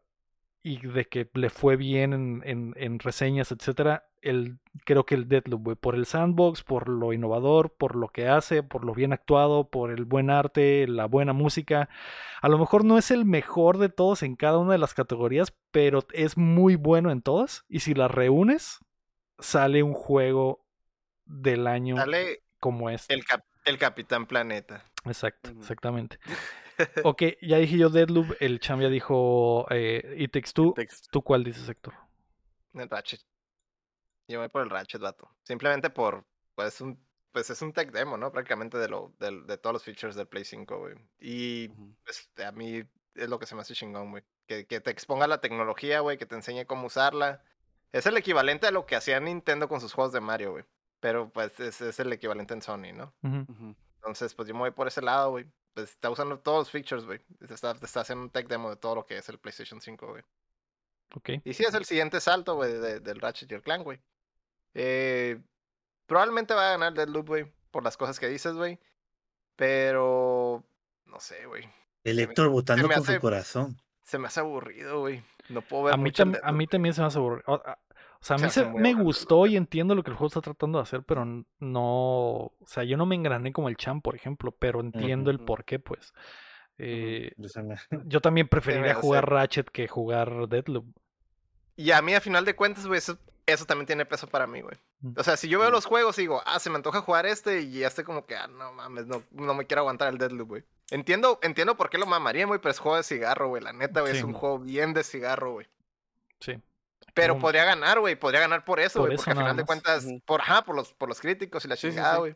[0.63, 5.29] y de que le fue bien en, en- en reseñas, etcétera, el, creo que el
[5.29, 9.13] Deadloop, güey, por el sandbox, por lo innovador, por lo que hace, por lo bien
[9.13, 11.89] actuado, por el buen arte, la buena música.
[12.41, 15.53] A lo mejor no es el mejor de todos en cada una de las categorías,
[15.71, 17.65] pero es muy bueno en todas.
[17.69, 18.79] Y si las reúnes,
[19.39, 20.62] sale un juego
[21.25, 23.13] del año Sale como este.
[23.13, 24.83] el, cap- el Capitán Planeta.
[25.05, 26.19] Exacto, exactamente.
[27.03, 30.73] Ok, ya dije yo Deadloop, el Cham ya dijo eh, It Takes Two.
[31.11, 31.93] ¿Tú cuál dices, Héctor?
[32.73, 33.21] El Ratchet.
[34.27, 35.29] Yo voy por el Ratchet, vato.
[35.43, 36.25] Simplemente por,
[36.55, 36.99] pues, un,
[37.31, 38.31] pues es un tech demo, ¿no?
[38.31, 40.95] Prácticamente de, lo, del- de, todos los features del Play 5, güey.
[41.19, 41.67] Y
[42.03, 42.81] pues a mí
[43.13, 44.23] es lo que se me hace chingón, güey.
[44.47, 47.43] Que, que te exponga la tecnología, güey, que te enseñe cómo usarla.
[47.91, 50.63] Es el equivalente a lo que hacía Nintendo con sus juegos de Mario, güey.
[51.03, 53.11] Pero pues es, es el equivalente en Sony, ¿no?
[53.97, 55.45] Entonces, pues yo me voy por ese lado, güey.
[55.73, 57.19] Pues está usando todos los features, güey.
[57.41, 60.23] Está, está haciendo un tech demo de todo lo que es el PlayStation 5, güey.
[61.13, 61.29] Ok.
[61.43, 63.99] Y sí, es el siguiente salto, güey, de- del Ratchet y el Clank, güey.
[64.75, 65.41] Eh,
[66.05, 68.79] probablemente va a ganar Deadloop, güey, por las cosas que dices, güey.
[69.57, 70.63] Pero
[71.05, 71.67] no sé, güey.
[72.05, 73.77] El Héctor votando con hace- su corazón.
[74.03, 75.21] Se me hace aburrido, güey.
[75.49, 77.63] No puedo ver A mí, mucho a mí también se me hace aburrido.
[78.23, 80.77] O, sea, a mí se, me gustó y entiendo lo que el juego está tratando
[80.77, 81.25] de hacer, pero
[81.59, 81.81] no.
[81.81, 85.65] O sea, yo no me engrané como el Champ, por ejemplo, pero entiendo el por
[85.65, 86.13] qué, pues.
[86.77, 87.33] Eh,
[88.05, 90.85] Yo también preferiría jugar Ratchet que jugar Deadloop.
[91.75, 94.61] Y a mí, a final de cuentas, güey, eso, eso también tiene peso para mí,
[94.61, 94.77] güey.
[95.17, 97.63] O sea, si yo veo los juegos y digo, ah, se me antoja jugar este,
[97.63, 100.63] y este como que, ah, no mames, no, no me quiero aguantar el Deadloop, güey.
[100.91, 103.61] Entiendo, entiendo por qué lo mamaría, güey, pero es juego de cigarro, güey.
[103.61, 104.19] La neta, güey, Sí.
[104.19, 105.67] es un juego bien de cigarro, güey.
[106.39, 106.61] Sí.
[107.13, 108.15] Pero podría ganar, güey.
[108.15, 109.15] Podría ganar por eso, güey.
[109.15, 111.75] Porque a nada final de cuentas, por, ajá, por los, por los críticos y la
[111.75, 112.19] Sí, sí, chingada, sí.
[112.19, 112.35] güey.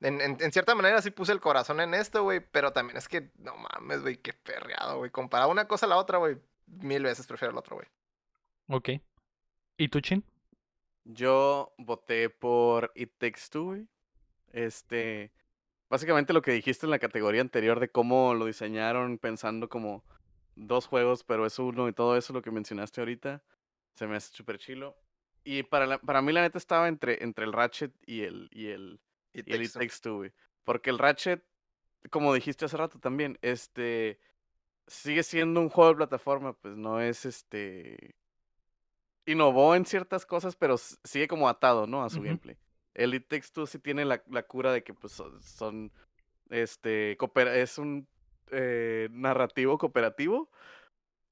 [0.00, 2.40] En, en- en cierta manera sí puse el corazón en esto, güey.
[2.40, 5.10] Pero también es que, no mames, güey, qué perreado, güey.
[5.10, 6.36] Comparado una cosa a la otra, güey.
[6.66, 7.86] Mil veces prefiero el otro, güey.
[8.68, 9.00] Ok.
[9.76, 10.24] ¿Y tú, Chin?
[11.04, 13.88] Yo voté por It Takes Two, güey.
[14.52, 15.32] Este,
[15.88, 20.04] básicamente lo que dijiste en la categoría anterior de cómo lo diseñaron pensando como
[20.54, 23.42] dos juegos, pero es uno y todo eso lo que mencionaste ahorita,
[23.94, 24.96] se me hace súper chilo.
[25.44, 28.68] Y para, la- para mí la neta estaba entre, entre el Ratchet y el, y
[28.68, 29.00] el,
[29.34, 29.72] Y y el It.
[29.72, 30.32] Takes Two, güey.
[30.64, 31.44] Porque el Ratchet,
[32.10, 34.20] como dijiste hace rato también, este
[34.86, 38.14] sigue siendo un juego de plataforma, pues no es este
[39.26, 42.04] innovó en ciertas cosas, pero sigue como atado, ¿no?
[42.04, 42.56] A su gameplay.
[42.94, 45.92] El It Takes Two sí tiene la, la cura de que pues son, son,
[46.50, 48.06] este coopera- es un
[48.50, 50.50] eh, narrativo cooperativo.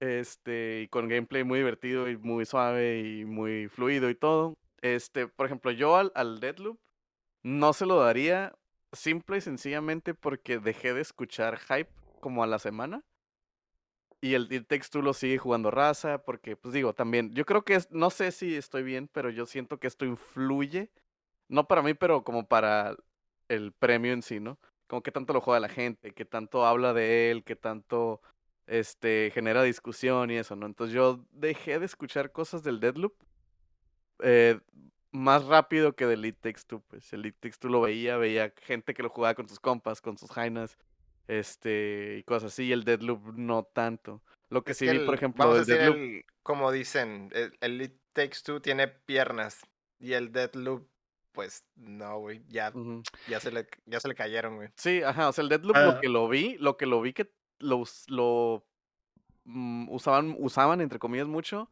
[0.00, 4.54] Este, y con gameplay muy divertido y muy suave y muy fluido y todo.
[4.80, 6.78] Este, por ejemplo, yo al, al Deadloop
[7.42, 8.54] no se lo daría
[8.92, 11.90] simple y sencillamente porque dejé de escuchar hype
[12.20, 13.04] como a la semana.
[14.22, 17.64] Y el, el Takes Two lo sigue jugando raza, porque, pues digo, también, yo creo
[17.64, 20.90] que es, no sé si estoy bien, pero yo siento que esto influye,
[21.48, 22.96] no para mí, pero como para
[23.48, 24.58] el premio en sí, ¿no?
[24.88, 28.20] Como que tanto lo juega la gente, que tanto habla de él, que tanto
[28.70, 30.66] este genera discusión y eso, ¿no?
[30.66, 33.14] Entonces yo dejé de escuchar cosas del Deadloop
[34.22, 34.58] eh,
[35.12, 37.12] más rápido que del It Takes Two, pues.
[37.12, 40.16] El It Takes Two lo veía, veía gente que lo jugaba con sus compas, con
[40.16, 40.78] sus jainas,
[41.26, 44.22] este, y cosas así, y el Deadloop no tanto.
[44.50, 45.98] Lo que Es sí que vi, por ejemplo, vamos a del decir, Deadloop.
[45.98, 49.60] el- como dicen, el, el It Takes Two tiene piernas.
[49.98, 50.88] Y el Deadloop,
[51.32, 52.42] pues, no, güey.
[52.48, 52.72] Ya,
[53.28, 54.68] ya, se le, ya se le cayeron, güey.
[54.76, 55.84] Sí, ajá, o sea, el Deadloop Ah.
[55.86, 57.30] lo que lo vi, lo que lo vi que
[57.60, 58.64] lo, lo
[59.44, 61.70] mm, usaban, usaban entre comillas mucho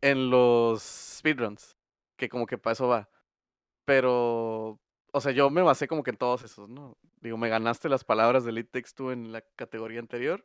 [0.00, 1.76] en los speedruns,
[2.16, 3.08] que como que para eso va.
[3.84, 4.78] Pero,
[5.12, 6.96] o sea, yo me basé como que en todos esos, ¿no?
[7.20, 10.44] Digo, me ganaste las palabras del It Takes Two en la categoría anterior,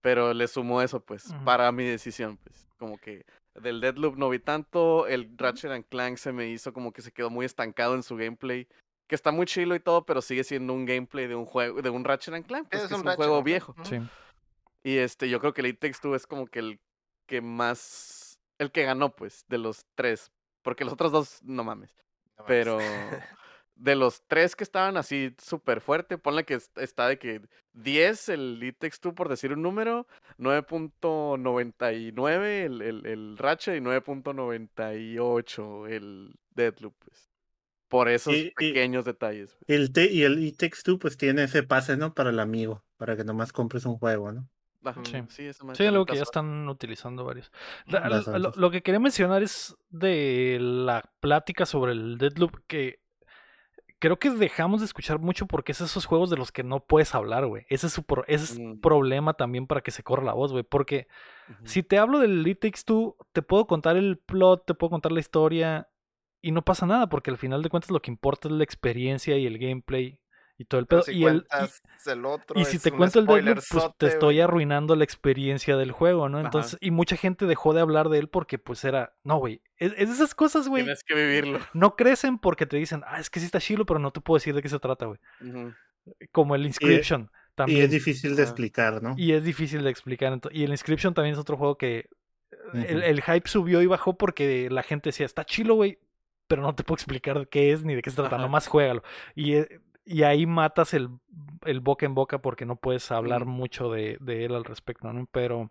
[0.00, 3.24] pero le sumo eso, pues, para mi decisión, pues, como que
[3.54, 7.12] del Deadloop no vi tanto, el Ratchet and Clank se me hizo como que se
[7.12, 8.66] quedó muy estancado en su gameplay,
[9.10, 11.90] que está muy chilo y todo, pero sigue siendo un gameplay de un juego, de
[11.90, 13.74] un Ratchet and Clank, pues, Es que es un un Ratchet, juego viejo.
[13.82, 14.00] Sí.
[14.84, 16.80] Y este, yo creo que el It Takes Two es como que el
[17.26, 20.30] que más, el que ganó, pues, de los tres,
[20.62, 21.92] porque los otros dos, no mames.
[22.38, 22.46] No mames.
[22.46, 22.78] Pero
[23.74, 27.42] de los tres que estaban así súper fuerte, ponle que est- está de que
[27.72, 30.06] 10 el It Takes Two por decir un número,
[30.38, 37.29] 9.99 el, el, el Ratchet y 9.98 el Deadloop, pues.
[37.90, 39.54] Por esos Y- y- pequeños detalles.
[39.66, 39.78] pues.
[39.80, 42.14] El te y el It Takes Two, pues tiene ese pase, ¿no?
[42.14, 44.48] Para el amigo, para que nomás compres un juego, ¿no?
[45.04, 45.22] Sí.
[45.28, 47.52] sí, eso me Sí, algo que ya está están utilizando varios.
[47.86, 53.00] La- lo- lo, lo que quería mencionar es de la plática sobre el Deadloop que
[53.98, 57.14] creo que dejamos de escuchar mucho porque es esos juegos de los que no puedes
[57.14, 57.66] hablar, güey.
[57.68, 58.80] Ese es su pro- ese es Mm.
[58.80, 60.64] problema también para que se corra la voz, güey.
[60.64, 61.06] Porque
[61.64, 65.12] si te hablo del It Takes Two, te puedo contar el plot, te puedo contar
[65.12, 65.89] la historia
[66.42, 69.36] y no pasa nada porque al final de cuentas lo que importa es la experiencia
[69.36, 70.20] y el gameplay
[70.56, 71.02] y todo el pedo.
[71.02, 71.46] si y, el,
[72.06, 75.76] y- el otro, y si te cuento el Deadloop, pues te estoy arruinando la experiencia
[75.76, 76.38] del juego, ¿no?
[76.38, 76.46] Ajá.
[76.48, 79.92] Entonces, y mucha gente dejó de hablar de él porque pues era, no, güey, es,
[79.96, 81.60] es de esas cosas, güey, Tienes que vivirlo.
[81.72, 84.36] no crecen porque te dicen, ah, es que sí está chilo, pero no te puedo
[84.38, 85.18] decir de qué se trata, güey.
[86.32, 87.82] Como el Inscription Y también.
[87.82, 89.14] es difícil de explicar, ¿no?
[89.16, 90.38] Y es difícil de explicar.
[90.50, 92.08] Y el Inscription también es otro juego que
[92.74, 93.04] el, Ujú.
[93.06, 95.98] el hype subió y bajó porque la gente decía, está chilo, güey,
[96.50, 98.42] pero no te puedo explicar de qué es ni de qué se trata, Ajá.
[98.44, 99.02] nomás juégalo.
[99.36, 101.08] Y, eh, y ahí matas el,
[101.64, 103.50] el boca en boca porque no puedes hablar Mm.
[103.50, 105.28] mucho de, de él al respecto, ¿no?
[105.30, 105.70] Pero,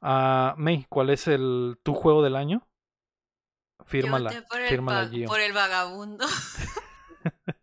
[0.00, 2.66] ah May, ¿cuál es el tu juego del año?
[3.84, 5.26] Fírmala, por el, fírmala, va- Gio.
[5.28, 6.24] por el vagabundo.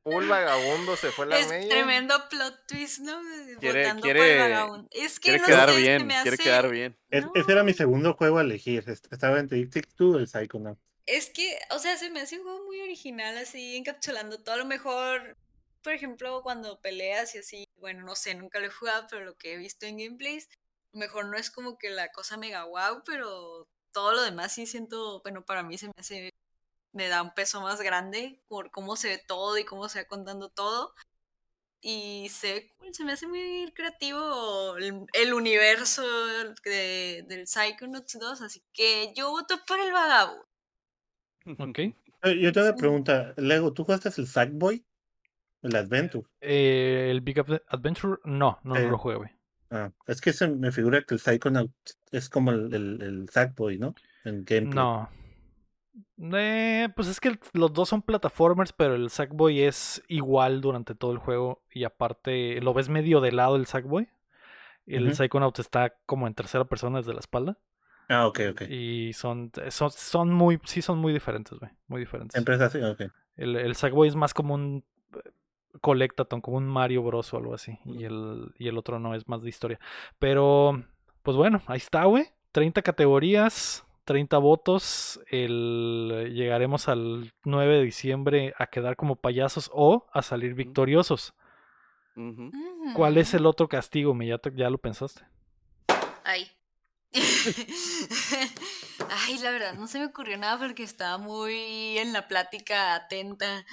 [0.04, 1.70] Un vagabundo se fue la Es media.
[1.70, 3.14] tremendo plot twist, ¿no?
[3.62, 4.88] Quiere- Votando por el vagabundo.
[4.92, 6.98] Es que Quiere no quedar sé, bien, me quiere hace- quedar bien.
[7.10, 7.32] Es- No.
[7.36, 8.84] Ese era mi segundo juego a elegir.
[8.88, 10.82] est- Estaba entre It Takes Two y el Psychonauts.
[11.06, 14.56] Es que, o sea, se me hace un juego muy original, así encapsulando todo.
[14.56, 15.38] A lo mejor
[15.82, 19.36] por ejemplo, cuando peleas y así, bueno, no sé, nunca lo he jugado, pero lo
[19.38, 20.52] que he visto en gameplays, a
[20.94, 24.66] lo mejor no es como que la cosa mega wow, pero todo lo demás sí
[24.66, 26.30] siento, bueno, para mí se me hace,
[26.94, 30.08] me da un peso más grande por cómo se ve todo y cómo se va
[30.10, 30.96] contando todo.
[31.82, 36.04] Y se, se me hace muy creativo el, el universo
[36.66, 40.46] de- del Psychonauts 2, así que yo voto por el vagabundo.
[41.46, 41.80] Ok.
[42.40, 43.34] Yo tengo una pregunta.
[43.38, 44.86] Lego, ¿tú jugaste el Sackboy?
[45.62, 46.26] El Adventure.
[46.42, 49.30] Eh, el Big Ad- Adventure, no, no, no Eh, lo jugué, güey.
[49.72, 51.72] Ah, es que se me figura que el Psychonaut
[52.12, 53.96] es como el, el, el Sackboy, ¿no?
[54.24, 54.74] En gameplay.
[54.76, 55.10] No.
[56.34, 61.12] Eh, pues es que los dos son plataformers, pero el Sackboy es igual durante todo
[61.12, 64.10] el juego y aparte lo ves medio de lado el Sackboy.
[64.86, 65.16] El Ujú.
[65.16, 67.58] Psychonaut está como en tercera persona desde la espalda
[68.10, 68.62] Ah, ok, ok.
[68.70, 72.38] y son, son, son muy, sí son muy diferentes, güey, muy diferentes.
[72.38, 73.02] Empresa así, ok.
[73.38, 74.84] El, el Sackboy es más como un
[75.16, 75.30] eh,
[75.82, 77.80] Collectathon, como un Mario Bros o algo así.
[77.86, 78.06] Y Ujú.
[78.06, 79.80] el, y el otro no es más de historia.
[80.20, 80.84] Pero,
[81.24, 82.26] pues bueno, ahí está, güey.
[82.52, 85.20] 30 categorías, 30 votos.
[85.32, 91.34] El, llegaremos al 9 de diciembre a quedar como payasos o a salir victoriosos.
[92.96, 94.14] ¿Cuál es el otro castigo?
[94.14, 95.24] ¿Me ya, te- ya lo pensaste?
[96.24, 96.48] Ay.
[99.10, 103.66] Ay, la verdad, no se me ocurrió nada porque estaba muy en la plática atenta.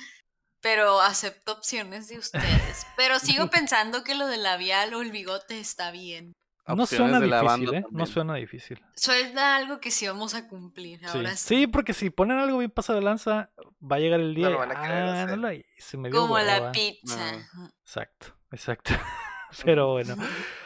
[0.63, 2.87] Pero acepto opciones de ustedes.
[2.97, 6.35] Pero sigo pensando que lo del labial o el bigote está bien.
[6.67, 7.85] No suena difícil, ¿eh?
[7.91, 8.85] No suena difícil.
[8.95, 11.01] Suena algo que sí vamos a cumplir.
[11.01, 11.07] Sí.
[11.07, 11.67] Ahora sí, sí.
[11.67, 13.51] porque si ponen algo bien pasado de lanza,
[13.81, 16.21] va a llegar el día lo van a querer ah, no la hice, me dio
[16.21, 16.73] Como la hueva".
[16.73, 17.49] pizza.
[17.83, 18.93] Exacto, exacto.
[19.65, 20.17] Pero bueno,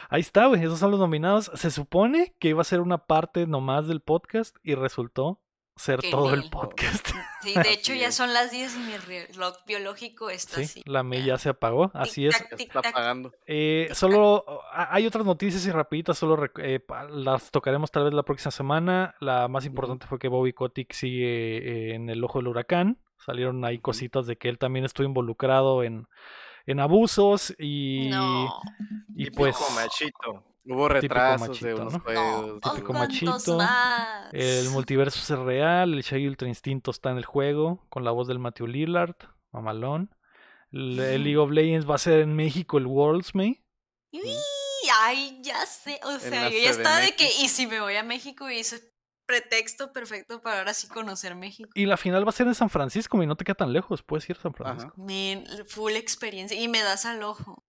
[0.09, 0.63] ahí está, güey.
[0.63, 1.51] Esos son los nominados.
[1.55, 5.41] Se supone que iba a ser una parte nomás del podcast y resultó
[5.77, 7.09] ser Qué todo el podcast.
[7.41, 10.81] Sí, de hecho ya son las 10 y mi reloj biológico está Sí, así.
[10.85, 11.91] la me ya se apagó.
[11.93, 12.39] Así es.
[12.39, 12.93] Está tic-tac.
[12.93, 13.33] pagando.
[13.45, 16.79] Eh, solo ah, hay otras noticias y rapiditas, solo eh,
[17.09, 19.15] las tocaremos tal vez la próxima semana.
[19.19, 22.99] La más importante fue que Bobby Kotick sigue eh, en el ojo del huracán.
[23.17, 26.07] Salieron ahí cositas de que él también estuvo involucrado en,
[26.65, 28.59] en abusos y, No.
[29.15, 30.43] y Típico pues machito.
[30.67, 31.99] Hubo Típico retrasos de machito, unos ¿no?
[31.99, 32.03] No.
[32.03, 32.61] juegos.
[32.63, 34.33] Oh, típico ¿cuántos machito, más?
[34.33, 38.27] el multiverso es real, el Shaggy Ultra Instinto está en el juego con la voz
[38.27, 39.15] del Matthew Lillard,
[39.51, 40.13] mamalón.
[40.71, 43.61] El, el League of Legends va a ser en México el Worlds May.
[44.11, 44.21] Uy,
[45.01, 45.99] Ay, ya sé.
[46.03, 48.91] O sea, ya estaba de que, y si me voy a México, y eso es
[49.25, 51.69] pretexto perfecto para ahora sí conocer México.
[51.73, 54.03] Y la final va a ser en San Francisco, y no te queda tan lejos,
[54.03, 54.93] puedes ir a San Francisco.
[54.97, 56.59] Men, full experiencia.
[56.59, 57.63] Y me das al ojo.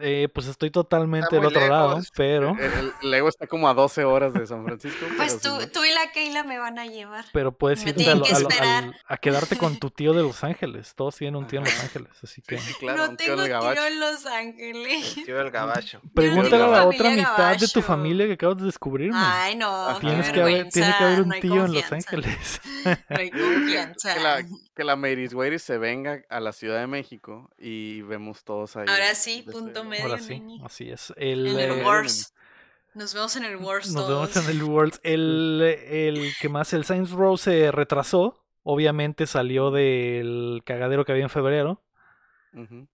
[0.00, 4.04] Eh, pues estoy totalmente del otro lado, pero, El, el Lego está como a 12
[4.04, 5.04] horas de San Francisco.
[5.16, 7.24] Pues tú, tú y la Keila me van a llevar.
[7.32, 8.84] pero puedes Me irte a, tienen lo- que a lo- esperar.
[8.84, 10.94] al- a quedarte con tu tío de Los Ángeles.
[10.94, 11.78] Todos tienen un tío en Los.
[11.82, 15.14] Ángeles, así Sí, que sí, claro, no un tío tengo del tío en Los Ángeles.
[15.26, 16.00] Tío del gabacho.
[16.14, 19.10] pregúntale a la otra mitad de tu familia que acabas de descubrir.
[19.14, 22.60] Ay, no, Tienes que haber, tiene que haber un no tío en Los Ángeles.
[23.10, 24.14] No hay confianza.
[24.14, 28.76] Que la, que la Weiris se venga a la Ciudad de México y vemos todos
[28.76, 28.86] ahí.
[28.88, 31.12] Ahora sí, punto medio, Ahora sí, así es.
[31.16, 32.34] El, En el eh, Wars.
[32.94, 34.32] Nos vemos en el Wars Nos todos.
[34.34, 35.00] vemos en el Worlds.
[35.04, 38.44] El, el que más, el Saints Row se retrasó.
[38.62, 41.82] Obviamente salió del cagadero que había en febrero.
[42.52, 42.88] Obvio,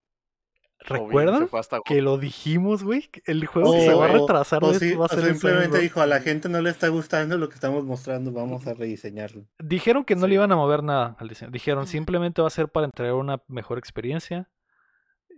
[0.80, 3.08] ¿Recuerdan hasta que lo dijimos, güey?
[3.24, 6.02] El juego se va a retrasar o de sí- esto va a ser simplemente dijo,
[6.02, 9.46] a la gente no le está gustando lo que estamos mostrando, vamos a rediseñarlo.
[9.58, 11.50] Dijeron que no le iban a mover nada al diseño.
[11.50, 14.50] Dijeron simplemente va a ser para entregar una mejor experiencia.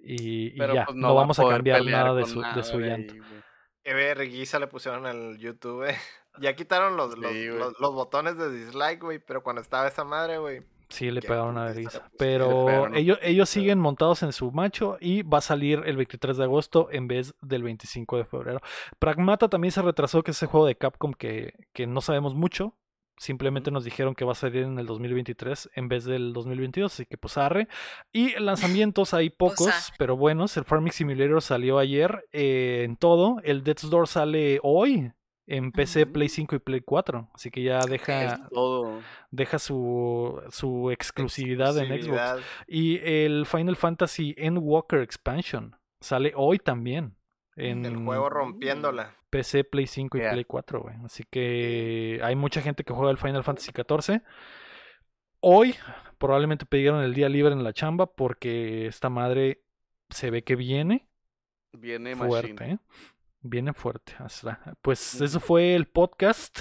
[0.09, 3.15] Y, ya, pues, no, va vamos a cambiar nada de su, de su llanto.
[3.83, 5.97] Qué vergüenza le pusieron el YouTube, eh.
[6.39, 7.59] Ya quitaron los, los, Sí, güey.
[7.59, 9.19] los, los botones de dislike, güey.
[9.19, 10.63] Pero cuando estaba esa madre, güey.
[10.91, 12.11] Sí, le pegaron a putiza le vergüenza.
[12.19, 15.97] Pero pegaron, ellos, ellos pero- siguen montados en su macho y va a salir el
[15.97, 18.61] 23 de agosto en vez del 25 de febrero.
[18.99, 22.75] Pragmata también se retrasó, que es ese juego de Capcom que, que no sabemos mucho.
[23.19, 27.07] Simplemente nos dijeron que va a salir en el 2023 en vez del 2022, así
[27.07, 27.67] que pues arre.
[28.13, 29.95] Y lanzamientos hay pocos, arre.
[29.99, 30.57] pero buenos.
[30.57, 33.39] El Farming Simulator salió ayer eh, en todo.
[33.43, 35.13] El Death's Door sale hoy
[35.47, 36.07] en PC.
[36.07, 37.31] Play 5 y Play 4.
[37.35, 39.01] Así que ya deja, todo.
[39.31, 41.97] deja su, su exclusividad en Xbox.
[41.97, 42.39] Exclusividad.
[42.67, 47.17] Y el Final Fantasy Endwalker Expansion sale hoy también.
[47.57, 49.17] En El juego rompiéndola.
[49.31, 50.33] PC, Play 5 y Yeah.
[50.33, 50.97] Play 4, güey.
[51.05, 54.23] Así que hay mucha gente que juega el Final Fantasy 14.
[55.41, 55.75] Hoy
[56.19, 59.63] probablemente pidieron el día libre en la chamba porque esta madre
[60.11, 61.09] se ve que viene
[61.73, 62.65] Viene fuerte.
[62.65, 62.79] ¿eh?
[63.41, 64.15] Viene fuerte.
[64.83, 66.61] Pues eso fue el podcast.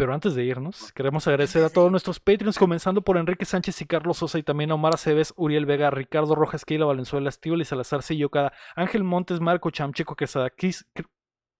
[0.00, 3.86] Pero antes de irnos, queremos agradecer a todos nuestros Patreons, comenzando por Enrique Sánchez y
[3.86, 7.66] Carlos Sosa, y también a Omar Aceves, Uriel Vega, Ricardo Rojas, Keila Valenzuela, Estíbal y
[7.66, 8.00] Salazar
[8.32, 10.86] Cada Ángel Montes, Marco Chamcheco Quesada, Chris,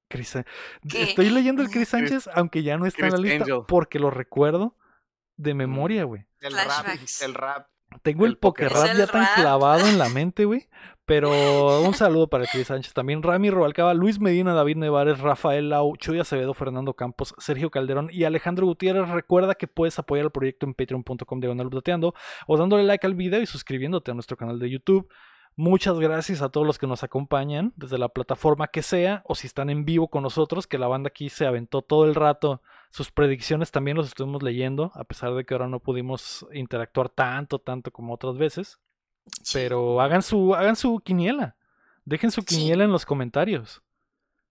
[0.08, 0.38] Chris,
[0.88, 1.02] ¿Qué?
[1.02, 3.60] Estoy leyendo el Chris Chris- Sánchez, aunque ya no está en la lista, Angel.
[3.68, 4.74] porque lo recuerdo
[5.36, 6.24] de memoria, güey.
[6.40, 6.86] El rap,
[7.22, 7.68] el rap.
[8.02, 8.96] Tengo el, El poker poker rap rap.
[8.98, 9.30] ya tan rap.
[9.36, 10.68] clavado en la mente, güey.
[11.10, 13.24] Pero un saludo para Chris Sánchez también.
[13.24, 18.22] Rami Robalcaba, Luis Medina, David Nevares, Rafael Lau, Chuy Acevedo, Fernando Campos, Sergio Calderón y
[18.22, 19.08] Alejandro Gutiérrez.
[19.08, 22.14] Recuerda que puedes apoyar el proyecto en patreon.com updateando
[22.46, 25.08] o dándole like al video y suscribiéndote a nuestro canal de YouTube.
[25.56, 29.48] Muchas gracias a todos los que nos acompañan desde la plataforma que sea o si
[29.48, 32.62] están en vivo con nosotros, que la banda aquí se aventó todo el rato.
[32.90, 37.58] Sus predicciones también los estuvimos leyendo, a pesar de que ahora no pudimos interactuar tanto,
[37.60, 38.78] tanto como otras veces.
[39.42, 39.52] Sí.
[39.54, 41.56] Pero hagan su, hagan su quiniela.
[42.04, 42.46] Dejen su Sí.
[42.56, 43.80] quiniela en los comentarios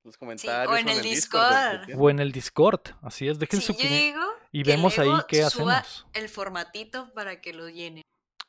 [0.03, 0.71] Los comentarios.
[0.73, 1.89] o en el Discord.
[1.97, 2.79] o en el Discord.
[3.01, 4.21] Así es, dejen Sí, su quiniela digo
[4.53, 6.07] y que vemos ahí qué suba hacemos.
[6.13, 8.03] el formatito para que lo llenen.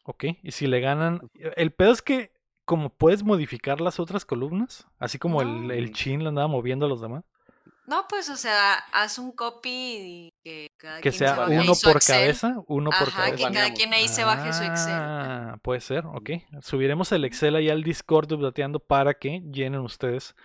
[0.05, 1.29] Ok, y si le ganan.
[1.35, 2.33] El pedo es que,
[2.65, 5.73] como puedes modificar las otras columnas, así como el, No.
[5.75, 7.25] el chin le andaba moviendo a los demás,
[7.91, 11.53] No, pues, o sea, haz un copy y que cada que quien se sea baje
[11.59, 12.17] ahí uno por Excel.
[12.21, 13.37] cabeza, uno por cabeza.
[13.49, 14.95] que cada quien ahí se baje su Excel.
[14.95, 16.31] Ah, puede ser, ok.
[16.63, 20.37] Subiremos el Excel ahí al Discord de Updateando para que llenen ustedes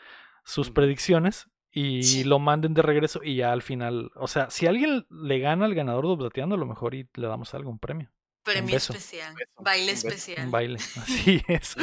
[0.43, 2.24] sus predicciones y Sí.
[2.24, 5.75] lo manden de regreso y ya al final, o sea, si alguien le gana al
[5.75, 8.11] ganador de Updateando, a lo mejor y le damos algo, un premio,
[8.43, 9.35] Premio especial.
[9.59, 10.45] Baile especial.
[10.45, 10.77] un baile.
[10.98, 11.75] Así es.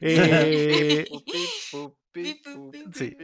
[0.00, 1.06] Eh,
[2.92, 3.16] Sí.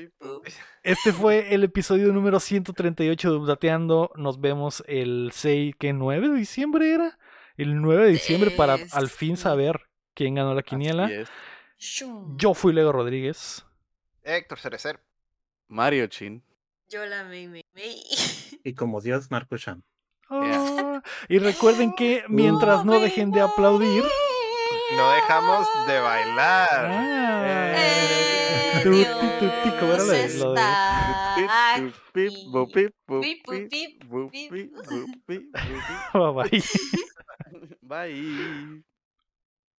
[0.85, 4.13] Este fue el episodio número 138 de Updateando.
[4.15, 5.93] Nos vemos el 6, ¿qué?
[5.93, 7.19] ¿9 de diciembre era?
[7.57, 9.81] El 9 de diciembre para al fin Es- saber
[10.15, 11.11] quién ganó la quiniela.
[12.37, 13.67] Yo fui Lego Rodríguez.
[14.23, 15.01] Héctor Cerecer.
[15.69, 16.45] Mario Chin.
[16.89, 17.97] Yo la me, me, me.
[18.63, 19.83] Y como Dios, Marco Sham.
[20.31, 24.05] Ah, y recuerden que mientras no dejen de aplaudir.
[24.97, 26.69] No dejamos de bailar.
[26.71, 29.09] Ah, Eh, Dios
[29.81, 30.55] ¿cómo era lo de- lo
[36.33, 36.63] bye.
[37.83, 38.83] Bye.